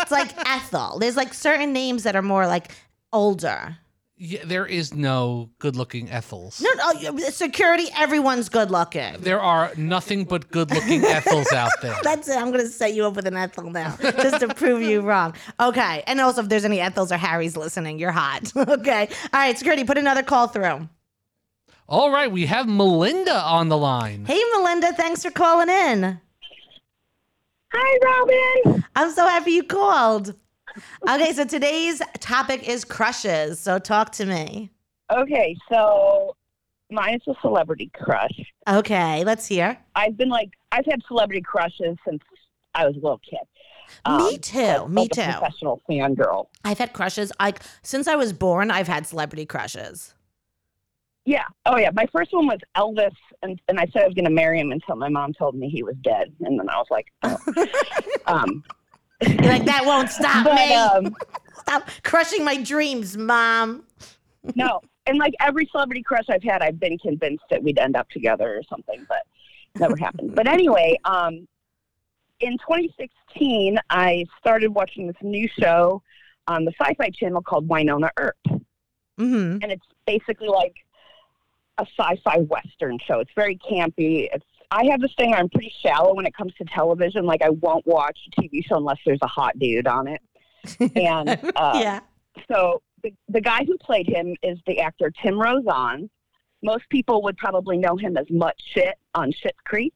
it's 0.00 0.10
like 0.10 0.30
Ethel. 0.48 0.98
There's 0.98 1.16
like 1.16 1.34
certain 1.34 1.72
names 1.72 2.04
that 2.04 2.16
are 2.16 2.22
more 2.22 2.46
like 2.46 2.72
older. 3.12 3.76
yeah, 4.16 4.40
there 4.44 4.66
is 4.66 4.94
no 4.94 5.50
good-looking 5.58 6.08
Ethels. 6.08 6.60
No, 6.62 6.70
no, 7.10 7.18
security. 7.30 7.86
Everyone's 7.96 8.48
good 8.48 8.70
looking. 8.70 9.14
There 9.20 9.40
are 9.40 9.72
nothing 9.76 10.24
but 10.24 10.50
good-looking 10.50 11.02
Ethels 11.04 11.52
out 11.52 11.70
there. 11.82 11.96
That's 12.02 12.28
it. 12.28 12.36
I'm 12.36 12.50
gonna 12.50 12.66
set 12.66 12.94
you 12.94 13.04
up 13.06 13.14
with 13.16 13.26
an 13.26 13.36
Ethel 13.36 13.70
now, 13.70 13.96
just 14.00 14.40
to 14.40 14.48
prove 14.54 14.82
you 14.82 15.00
wrong. 15.02 15.34
Okay, 15.58 16.02
and 16.06 16.20
also 16.20 16.42
if 16.42 16.48
there's 16.48 16.64
any 16.64 16.80
Ethels 16.80 17.12
or 17.12 17.16
Harrys 17.18 17.56
listening, 17.56 17.98
you're 17.98 18.10
hot. 18.12 18.50
okay, 18.56 19.08
all 19.32 19.40
right, 19.40 19.56
security. 19.56 19.84
Put 19.84 19.98
another 19.98 20.22
call 20.22 20.48
through. 20.48 20.88
All 21.90 22.12
right, 22.12 22.30
we 22.30 22.46
have 22.46 22.68
Melinda 22.68 23.34
on 23.36 23.68
the 23.68 23.76
line. 23.76 24.24
Hey, 24.24 24.40
Melinda. 24.52 24.92
Thanks 24.92 25.24
for 25.24 25.30
calling 25.32 25.68
in. 25.68 26.20
Hi, 27.72 27.98
Robyn. 28.64 28.84
I'm 28.94 29.10
so 29.12 29.26
happy 29.26 29.52
you 29.52 29.64
called. 29.64 30.34
Okay, 31.08 31.32
so 31.32 31.44
today's 31.44 32.00
topic 32.20 32.68
is 32.68 32.84
crushes. 32.84 33.58
So 33.58 33.80
talk 33.80 34.12
to 34.12 34.24
me. 34.26 34.70
Okay, 35.12 35.56
so 35.68 36.36
mine 36.92 37.14
is 37.14 37.22
a 37.26 37.34
celebrity 37.40 37.90
crush. 37.92 38.38
Okay, 38.68 39.24
let's 39.24 39.46
hear. 39.46 39.76
I've 39.96 40.16
been 40.16 40.28
like, 40.28 40.50
I've 40.70 40.86
had 40.86 41.00
celebrity 41.08 41.42
crushes 41.42 41.96
since 42.06 42.22
I 42.72 42.86
was 42.86 42.94
a 42.94 43.00
little 43.00 43.18
kid. 43.28 43.40
me 44.06 44.34
Um, 44.34 44.38
too. 44.40 44.58
like- 44.60 44.88
me 44.90 45.02
like 45.02 45.10
too. 45.10 45.20
A 45.22 45.32
professional 45.40 45.82
fangirl. 45.90 46.46
I've 46.64 46.78
had 46.78 46.92
crushes. 46.92 47.32
Like 47.40 47.62
since 47.82 48.06
I 48.06 48.14
was 48.14 48.32
born, 48.32 48.70
I've 48.70 48.86
had 48.86 49.08
celebrity 49.08 49.44
crushes. 49.44 50.14
Yeah. 51.26 51.44
Oh, 51.66 51.76
yeah. 51.76 51.90
My 51.92 52.06
first 52.12 52.32
one 52.32 52.46
was 52.46 52.58
Elvis, 52.76 53.14
and, 53.42 53.60
and 53.68 53.78
I 53.78 53.86
said 53.92 54.02
I 54.02 54.06
was 54.06 54.14
going 54.14 54.24
to 54.24 54.30
marry 54.30 54.58
him 54.58 54.72
until 54.72 54.96
my 54.96 55.08
mom 55.08 55.32
told 55.34 55.54
me 55.54 55.68
he 55.68 55.82
was 55.82 55.94
dead, 56.02 56.32
and 56.40 56.58
then 56.58 56.68
I 56.68 56.76
was 56.76 56.86
like, 56.90 57.06
oh. 57.22 57.36
um, 58.26 58.64
like 59.22 59.64
that 59.66 59.82
won't 59.84 60.08
stop 60.08 60.44
but 60.44 60.54
me. 60.54 60.74
um, 60.74 61.14
Stop 61.60 61.88
crushing 62.04 62.42
my 62.44 62.56
dreams, 62.62 63.16
mom. 63.18 63.84
no, 64.54 64.80
and 65.06 65.18
like 65.18 65.34
every 65.40 65.68
celebrity 65.70 66.02
crush 66.02 66.24
I've 66.30 66.42
had, 66.42 66.62
I've 66.62 66.80
been 66.80 66.96
convinced 66.98 67.44
that 67.50 67.62
we'd 67.62 67.78
end 67.78 67.96
up 67.96 68.08
together 68.08 68.56
or 68.56 68.62
something, 68.62 69.04
but 69.08 69.22
never 69.78 69.94
happened. 69.96 70.34
But 70.34 70.48
anyway, 70.48 70.96
um, 71.04 71.46
in 72.40 72.52
2016, 72.66 73.78
I 73.90 74.24
started 74.38 74.68
watching 74.74 75.06
this 75.06 75.16
new 75.20 75.46
show 75.60 76.02
on 76.46 76.64
the 76.64 76.72
Sci-Fi 76.80 77.10
Channel 77.10 77.42
called 77.42 77.68
Wynonna 77.68 78.08
Earp, 78.16 78.36
Mm-hmm. 79.20 79.58
and 79.62 79.70
it's 79.70 79.84
basically 80.06 80.48
like 80.48 80.72
a 81.80 81.86
sci-fi 81.98 82.38
western 82.40 82.98
show. 83.06 83.20
It's 83.20 83.32
very 83.34 83.56
campy. 83.56 84.28
It's 84.32 84.44
I 84.70 84.84
have 84.86 85.00
this 85.00 85.12
thing. 85.16 85.34
I'm 85.34 85.48
pretty 85.48 85.72
shallow 85.82 86.14
when 86.14 86.26
it 86.26 86.34
comes 86.34 86.54
to 86.54 86.64
television. 86.64 87.24
Like 87.24 87.42
I 87.42 87.50
won't 87.50 87.86
watch 87.86 88.18
a 88.28 88.40
TV 88.40 88.64
show 88.64 88.76
unless 88.76 88.98
there's 89.04 89.18
a 89.22 89.26
hot 89.26 89.58
dude 89.58 89.86
on 89.86 90.06
it. 90.06 90.20
And 90.94 91.30
uh, 91.56 91.80
yeah. 91.80 92.00
so 92.46 92.82
the, 93.02 93.12
the 93.28 93.40
guy 93.40 93.64
who 93.64 93.78
played 93.78 94.06
him 94.06 94.36
is 94.42 94.58
the 94.66 94.80
actor 94.80 95.10
Tim 95.22 95.38
Rozon. 95.38 96.10
Most 96.62 96.84
people 96.90 97.22
would 97.22 97.38
probably 97.38 97.78
know 97.78 97.96
him 97.96 98.18
as 98.18 98.26
Mutt 98.28 98.54
Schitt 98.74 98.92
on 99.14 99.32
Schitt's 99.32 99.58
Creek. 99.64 99.94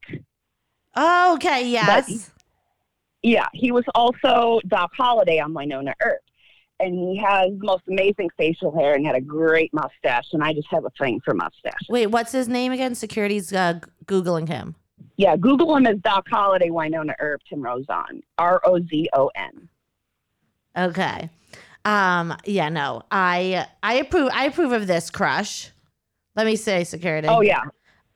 Oh, 0.96 1.34
okay. 1.34 1.68
Yes. 1.68 2.30
Yeah, 3.22 3.48
he 3.52 3.72
was 3.72 3.84
also 3.94 4.60
Doc 4.66 4.92
Holliday 4.96 5.38
on 5.38 5.52
Wynonna 5.52 5.92
Earp. 6.02 6.20
And 6.80 6.94
he 6.94 7.16
has 7.24 7.50
the 7.58 7.64
most 7.64 7.84
amazing 7.88 8.30
facial 8.36 8.76
hair 8.76 8.94
and 8.94 9.06
had 9.06 9.14
a 9.14 9.20
great 9.20 9.72
mustache. 9.72 10.26
And 10.32 10.42
I 10.42 10.52
just 10.52 10.66
have 10.70 10.84
a 10.84 10.90
thing 10.98 11.20
for 11.24 11.32
mustaches. 11.32 11.86
Wait, 11.88 12.08
what's 12.08 12.32
his 12.32 12.48
name 12.48 12.72
again? 12.72 12.94
Security's 12.94 13.52
uh, 13.52 13.78
googling 14.06 14.48
him. 14.48 14.74
Yeah, 15.16 15.36
Google 15.36 15.76
him 15.76 15.86
as 15.86 15.98
Doc 15.98 16.26
Holliday, 16.28 16.70
Wynonna 16.70 17.14
Earp, 17.20 17.40
Tim 17.48 17.62
Rozon. 17.62 18.22
R 18.38 18.60
O 18.64 18.80
Z 18.80 19.08
O 19.12 19.30
N. 19.36 19.68
Okay. 20.76 21.30
Um. 21.84 22.36
Yeah. 22.44 22.68
No. 22.68 23.02
I 23.10 23.66
I 23.82 23.94
approve. 23.94 24.30
I 24.32 24.46
approve 24.46 24.72
of 24.72 24.86
this 24.88 25.10
crush. 25.10 25.70
Let 26.34 26.46
me 26.46 26.56
say 26.56 26.82
security. 26.82 27.28
Oh, 27.28 27.42
yeah. 27.42 27.62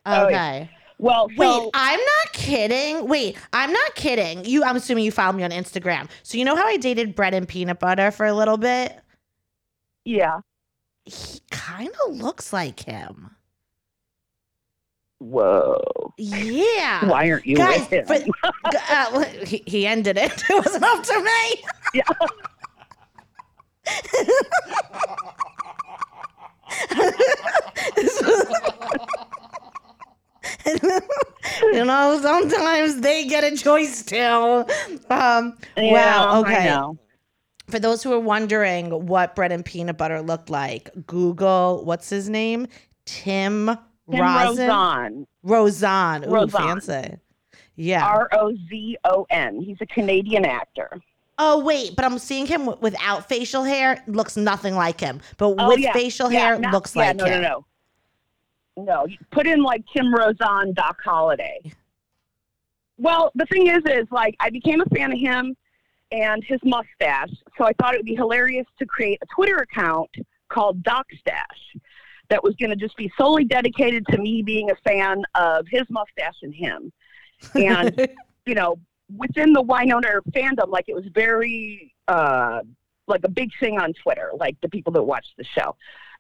oh, 0.07 0.25
Okay. 0.27 0.33
yeah. 0.73 0.78
Well, 0.99 1.29
Wait, 1.29 1.39
so, 1.39 1.71
I'm 1.75 2.01
not 2.01 2.33
kidding. 2.33 3.07
Wait, 3.09 3.37
I'm 3.53 3.73
not 3.73 3.95
kidding. 3.95 4.45
You, 4.45 4.65
I'm 4.65 4.75
assuming 4.77 5.05
you 5.05 5.13
followed 5.13 5.37
me 5.37 5.45
on 5.45 5.51
Instagram. 5.53 6.09
So 6.25 6.37
you 6.39 6.45
know 6.45 6.57
how 6.57 6.67
I 6.67 6.77
dated 6.77 7.15
bread 7.15 7.35
and 7.35 7.47
peanut 7.47 7.79
butter 7.79 8.11
for 8.11 8.27
a 8.27 8.33
little 8.35 8.57
bit? 8.57 8.99
yeah. 10.05 10.41
He 11.05 11.41
kind 11.51 11.89
of 12.07 12.17
looks 12.17 12.53
like 12.53 12.81
him. 12.81 13.31
Whoa. 15.21 16.13
Yeah. 16.19 17.09
Why 17.09 17.31
aren't 17.31 17.47
you 17.47 17.57
Guys, 17.57 17.81
with 17.91 17.91
him? 17.91 18.07
for- 18.07 18.71
uh, 18.91 19.25
he, 19.47 19.63
he 19.67 19.87
ended 19.87 20.19
it. 20.19 20.43
It 20.51 20.65
wasn't 20.67 20.85
up 20.85 21.03
to 21.05 21.23
me. 21.23 21.65
Yeah. 21.95 22.03
you 31.63 31.85
know, 31.85 32.19
sometimes 32.23 33.01
they 33.01 33.25
get 33.27 33.45
a 33.45 33.57
choice 33.57 34.03
too. 34.05 34.65
Um, 35.11 35.57
Yeah, 35.77 35.93
wow. 35.93 36.41
Okay. 36.41 36.99
For 37.69 37.79
those 37.79 38.03
who 38.03 38.13
are 38.15 38.21
wondering 38.21 39.07
what 39.07 39.35
bread 39.37 39.53
and 39.53 39.65
peanut 39.65 39.99
butter 39.99 40.23
looked 40.23 40.49
like, 40.51 40.91
Google 41.07 41.85
what's 41.85 42.09
his 42.09 42.29
name? 42.29 42.67
Tim, 43.05 43.67
Tim 44.11 44.21
Rosen. 44.21 44.69
Rozon. 44.69 45.27
Rozon. 45.45 46.25
Ooh, 46.27 46.31
Rozon. 46.31 46.81
fancy. 46.81 47.17
Yeah. 47.77 48.07
R 48.07 48.29
O 48.33 48.55
Z 48.69 48.97
O 49.05 49.27
N. 49.31 49.61
He's 49.61 49.77
a 49.81 49.87
Canadian 49.87 50.45
actor. 50.45 50.91
oh 51.39 51.63
wait, 51.63 51.95
but 51.95 52.05
I'm 52.05 52.19
seeing 52.19 52.47
him 52.47 52.63
w- 52.63 52.79
without 52.81 53.29
facial 53.29 53.63
hair. 53.65 54.03
Looks 54.09 54.37
nothing 54.37 54.75
like 54.75 54.99
him, 55.01 55.21
but 55.37 55.55
Oh, 55.59 55.69
with 55.69 55.79
yeah. 55.79 55.93
facial 55.93 56.33
Yeah, 56.33 56.41
hair, 56.41 56.59
no- 56.59 56.71
looks 56.71 56.97
yeah, 56.97 57.03
like 57.09 57.17
no, 57.17 57.25
him. 57.27 57.43
No, 57.43 57.49
no, 57.49 57.49
no. 57.59 57.65
You 59.09 59.19
put 59.31 59.47
in 59.47 59.63
like 59.63 59.85
Tim 59.93 60.15
Rozon, 60.15 60.75
Doc 60.75 60.99
Holliday. 61.03 61.61
Well, 62.97 63.31
the 63.35 63.47
thing 63.47 63.69
is, 63.69 63.83
is 63.87 64.07
like 64.11 64.35
I 64.41 64.51
became 64.51 64.81
a 64.81 64.87
fan 64.87 65.13
of 65.13 65.19
him 65.19 65.57
and 66.11 66.43
his 66.45 66.59
mustache, 66.65 67.31
so 67.57 67.65
I 67.65 67.73
thought 67.75 67.95
it 67.95 67.99
would 67.99 68.07
be 68.07 68.15
hilarious 68.15 68.67
to 68.79 68.87
create 68.87 69.19
a 69.23 69.27
Twitter 69.35 69.57
account 69.57 70.11
called 70.49 70.83
Doc 70.83 71.07
Stash 71.21 71.77
that 72.31 72.43
was 72.43 72.55
going 72.57 72.71
to 72.71 72.77
just 72.77 72.97
be 72.97 73.11
solely 73.17 73.45
dedicated 73.45 74.07
to 74.09 74.19
me 74.19 74.43
being 74.43 74.71
a 74.71 74.77
fan 74.87 75.23
of 75.35 75.67
his 75.71 75.85
mustache 75.91 76.37
and 76.43 76.55
him. 76.55 76.93
And 77.55 78.09
you 78.47 78.55
know, 78.55 78.79
within 79.17 79.53
the 79.53 79.63
Wynonna 79.63 80.21
fandom, 80.31 80.69
like 80.69 80.89
it 80.89 80.95
was 80.95 81.07
very 81.15 81.95
uh, 82.09 82.61
like 83.07 83.23
a 83.25 83.31
big 83.31 83.51
thing 83.61 83.79
on 83.79 83.93
Twitter, 83.95 84.31
like 84.39 84.57
the 84.61 84.69
people 84.69 84.93
that 84.95 85.03
watched 85.03 85.37
the 85.37 85.45
show. 85.45 85.77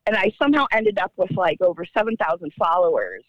And 0.06 0.16
I 0.16 0.32
somehow 0.40 0.66
ended 0.72 0.98
up 0.98 1.12
with 1.16 1.30
like 1.32 1.60
over 1.60 1.84
seven 1.84 2.16
thousand 2.16 2.52
followers 2.58 3.24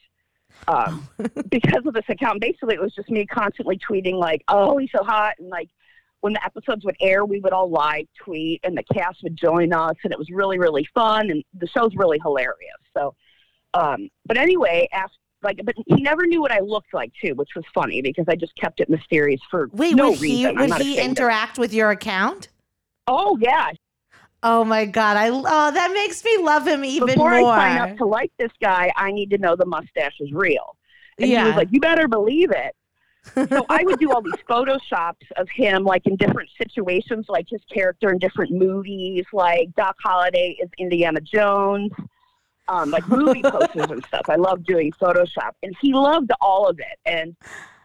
um, 0.67 1.07
because 1.49 1.85
of 1.85 1.93
this 1.93 2.05
account. 2.07 2.41
Basically, 2.41 2.75
it 2.75 2.81
was 2.81 2.93
just 2.93 3.09
me 3.09 3.25
constantly 3.25 3.77
tweeting 3.77 4.15
like, 4.15 4.43
"Oh, 4.47 4.77
he's 4.77 4.91
so 4.95 5.03
hot," 5.03 5.33
and 5.39 5.49
like 5.49 5.69
when 6.21 6.33
the 6.33 6.43
episodes 6.43 6.83
would 6.85 6.95
air, 6.99 7.25
we 7.25 7.39
would 7.39 7.53
all 7.53 7.69
live 7.69 8.05
tweet, 8.23 8.59
and 8.63 8.77
the 8.77 8.83
cast 8.93 9.23
would 9.23 9.37
join 9.37 9.73
us, 9.73 9.95
and 10.03 10.11
it 10.13 10.19
was 10.19 10.29
really 10.31 10.57
really 10.57 10.87
fun, 10.93 11.29
and 11.29 11.43
the 11.53 11.67
show's 11.67 11.95
really 11.95 12.19
hilarious. 12.23 12.79
So, 12.95 13.15
um, 13.73 14.09
but 14.25 14.37
anyway, 14.37 14.87
asked 14.91 15.17
like, 15.41 15.61
but 15.63 15.75
he 15.87 16.01
never 16.01 16.25
knew 16.25 16.41
what 16.41 16.51
I 16.51 16.59
looked 16.59 16.93
like 16.93 17.11
too, 17.23 17.33
which 17.35 17.49
was 17.55 17.63
funny 17.73 18.01
because 18.01 18.25
I 18.27 18.35
just 18.35 18.55
kept 18.55 18.79
it 18.81 18.89
mysterious 18.89 19.39
for 19.49 19.69
Wait, 19.71 19.95
no 19.95 20.09
would 20.09 20.19
he 20.19 20.47
reason. 20.47 20.57
I'm 20.57 20.69
would 20.69 20.81
he 20.81 20.97
ashamed 20.97 20.99
of 20.99 20.99
it. 20.99 21.05
interact 21.05 21.57
with 21.57 21.73
your 21.73 21.91
account? 21.91 22.49
Oh 23.07 23.37
yeah. 23.39 23.71
Oh 24.41 24.63
my 24.63 24.85
god, 24.85 25.17
I 25.17 25.29
oh 25.29 25.71
that 25.71 25.91
makes 25.93 26.23
me 26.23 26.37
love 26.37 26.65
him 26.67 26.85
even 26.85 27.07
Before 27.07 27.31
more. 27.31 27.39
Before 27.39 27.59
I 27.59 27.69
sign 27.73 27.77
up 27.81 27.97
to 27.97 28.05
like 28.05 28.31
this 28.39 28.51
guy, 28.61 28.91
I 28.95 29.11
need 29.11 29.29
to 29.31 29.37
know 29.37 29.55
the 29.55 29.65
mustache 29.65 30.15
is 30.19 30.31
real. 30.31 30.77
And 31.21 31.27
he 31.27 31.31
Yeah. 31.31 31.47
was 31.47 31.55
like, 31.55 31.67
"You 31.71 31.79
better 31.81 32.07
believe 32.07 32.51
it." 32.51 32.75
so 33.49 33.65
I 33.69 33.83
would 33.83 33.99
do 33.99 34.11
all 34.11 34.21
these 34.21 34.33
photoshops 34.49 35.29
of 35.37 35.49
him, 35.53 35.83
like 35.83 36.05
in 36.05 36.15
different 36.15 36.49
situations, 36.57 37.25
like 37.29 37.47
his 37.49 37.61
character 37.73 38.09
in 38.11 38.17
different 38.17 38.51
movies, 38.51 39.25
like 39.33 39.73
Doc 39.75 39.95
Holliday 40.01 40.55
is 40.61 40.69
Indiana 40.77 41.19
Jones, 41.21 41.91
um, 42.67 42.91
like 42.91 43.05
movie 43.07 43.43
posters 43.43 43.89
and 43.89 44.03
stuff. 44.07 44.25
I 44.29 44.35
love 44.35 44.63
doing 44.63 44.91
Photoshop, 45.01 45.51
and 45.63 45.75
he 45.81 45.93
loved 45.93 46.31
all 46.41 46.67
of 46.67 46.79
it. 46.79 46.97
And 47.05 47.35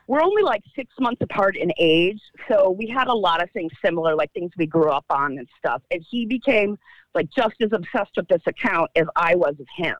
we're 0.07 0.23
only 0.23 0.43
like 0.43 0.63
six 0.77 0.93
months 1.01 1.23
apart 1.23 1.57
in 1.57 1.73
age, 1.79 2.21
so 2.49 2.71
we 2.71 2.87
had 2.87 3.09
a 3.09 3.15
lot 3.15 3.43
of 3.43 3.51
things 3.53 3.73
similar, 3.83 4.15
like 4.15 4.33
things 4.33 4.51
we 4.59 4.67
grew 4.67 4.91
up 4.91 5.07
on 5.11 5.39
and 5.39 5.49
stuff. 5.59 5.83
And 5.91 6.05
he 6.11 6.27
became 6.27 6.79
like 7.15 7.29
just 7.31 7.55
as 7.61 7.71
obsessed 7.73 8.13
with 8.17 8.29
this 8.29 8.43
account 8.47 8.91
as 8.97 9.07
I 9.17 9.35
was 9.35 9.55
of 9.59 9.67
him, 9.77 9.97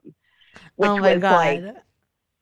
which 0.77 0.91
oh 0.91 1.01
was 1.01 1.21
god. 1.21 1.33
like 1.65 1.77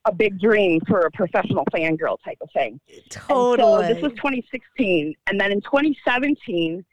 a 0.04 0.12
big 0.12 0.40
dream 0.40 0.80
for 0.88 1.00
a 1.00 1.10
professional 1.12 1.64
fangirl 1.72 2.16
type 2.24 2.38
of 2.40 2.50
thing. 2.52 2.80
And 2.92 3.10
totally. 3.10 3.86
so 3.86 3.94
this 3.94 4.02
was 4.02 4.12
2016. 4.12 5.14
And 5.28 5.40
then 5.40 5.52
in 5.52 5.60
2017, 5.60 6.84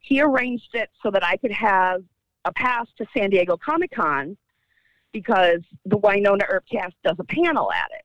he 0.00 0.20
arranged 0.20 0.74
it 0.74 0.90
so 1.02 1.10
that 1.10 1.24
I 1.24 1.36
could 1.38 1.52
have 1.52 2.02
a 2.44 2.52
pass 2.52 2.86
to 2.98 3.06
San 3.16 3.30
Diego 3.30 3.56
Comic 3.56 3.92
Con 3.92 4.36
because 5.12 5.60
the 5.86 5.98
Wynonna 5.98 6.44
Earp 6.48 6.64
cast 6.70 6.94
does 7.02 7.16
a 7.18 7.24
panel 7.24 7.72
at 7.72 7.88
it. 7.92 8.04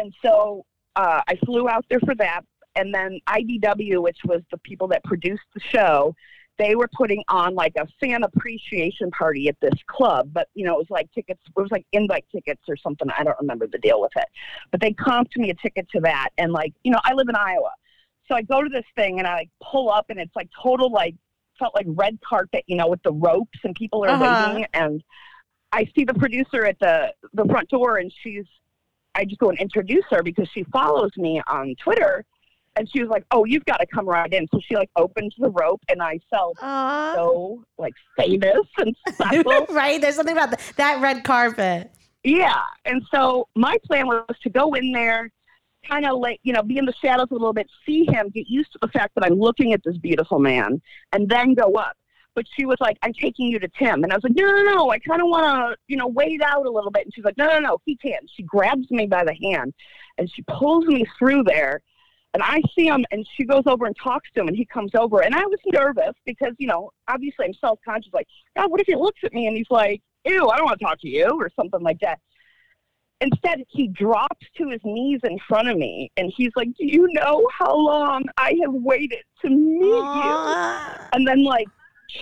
And 0.00 0.12
so 0.22 0.66
uh, 0.96 1.20
I 1.28 1.36
flew 1.44 1.68
out 1.68 1.84
there 1.88 2.00
for 2.00 2.14
that. 2.16 2.40
And 2.74 2.92
then 2.94 3.20
IDW, 3.28 4.02
which 4.02 4.18
was 4.24 4.42
the 4.50 4.58
people 4.58 4.88
that 4.88 5.02
produced 5.04 5.44
the 5.54 5.60
show, 5.60 6.14
they 6.58 6.74
were 6.74 6.88
putting 6.94 7.22
on 7.28 7.54
like 7.54 7.74
a 7.76 7.86
fan 8.00 8.22
appreciation 8.22 9.10
party 9.10 9.48
at 9.48 9.56
this 9.60 9.78
club. 9.86 10.30
But, 10.32 10.48
you 10.54 10.64
know, 10.64 10.74
it 10.74 10.78
was 10.78 10.90
like 10.90 11.10
tickets, 11.12 11.40
it 11.46 11.60
was 11.60 11.70
like 11.70 11.86
invite 11.92 12.24
tickets 12.32 12.62
or 12.68 12.76
something. 12.76 13.08
I 13.16 13.24
don't 13.24 13.36
remember 13.40 13.66
the 13.66 13.78
deal 13.78 14.00
with 14.00 14.12
it. 14.16 14.26
But 14.70 14.80
they 14.80 14.92
comped 14.92 15.36
me 15.36 15.50
a 15.50 15.54
ticket 15.54 15.88
to 15.94 16.00
that. 16.00 16.30
And 16.38 16.52
like, 16.52 16.74
you 16.82 16.90
know, 16.90 17.00
I 17.04 17.12
live 17.14 17.28
in 17.28 17.36
Iowa. 17.36 17.72
So 18.28 18.34
I 18.34 18.42
go 18.42 18.62
to 18.62 18.68
this 18.68 18.84
thing 18.94 19.18
and 19.20 19.26
I 19.28 19.34
like 19.34 19.50
pull 19.62 19.90
up 19.90 20.06
and 20.10 20.18
it's 20.18 20.34
like 20.34 20.48
total 20.62 20.90
like 20.90 21.14
felt 21.58 21.74
like 21.74 21.86
red 21.88 22.18
carpet, 22.26 22.64
you 22.66 22.76
know, 22.76 22.88
with 22.88 23.02
the 23.02 23.12
ropes 23.12 23.58
and 23.64 23.74
people 23.74 24.04
are 24.04 24.08
Uh-huh. 24.10 24.24
waiting 24.24 24.66
and 24.74 25.02
I 25.72 25.90
see 25.94 26.04
the 26.04 26.14
producer 26.14 26.64
at 26.64 26.78
the 26.80 27.12
the 27.34 27.44
front 27.44 27.68
door 27.68 27.98
and 27.98 28.12
she's 28.22 28.44
I 29.16 29.24
just 29.24 29.38
go 29.38 29.48
and 29.48 29.58
introduce 29.58 30.04
her 30.10 30.22
because 30.22 30.48
she 30.52 30.64
follows 30.64 31.10
me 31.16 31.40
on 31.48 31.74
Twitter 31.82 32.24
and 32.76 32.88
she 32.90 33.00
was 33.00 33.08
like, 33.08 33.24
"Oh, 33.30 33.44
you've 33.44 33.64
got 33.64 33.78
to 33.78 33.86
come 33.86 34.06
right 34.06 34.30
in." 34.32 34.46
So 34.52 34.60
she 34.66 34.76
like 34.76 34.90
opens 34.96 35.34
the 35.38 35.50
rope 35.50 35.80
and 35.88 36.02
I 36.02 36.20
felt 36.30 36.58
Aw. 36.60 37.14
so 37.14 37.64
like 37.78 37.94
famous 38.16 38.66
and 38.78 38.94
special. 39.08 39.66
right? 39.70 40.00
There's 40.00 40.16
something 40.16 40.36
about 40.36 40.50
the, 40.50 40.58
that 40.76 41.00
red 41.00 41.24
carpet. 41.24 41.90
Yeah. 42.22 42.60
And 42.84 43.02
so 43.14 43.48
my 43.54 43.78
plan 43.86 44.06
was 44.06 44.24
to 44.42 44.50
go 44.50 44.74
in 44.74 44.92
there, 44.92 45.30
kind 45.88 46.04
of 46.04 46.18
like, 46.18 46.40
you 46.42 46.52
know, 46.52 46.62
be 46.62 46.76
in 46.76 46.84
the 46.84 46.92
shadows 47.00 47.28
a 47.30 47.34
little 47.34 47.52
bit, 47.52 47.68
see 47.86 48.04
him, 48.04 48.30
get 48.30 48.48
used 48.48 48.72
to 48.72 48.78
the 48.82 48.88
fact 48.88 49.14
that 49.14 49.24
I'm 49.24 49.38
looking 49.38 49.72
at 49.72 49.80
this 49.84 49.96
beautiful 49.96 50.38
man, 50.38 50.82
and 51.12 51.28
then 51.28 51.54
go 51.54 51.74
up. 51.74 51.96
But 52.36 52.44
she 52.54 52.66
was 52.66 52.76
like, 52.80 52.98
I'm 53.02 53.14
taking 53.14 53.48
you 53.48 53.58
to 53.58 53.68
Tim. 53.78 54.04
And 54.04 54.12
I 54.12 54.16
was 54.16 54.22
like, 54.22 54.36
no, 54.36 54.44
no, 54.44 54.62
no. 54.62 54.90
I 54.90 54.98
kind 55.00 55.22
of 55.22 55.28
want 55.28 55.46
to, 55.46 55.76
you 55.88 55.96
know, 55.96 56.06
wait 56.06 56.42
out 56.42 56.66
a 56.66 56.70
little 56.70 56.90
bit. 56.90 57.04
And 57.04 57.14
she's 57.14 57.24
like, 57.24 57.38
no, 57.38 57.46
no, 57.48 57.58
no. 57.58 57.78
He 57.86 57.96
can't. 57.96 58.30
She 58.36 58.44
grabs 58.44 58.88
me 58.90 59.06
by 59.06 59.24
the 59.24 59.34
hand 59.42 59.74
and 60.18 60.30
she 60.30 60.42
pulls 60.42 60.84
me 60.84 61.04
through 61.18 61.44
there. 61.44 61.80
And 62.34 62.42
I 62.42 62.60
see 62.76 62.86
him 62.86 63.04
and 63.10 63.26
she 63.34 63.44
goes 63.44 63.62
over 63.66 63.86
and 63.86 63.96
talks 63.96 64.28
to 64.34 64.42
him 64.42 64.48
and 64.48 64.56
he 64.56 64.66
comes 64.66 64.90
over. 64.94 65.22
And 65.22 65.34
I 65.34 65.46
was 65.46 65.58
nervous 65.64 66.12
because, 66.26 66.52
you 66.58 66.66
know, 66.66 66.90
obviously 67.08 67.46
I'm 67.46 67.54
self 67.54 67.78
conscious. 67.82 68.12
Like, 68.12 68.28
God, 68.54 68.70
what 68.70 68.80
if 68.80 68.86
he 68.86 68.94
looks 68.94 69.20
at 69.24 69.32
me 69.32 69.46
and 69.46 69.56
he's 69.56 69.70
like, 69.70 70.02
ew, 70.26 70.48
I 70.50 70.56
don't 70.58 70.66
want 70.66 70.78
to 70.78 70.84
talk 70.84 71.00
to 71.00 71.08
you 71.08 71.30
or 71.40 71.50
something 71.56 71.80
like 71.80 72.00
that. 72.00 72.18
Instead, 73.22 73.62
he 73.68 73.88
drops 73.88 74.46
to 74.58 74.68
his 74.68 74.80
knees 74.84 75.20
in 75.24 75.38
front 75.48 75.68
of 75.68 75.78
me 75.78 76.10
and 76.18 76.30
he's 76.36 76.50
like, 76.54 76.68
Do 76.76 76.84
you 76.84 77.08
know 77.12 77.48
how 77.50 77.74
long 77.74 78.24
I 78.36 78.54
have 78.62 78.74
waited 78.74 79.24
to 79.40 79.48
meet 79.48 79.86
you? 79.86 80.54
And 81.14 81.26
then, 81.26 81.42
like, 81.42 81.68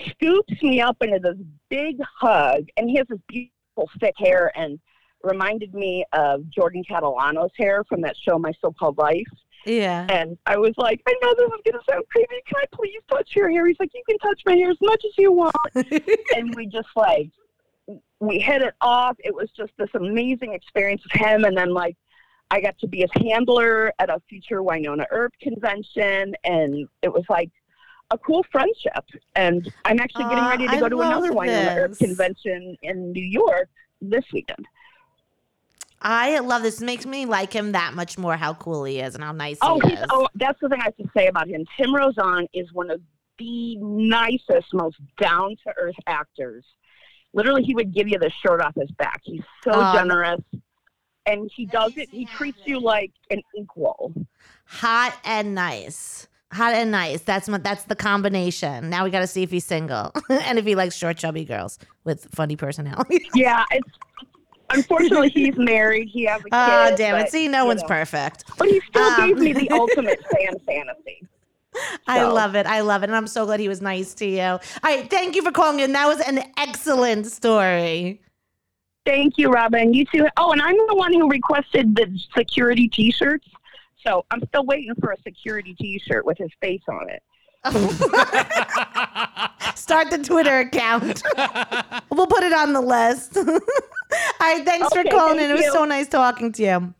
scoops 0.09 0.63
me 0.63 0.81
up 0.81 0.97
into 1.01 1.19
this 1.19 1.37
big 1.69 1.97
hug. 2.03 2.67
And 2.77 2.89
he 2.89 2.97
has 2.97 3.07
this 3.09 3.21
beautiful 3.29 3.89
thick 4.01 4.15
hair 4.17 4.53
and 4.55 4.79
reminded 5.23 5.75
me 5.75 6.05
of 6.13 6.49
Jordan 6.51 6.83
Catalano's 6.89 7.53
hair 7.57 7.85
from 7.85 8.01
that 8.03 8.17
show, 8.17 8.39
My 8.39 8.53
So 8.61 8.73
Called 8.73 8.99
Life. 8.99 9.27
Yeah. 9.67 10.07
And 10.11 10.37
I 10.47 10.59
was 10.59 10.75
like, 10.77 11.01
I 11.09 11.15
know 11.23 11.35
this 11.37 11.47
is 11.47 11.61
going 11.65 11.79
to 11.79 11.91
sound 11.91 12.05
crazy. 12.11 12.29
Can 12.47 12.57
I 12.57 12.65
please 12.73 13.01
touch 13.11 13.35
your 13.35 13.51
hair? 13.51 13.67
He's 13.67 13.77
like, 13.81 13.91
You 13.95 14.03
can 14.09 14.19
touch 14.19 14.43
my 14.45 14.55
hair 14.55 14.71
as 14.71 14.77
much 14.83 15.03
as 15.05 15.13
you 15.17 15.33
want. 15.33 15.55
and 16.37 16.55
we 16.55 16.67
just 16.67 16.89
like, 16.97 17.31
we 18.21 18.39
hit 18.39 18.63
it 18.63 18.75
off. 18.81 19.17
It 19.21 19.35
was 19.35 19.49
just 19.57 19.73
this 19.79 19.89
amazing 19.95 20.53
experience 20.53 21.03
with 21.03 21.21
him. 21.21 21.45
And 21.45 21.57
then, 21.57 21.73
like, 21.73 21.97
I 22.51 22.61
got 22.61 22.79
to 22.79 22.87
be 22.87 23.01
his 23.01 23.11
handler 23.15 23.93
at 23.99 24.11
a 24.11 24.21
future 24.29 24.63
Wynonna 24.63 25.07
Earp 25.11 25.33
convention. 25.41 26.35
And 26.45 26.89
it 27.03 27.13
was 27.13 27.25
like 27.29 27.51
a 28.11 28.19
cool 28.19 28.45
friendship. 28.53 29.05
And 29.35 29.73
I'm 29.85 29.99
actually 30.01 30.25
getting 30.25 30.39
ah, 30.39 30.51
ready 30.51 30.67
to 30.67 30.73
I 30.73 30.81
go 30.81 30.89
to 30.89 31.01
another 31.01 31.29
love 31.33 31.37
Wynonna 31.47 31.77
Earp 31.77 31.91
this. 31.91 31.99
convention 31.99 32.77
in 32.83 33.13
New 33.13 33.25
York 33.25 33.69
this 34.01 34.25
weekend. 34.33 34.67
I 36.07 36.39
love 36.41 36.63
this. 36.63 36.83
It 36.83 36.85
makes 36.85 37.07
me 37.07 37.25
like 37.25 37.53
him 37.53 37.73
that 37.73 37.95
much 37.95 38.19
more. 38.19 38.37
How 38.37 38.53
cool 38.55 38.85
he 38.85 39.01
is 39.01 39.15
and 39.15 39.25
how 39.25 39.33
nice 39.33 39.57
Oh, 39.63 39.81
he 39.81 39.95
is. 39.95 40.05
oh, 40.11 40.29
that's 40.35 40.61
the 40.61 40.69
thing 40.69 40.81
I 40.81 40.85
have 40.85 40.97
to 40.99 41.09
say 41.17 41.29
about 41.29 41.49
him. 41.49 41.65
Tim 41.79 41.95
Rozon 41.95 42.47
is 42.53 42.71
one 42.75 42.91
of 42.91 43.01
the 43.39 43.77
nicest, 43.77 44.73
most 44.75 44.99
down 45.19 45.57
to 45.67 45.73
earth 45.79 45.97
actors. 46.07 46.65
Literally, 47.33 47.63
he 47.63 47.75
would 47.75 47.93
give 47.95 48.07
you 48.07 48.19
the 48.19 48.31
shirt 48.31 48.61
off 48.61 48.75
his 48.77 48.91
back. 48.93 49.21
He's 49.25 49.43
so 49.65 49.73
Oh. 49.75 49.93
generous, 49.95 50.41
and 51.27 51.51
he 51.57 51.65
does 51.67 51.97
it. 51.97 52.11
He 52.11 52.27
treats 52.27 52.59
you 52.67 52.79
like 52.81 53.13
an 53.31 53.41
equal. 53.57 54.13
Hot 54.67 55.19
and 55.25 55.55
nice. 55.55 56.29
Hot 56.53 56.75
and 56.75 56.91
nice. 56.91 57.21
That's 57.23 57.49
my, 57.49 57.59
that's 57.59 57.85
the 57.85 57.97
combination. 57.97 58.89
Now 58.91 59.05
we 59.05 59.11
got 59.11 59.21
to 59.21 59.27
see 59.27 59.43
if 59.43 59.51
he's 59.51 59.65
single 59.65 60.13
and 60.29 60.59
if 60.59 60.65
he 60.65 60.75
likes 60.77 60.95
short, 60.95 61.17
chubby 61.17 61.45
girls 61.45 61.79
with 62.05 62.29
funny 62.33 62.55
personalities. 62.57 63.27
Yeah, 63.35 63.65
it's 63.73 63.89
unfortunately 64.71 65.31
he's 65.31 65.57
married. 65.57 66.09
He 66.09 66.25
has 66.27 66.41
a 66.41 66.45
kid. 66.45 66.51
Oh, 66.53 66.95
damn 66.97 67.17
it. 67.17 67.31
See, 67.31 67.49
no 67.49 67.63
you 67.63 67.69
one's 67.69 67.83
know. 67.83 67.89
perfect. 67.89 68.45
But 68.57 68.69
he 68.69 68.81
still 68.89 69.03
Um, 69.03 69.29
gave 69.35 69.39
me 69.39 69.53
the 69.53 69.71
ultimate 69.73 70.21
fan 70.31 70.59
fantasy. 70.67 71.27
I 72.07 72.23
love 72.23 72.55
it. 72.55 72.67
I 72.67 72.83
love 72.83 73.03
it. 73.03 73.07
And 73.09 73.17
I'm 73.17 73.27
so 73.27 73.45
glad 73.47 73.59
he 73.59 73.69
was 73.69 73.81
nice 73.83 74.15
to 74.15 74.27
you. 74.27 74.41
All 74.43 74.61
right. 74.85 75.11
Thank 75.11 75.35
you 75.35 75.43
for 75.43 75.51
calling 75.51 75.81
in. 75.81 75.93
That 75.93 76.07
was 76.07 76.21
an 76.21 76.41
excellent 76.57 77.27
story. 77.27 78.21
Thank 79.05 79.39
you, 79.39 79.51
Robyn. 79.51 79.93
You 79.93 80.05
too. 80.07 80.29
Oh, 80.37 80.53
and 80.53 80.63
I'm 80.63 80.77
the 80.87 80.95
one 80.95 81.13
who 81.13 81.29
requested 81.29 81.97
the 81.97 82.17
security 82.37 82.89
T-shirts. 82.89 83.47
So 84.07 84.25
I'm 84.31 84.43
still 84.49 84.65
waiting 84.67 84.95
for 85.01 85.13
a 85.13 85.17
security 85.23 85.75
T-shirt 85.81 86.25
with 86.27 86.37
his 86.39 86.51
face 86.61 86.83
on 86.89 87.09
it. 87.11 87.23
Start 89.75 90.11
the 90.11 90.19
Twitter 90.23 90.61
account. 90.61 91.23
we'll 92.11 92.27
put 92.27 92.43
it 92.43 92.53
on 92.53 92.73
the 92.75 92.81
list. 92.81 93.37
All 93.39 93.45
right. 94.41 94.65
Thanks 94.65 94.89
for 94.93 95.01
Okay, 95.01 95.09
calling 95.09 95.39
in. 95.41 95.51
It 95.51 95.55
was 95.55 95.63
you. 95.65 95.73
so 95.73 95.85
nice 95.85 96.09
talking 96.09 96.53
to 96.53 96.63
you. 96.63 96.71
All 96.73 96.93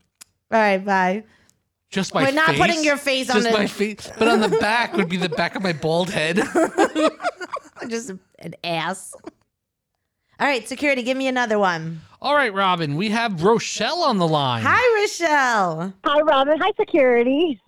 right. 0.51 0.85
Bye. 0.85 1.25
Just 1.91 2.15
my 2.15 2.25
We're 2.25 2.33
not 2.33 2.51
face? 2.51 2.59
putting 2.59 2.83
your 2.85 2.97
face 2.97 3.31
on 3.31 3.37
Just 3.37 3.51
the- 3.53 3.59
my 3.59 3.67
face. 3.67 4.11
But 4.19 4.29
on 4.29 4.41
the 4.41 4.49
back 4.49 4.95
would 4.95 5.09
be 5.09 5.17
the 5.19 5.29
back 5.29 5.55
of 5.55 5.63
my 5.63 5.73
bald 5.73 6.11
head. 6.11 6.37
Just 7.89 8.11
an 8.41 8.55
ass. 8.65 9.15
All 10.41 10.47
right. 10.47 10.67
Security, 10.69 11.03
give 11.03 11.17
me 11.17 11.27
another 11.27 11.59
one. 11.59 12.01
All 12.21 12.35
right, 12.35 12.53
Robyn, 12.53 12.97
we 12.97 13.11
have 13.11 13.43
Rochelle 13.43 14.03
on 14.03 14.19
the 14.19 14.27
line. 14.27 14.63
Hi, 14.67 15.01
Rochelle. 15.01 15.93
Hi, 16.05 16.21
Robyn. 16.23 16.59
Hi, 16.59 16.73
security. 16.79 17.61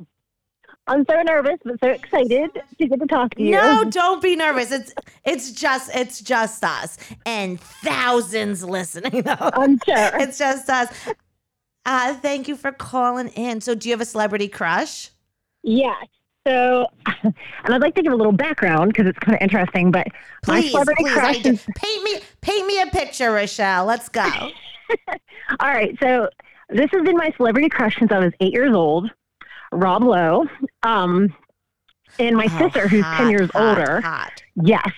I'm 0.88 1.04
so 1.10 1.20
nervous, 1.22 1.58
but 1.64 1.78
so 1.80 1.88
excited 1.90 2.50
to 2.78 2.86
get 2.86 3.00
to 3.00 3.06
talk 3.06 3.34
to 3.34 3.42
you. 3.42 3.50
No, 3.52 3.84
don't 3.90 4.22
be 4.22 4.36
nervous. 4.36 4.70
It's 4.70 4.94
it's 5.24 5.50
just 5.50 5.90
it's 5.94 6.20
just 6.20 6.62
us 6.64 6.96
and 7.26 7.60
thousands 7.60 8.62
listening. 8.64 9.24
No, 9.26 9.36
I'm 9.40 9.78
sure. 9.84 10.10
it's 10.20 10.38
just 10.38 10.70
us. 10.70 10.88
Uh, 11.84 12.14
thank 12.14 12.46
you 12.48 12.56
for 12.56 12.72
calling 12.72 13.28
in. 13.28 13.60
So, 13.60 13.74
do 13.74 13.88
you 13.88 13.92
have 13.94 14.00
a 14.00 14.04
celebrity 14.06 14.48
crush? 14.48 15.10
Yeah. 15.62 15.94
So, 16.46 16.86
and 17.22 17.34
I'd 17.74 17.80
like 17.80 17.94
to 17.96 18.02
give 18.02 18.12
a 18.12 18.16
little 18.16 18.32
background 18.32 18.92
because 18.92 19.06
it's 19.08 19.18
kind 19.18 19.34
of 19.34 19.42
interesting. 19.42 19.90
But 19.90 20.06
my 20.46 20.60
Please, 20.60 20.70
celebrity 20.70 21.04
please, 21.04 21.12
crush 21.12 21.44
is 21.44 21.66
paint 21.76 22.02
me 22.04 22.20
paint 22.40 22.66
me 22.66 22.80
a 22.82 22.86
picture, 22.86 23.32
Rochelle. 23.32 23.84
Let's 23.84 24.08
go. 24.08 24.22
all 25.60 25.68
right. 25.68 25.96
So, 26.00 26.28
this 26.68 26.90
has 26.92 27.02
been 27.04 27.16
my 27.16 27.32
celebrity 27.36 27.68
crush 27.68 27.98
since 27.98 28.12
I 28.12 28.18
was 28.18 28.32
eight 28.40 28.52
years 28.52 28.74
old. 28.74 29.10
Rob 29.72 30.02
Lowe. 30.04 30.46
Um, 30.84 31.34
and 32.18 32.36
my 32.36 32.46
Oh, 32.52 32.58
sister, 32.58 32.86
who's 32.88 33.04
hot, 33.04 33.16
ten 33.18 33.30
years 33.30 33.50
hot, 33.52 33.78
older. 33.78 34.00
hot. 34.00 34.42
Yes. 34.62 34.88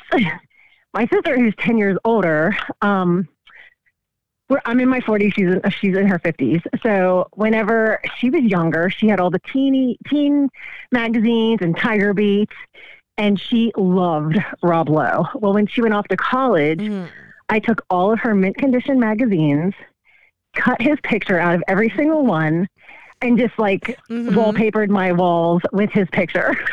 My 0.95 1.07
sister, 1.09 1.37
who's 1.37 1.55
10 1.59 1.77
years 1.79 1.99
older, 2.05 2.57
um, 2.81 3.29
we're, 4.49 4.61
I'm 4.65 4.81
in 4.81 4.89
my 4.89 5.01
40s. 5.01 5.35
She's 5.35 5.47
in, 5.47 5.61
she's 5.71 5.97
in 5.97 6.07
her 6.07 6.19
50s. 6.19 6.63
So 6.83 7.29
whenever 7.33 8.01
she 8.17 8.31
was 8.31 8.43
younger, 8.43 8.89
she 8.91 9.09
had 9.09 9.21
all 9.21 9.31
the 9.31 9.41
teeny 9.53 9.99
teen 10.09 10.49
magazines 10.93 11.59
and 11.61 11.77
Tiger 11.77 12.15
Beats, 12.15 12.55
and 13.17 13.39
she 13.39 13.73
loved 13.77 14.37
Rob 14.63 14.89
Lowe. 14.89 15.27
Well, 15.35 15.53
when 15.53 15.67
she 15.67 15.83
went 15.83 15.95
off 15.95 16.09
to 16.09 16.17
college, 16.17 16.81
Mhm. 16.81 17.09
I 17.51 17.59
took 17.59 17.83
all 17.91 18.13
of 18.13 18.21
her 18.21 18.35
mint 18.35 18.57
condition 18.57 18.99
magazines, 19.01 19.75
cut 20.55 20.81
his 20.81 20.99
picture 21.03 21.39
out 21.39 21.55
of 21.55 21.63
every 21.69 21.91
single 21.97 22.25
one, 22.27 22.69
and 23.21 23.37
just 23.39 23.59
like 23.59 23.99
Mhm. 24.11 24.31
wallpapered 24.31 24.89
my 24.89 25.13
walls 25.13 25.63
with 25.73 25.91
his 25.91 26.09
picture. 26.13 26.57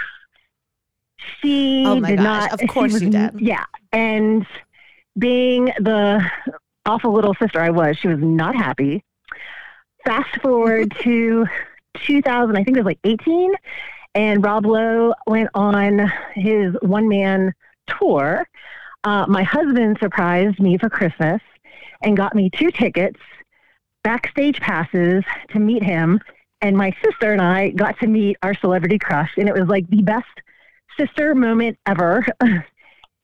she 1.41 1.83
Oh 1.85 1.99
did 1.99 2.17
gosh, 2.17 2.23
not. 2.23 2.53
of 2.53 2.59
she 2.59 2.67
course 2.67 2.93
was- 2.93 3.01
you 3.03 3.09
did. 3.09 3.39
Yeah, 3.39 3.63
and 3.91 4.45
being 5.17 5.65
the 5.79 6.23
awful 6.85 7.13
little 7.13 7.35
sister 7.35 7.59
I 7.59 7.69
was, 7.69 7.97
she 7.97 8.07
was 8.07 8.19
not 8.19 8.55
happy. 8.55 9.03
Fast 10.05 10.41
forward 10.41 10.95
to 11.01 11.45
2000, 11.95 12.55
I 12.55 12.63
think 12.63 12.77
it 12.77 12.81
was 12.81 12.85
like 12.85 12.99
18, 13.03 13.53
and 14.15 14.43
Rob 14.43 14.65
Lowe 14.65 15.13
went 15.27 15.49
on 15.53 16.11
his 16.33 16.73
one 16.81 17.07
man 17.07 17.53
tour. 17.87 18.47
Uh, 19.03 19.25
my 19.27 19.43
husband 19.43 19.97
surprised 19.99 20.59
me 20.59 20.77
for 20.77 20.89
Christmas 20.89 21.41
and 22.01 22.17
got 22.17 22.35
me 22.35 22.49
two 22.49 22.71
tickets, 22.71 23.19
backstage 24.03 24.59
passes 24.59 25.23
to 25.49 25.59
meet 25.59 25.83
him. 25.83 26.19
And 26.61 26.75
my 26.77 26.95
sister 27.03 27.31
and 27.31 27.41
I 27.41 27.69
got 27.69 27.99
to 27.99 28.07
meet 28.07 28.37
our 28.41 28.55
celebrity 28.55 28.97
crush, 28.97 29.31
and 29.37 29.47
it 29.47 29.53
was 29.53 29.67
like 29.67 29.87
the 29.89 30.01
best 30.01 30.25
sister 30.97 31.35
moment 31.35 31.77
ever. 31.85 32.25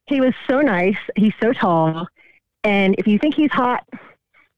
he 0.05 0.22
was 0.22 0.34
so 0.47 0.62
nice. 0.62 0.97
He's 1.16 1.34
so 1.41 1.53
tall. 1.53 2.07
And 2.64 2.95
if 2.97 3.07
you 3.07 3.18
think 3.20 3.36
he's 3.36 3.51
hot 3.51 3.88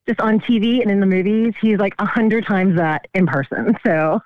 just 0.08 0.20
on 0.20 0.39
TV 0.39 0.82
and 0.82 0.91
in 0.91 0.99
the 0.99 1.06
movies, 1.06 1.54
he's 1.62 1.78
like 1.80 1.95
a 1.99 2.06
hundred 2.06 2.45
times 2.45 2.76
that 2.78 3.08
in 3.14 3.26
person. 3.28 3.78
So 3.86 4.20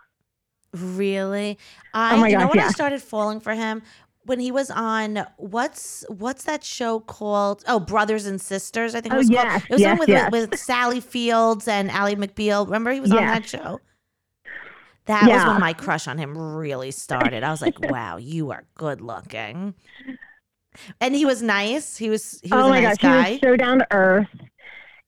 Really? 0.73 1.57
I 1.93 2.15
Oh 2.15 2.17
my 2.17 2.29
you 2.29 2.37
know 2.37 2.47
gosh, 2.47 2.49
when 2.49 2.59
I 2.59 2.67
started 2.67 3.01
falling 3.01 3.39
for 3.39 3.53
him 3.53 3.81
when 4.23 4.39
he 4.39 4.51
was 4.51 4.69
on 4.69 5.25
what's 5.37 6.03
what's 6.09 6.43
that 6.43 6.63
show 6.63 6.99
called? 6.99 7.63
Oh, 7.67 7.79
Brothers 7.79 8.25
and 8.25 8.39
Sisters, 8.41 8.93
I 8.93 9.01
think 9.01 9.13
it 9.13 9.17
Oh, 9.17 9.19
was 9.19 9.29
yes, 9.29 9.47
called. 9.51 9.63
It 9.69 9.73
was 9.73 9.81
yes, 9.81 9.97
one 9.97 9.97
with, 9.97 10.09
yes. 10.09 10.31
with 10.31 10.57
Sally 10.57 10.99
Fields 10.99 11.67
and 11.67 11.89
Ally 11.89 12.15
McBeal. 12.15 12.65
Remember 12.65 12.91
he 12.91 12.99
was 12.99 13.13
on 13.13 13.25
that 13.25 13.45
show? 13.45 13.81
That 15.05 15.31
was 15.31 15.45
when 15.45 15.57
my 15.59 15.73
crush 15.73 16.07
on 16.07 16.17
him 16.17 16.37
really 16.37 16.91
started. 16.91 17.41
I 17.43 17.49
was 17.51 17.61
like, 17.61 17.79
"Wow, 17.79 18.17
you 18.17 18.51
are 18.51 18.65
good 18.75 18.99
looking," 18.99 19.73
and 21.01 21.15
he 21.15 21.25
was 21.25 21.41
nice. 21.41 21.97
He 21.97 22.09
was 22.09 22.39
he 22.41 22.49
was 22.51 22.63
oh 22.63 22.67
a 22.67 22.69
my 22.69 22.81
nice 22.81 22.97
gosh, 22.97 23.01
guy. 23.01 23.23
he 23.23 23.31
was 23.33 23.41
so 23.41 23.55
down 23.55 23.79
to 23.79 23.87
earth 23.91 24.27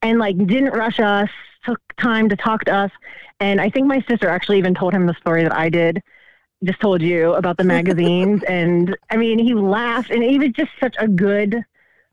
and 0.02 0.18
like 0.18 0.36
didn't 0.36 0.72
rush 0.72 1.00
us, 1.00 1.28
took 1.64 1.80
time 1.98 2.28
to 2.28 2.36
talk 2.36 2.64
to 2.64 2.74
us. 2.74 2.90
And 3.40 3.60
I 3.60 3.70
think 3.70 3.86
my 3.86 4.04
sister 4.08 4.28
actually 4.28 4.58
even 4.58 4.74
told 4.74 4.92
him 4.92 5.06
the 5.06 5.14
story 5.14 5.42
that 5.42 5.54
I 5.54 5.68
did, 5.68 6.02
just 6.64 6.80
told 6.80 7.00
you 7.00 7.32
about 7.34 7.56
the 7.56 7.64
magazines. 7.64 8.42
and 8.48 8.96
I 9.10 9.16
mean, 9.16 9.38
he 9.38 9.54
laughed 9.54 10.10
and 10.10 10.22
he 10.22 10.38
was 10.38 10.50
just 10.50 10.70
such 10.78 10.94
a 10.98 11.08
good, 11.08 11.62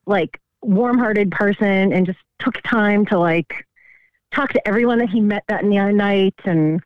like, 0.06 0.40
warm 0.62 0.98
hearted 0.98 1.32
person 1.32 1.94
and 1.94 2.06
just 2.06 2.20
took 2.40 2.62
time 2.64 3.06
to 3.06 3.18
like 3.18 3.66
talk 4.34 4.52
to 4.52 4.68
everyone 4.68 5.00
that 5.00 5.10
he 5.10 5.22
met 5.22 5.44
that 5.48 5.64
night. 5.64 6.36
And 6.46 6.82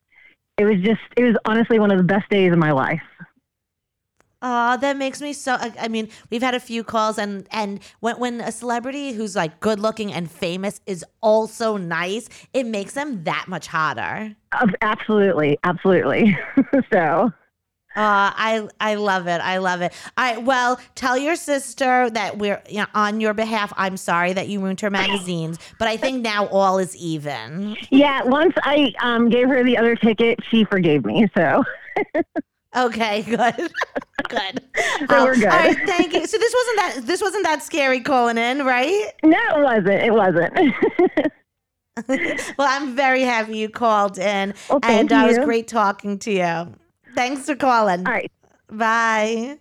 it 0.57 0.65
was 0.65 0.81
just, 0.81 1.01
it 1.15 1.23
was 1.23 1.35
honestly 1.45 1.79
one 1.79 1.91
of 1.91 1.97
the 1.97 2.03
best 2.03 2.29
days 2.29 2.51
of 2.51 2.57
my 2.57 2.71
life. 2.71 3.01
Oh, 4.43 4.75
that 4.77 4.97
makes 4.97 5.21
me 5.21 5.33
so. 5.33 5.53
I, 5.53 5.71
I 5.81 5.87
mean, 5.87 6.09
we've 6.31 6.41
had 6.41 6.55
a 6.55 6.59
few 6.59 6.83
calls, 6.83 7.19
and 7.19 7.47
and 7.51 7.79
when 7.99 8.17
when 8.17 8.41
a 8.41 8.51
celebrity 8.51 9.11
who's 9.13 9.35
like 9.35 9.59
good 9.59 9.79
looking 9.79 10.11
and 10.11 10.29
famous 10.29 10.81
is 10.87 11.05
also 11.21 11.77
nice, 11.77 12.27
it 12.53 12.65
makes 12.65 12.93
them 12.93 13.23
that 13.25 13.45
much 13.47 13.67
hotter. 13.67 14.35
Uh, 14.51 14.67
Absolutely. 14.81 15.59
Absolutely. 15.63 16.37
so. 16.91 17.31
Uh, 17.93 18.31
I 18.33 18.67
I 18.79 18.95
love 18.95 19.27
it. 19.27 19.41
I 19.41 19.57
love 19.57 19.81
it. 19.81 19.93
I 20.15 20.37
well, 20.37 20.79
tell 20.95 21.17
your 21.17 21.35
sister 21.35 22.09
that 22.09 22.37
we're 22.37 22.63
you 22.69 22.77
know, 22.77 22.85
on 22.95 23.19
your 23.19 23.33
behalf. 23.33 23.73
I'm 23.75 23.97
sorry 23.97 24.31
that 24.31 24.47
you 24.47 24.61
ruined 24.61 24.79
her 24.79 24.89
magazines, 24.89 25.59
but 25.77 25.89
I 25.89 25.97
think 25.97 26.21
now 26.21 26.47
all 26.47 26.79
is 26.79 26.95
even. 26.95 27.75
Yeah, 27.89 28.23
once 28.23 28.53
I 28.63 28.93
um, 29.01 29.29
gave 29.29 29.49
her 29.49 29.61
the 29.63 29.77
other 29.77 29.97
ticket, 29.97 30.39
she 30.49 30.63
forgave 30.63 31.03
me. 31.03 31.27
So, 31.35 31.65
Okay, 32.75 33.21
good, 33.27 33.73
good. 34.29 34.61
So 35.09 35.23
we're 35.25 35.35
good. 35.35 35.45
All 35.45 35.49
right, 35.57 35.77
thank 35.87 36.13
you. 36.13 36.27
So 36.27 36.37
this 36.37 36.53
wasn't 36.53 36.77
that 36.77 37.01
this 37.05 37.21
wasn't 37.21 37.43
that 37.43 37.63
scary 37.63 38.01
calling 38.01 38.37
in, 38.37 38.63
right? 38.63 39.11
no, 39.23 39.37
it 39.55 39.63
wasn't. 39.63 40.03
It 40.03 40.13
wasn't. 42.07 42.47
well, 42.57 42.67
I'm 42.69 42.95
very 42.95 43.21
happy 43.23 43.57
you 43.57 43.69
called 43.69 44.17
in, 44.19 44.53
Well, 44.69 44.79
thank 44.79 45.11
and 45.11 45.13
uh, 45.13 45.25
it 45.25 45.27
was 45.27 45.37
great 45.39 45.67
talking 45.67 46.19
to 46.19 46.31
you. 46.31 46.75
Thanks 47.15 47.45
for 47.47 47.55
calling. 47.55 48.05
All 48.05 48.13
right. 48.13 48.31
Bye. 48.69 49.57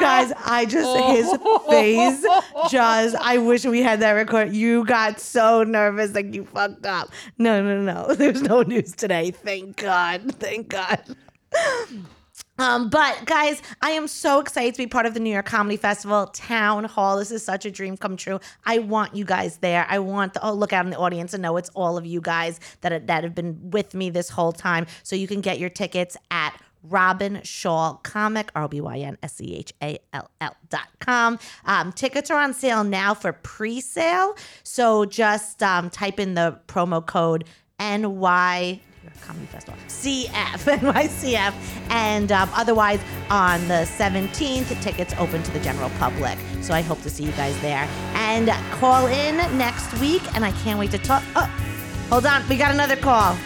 Guys, 0.00 0.32
I 0.44 0.64
just 0.64 0.98
his 1.10 1.30
face 1.68 2.24
just 2.70 3.16
I 3.20 3.36
wish 3.38 3.64
we 3.66 3.82
had 3.82 4.00
that 4.00 4.12
record. 4.12 4.54
You 4.54 4.84
got 4.86 5.20
so 5.20 5.62
nervous 5.62 6.14
like 6.14 6.34
you 6.34 6.44
fucked 6.44 6.86
up. 6.86 7.10
No, 7.38 7.62
no, 7.62 7.82
no. 7.82 8.14
There's 8.14 8.40
no 8.42 8.62
news 8.62 8.92
today. 8.92 9.30
Thank 9.30 9.76
God. 9.76 10.34
Thank 10.36 10.68
God. 10.68 11.02
Um, 12.58 12.88
but 12.88 13.24
guys, 13.24 13.60
I 13.82 13.90
am 13.90 14.06
so 14.06 14.38
excited 14.38 14.74
to 14.74 14.78
be 14.78 14.86
part 14.86 15.06
of 15.06 15.14
the 15.14 15.20
New 15.20 15.30
York 15.30 15.46
Comedy 15.46 15.76
Festival 15.76 16.26
Town 16.26 16.84
Hall. 16.84 17.18
This 17.18 17.32
is 17.32 17.44
such 17.44 17.64
a 17.64 17.70
dream 17.70 17.96
come 17.96 18.16
true. 18.16 18.38
I 18.64 18.78
want 18.78 19.16
you 19.16 19.24
guys 19.24 19.56
there. 19.58 19.86
I 19.88 19.98
want 19.98 20.34
the 20.34 20.46
oh 20.46 20.52
look 20.52 20.72
out 20.72 20.84
in 20.84 20.90
the 20.90 20.98
audience 20.98 21.34
and 21.34 21.42
know 21.42 21.56
it's 21.56 21.70
all 21.70 21.96
of 21.96 22.06
you 22.06 22.20
guys 22.20 22.60
that 22.82 23.08
that 23.08 23.24
have 23.24 23.34
been 23.34 23.70
with 23.70 23.94
me 23.94 24.08
this 24.08 24.28
whole 24.28 24.52
time. 24.52 24.86
So 25.02 25.16
you 25.16 25.26
can 25.26 25.40
get 25.40 25.58
your 25.58 25.70
tickets 25.70 26.16
at 26.30 26.56
Robyn 26.84 27.40
Schall 27.42 28.00
Comic, 28.04 28.50
R 28.54 28.68
B 28.68 28.80
Y 28.80 28.98
N 28.98 29.18
S 29.22 29.40
E 29.40 29.56
H 29.56 29.72
A 29.82 29.98
L 30.12 30.30
L 30.40 30.56
dot 30.68 30.88
com. 31.00 31.40
Um, 31.64 31.92
tickets 31.92 32.30
are 32.30 32.40
on 32.40 32.54
sale 32.54 32.84
now 32.84 33.14
for 33.14 33.32
pre 33.32 33.80
sale. 33.80 34.36
So 34.62 35.04
just 35.06 35.62
um, 35.62 35.90
type 35.90 36.20
in 36.20 36.34
the 36.34 36.60
promo 36.68 37.04
code 37.04 37.44
NY. 37.80 38.80
Comedy 39.22 39.46
Festival, 39.46 39.78
CF, 39.88 40.30
NYCF, 40.78 41.54
and 41.90 42.32
um, 42.32 42.50
otherwise 42.54 43.00
on 43.30 43.66
the 43.68 43.86
17th, 43.96 44.80
tickets 44.82 45.14
open 45.18 45.42
to 45.42 45.50
the 45.52 45.60
general 45.60 45.90
public. 45.98 46.38
So 46.60 46.74
I 46.74 46.82
hope 46.82 47.00
to 47.02 47.10
see 47.10 47.24
you 47.24 47.32
guys 47.32 47.58
there. 47.60 47.88
And 48.14 48.48
call 48.72 49.06
in 49.06 49.36
next 49.56 49.92
week, 50.00 50.22
and 50.34 50.44
I 50.44 50.52
can't 50.62 50.78
wait 50.78 50.90
to 50.92 50.98
talk. 50.98 51.22
Oh, 51.36 51.50
hold 52.08 52.26
on, 52.26 52.46
we 52.48 52.56
got 52.56 52.72
another 52.72 52.96
call. 52.96 53.36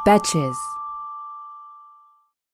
Betches. 0.06 0.69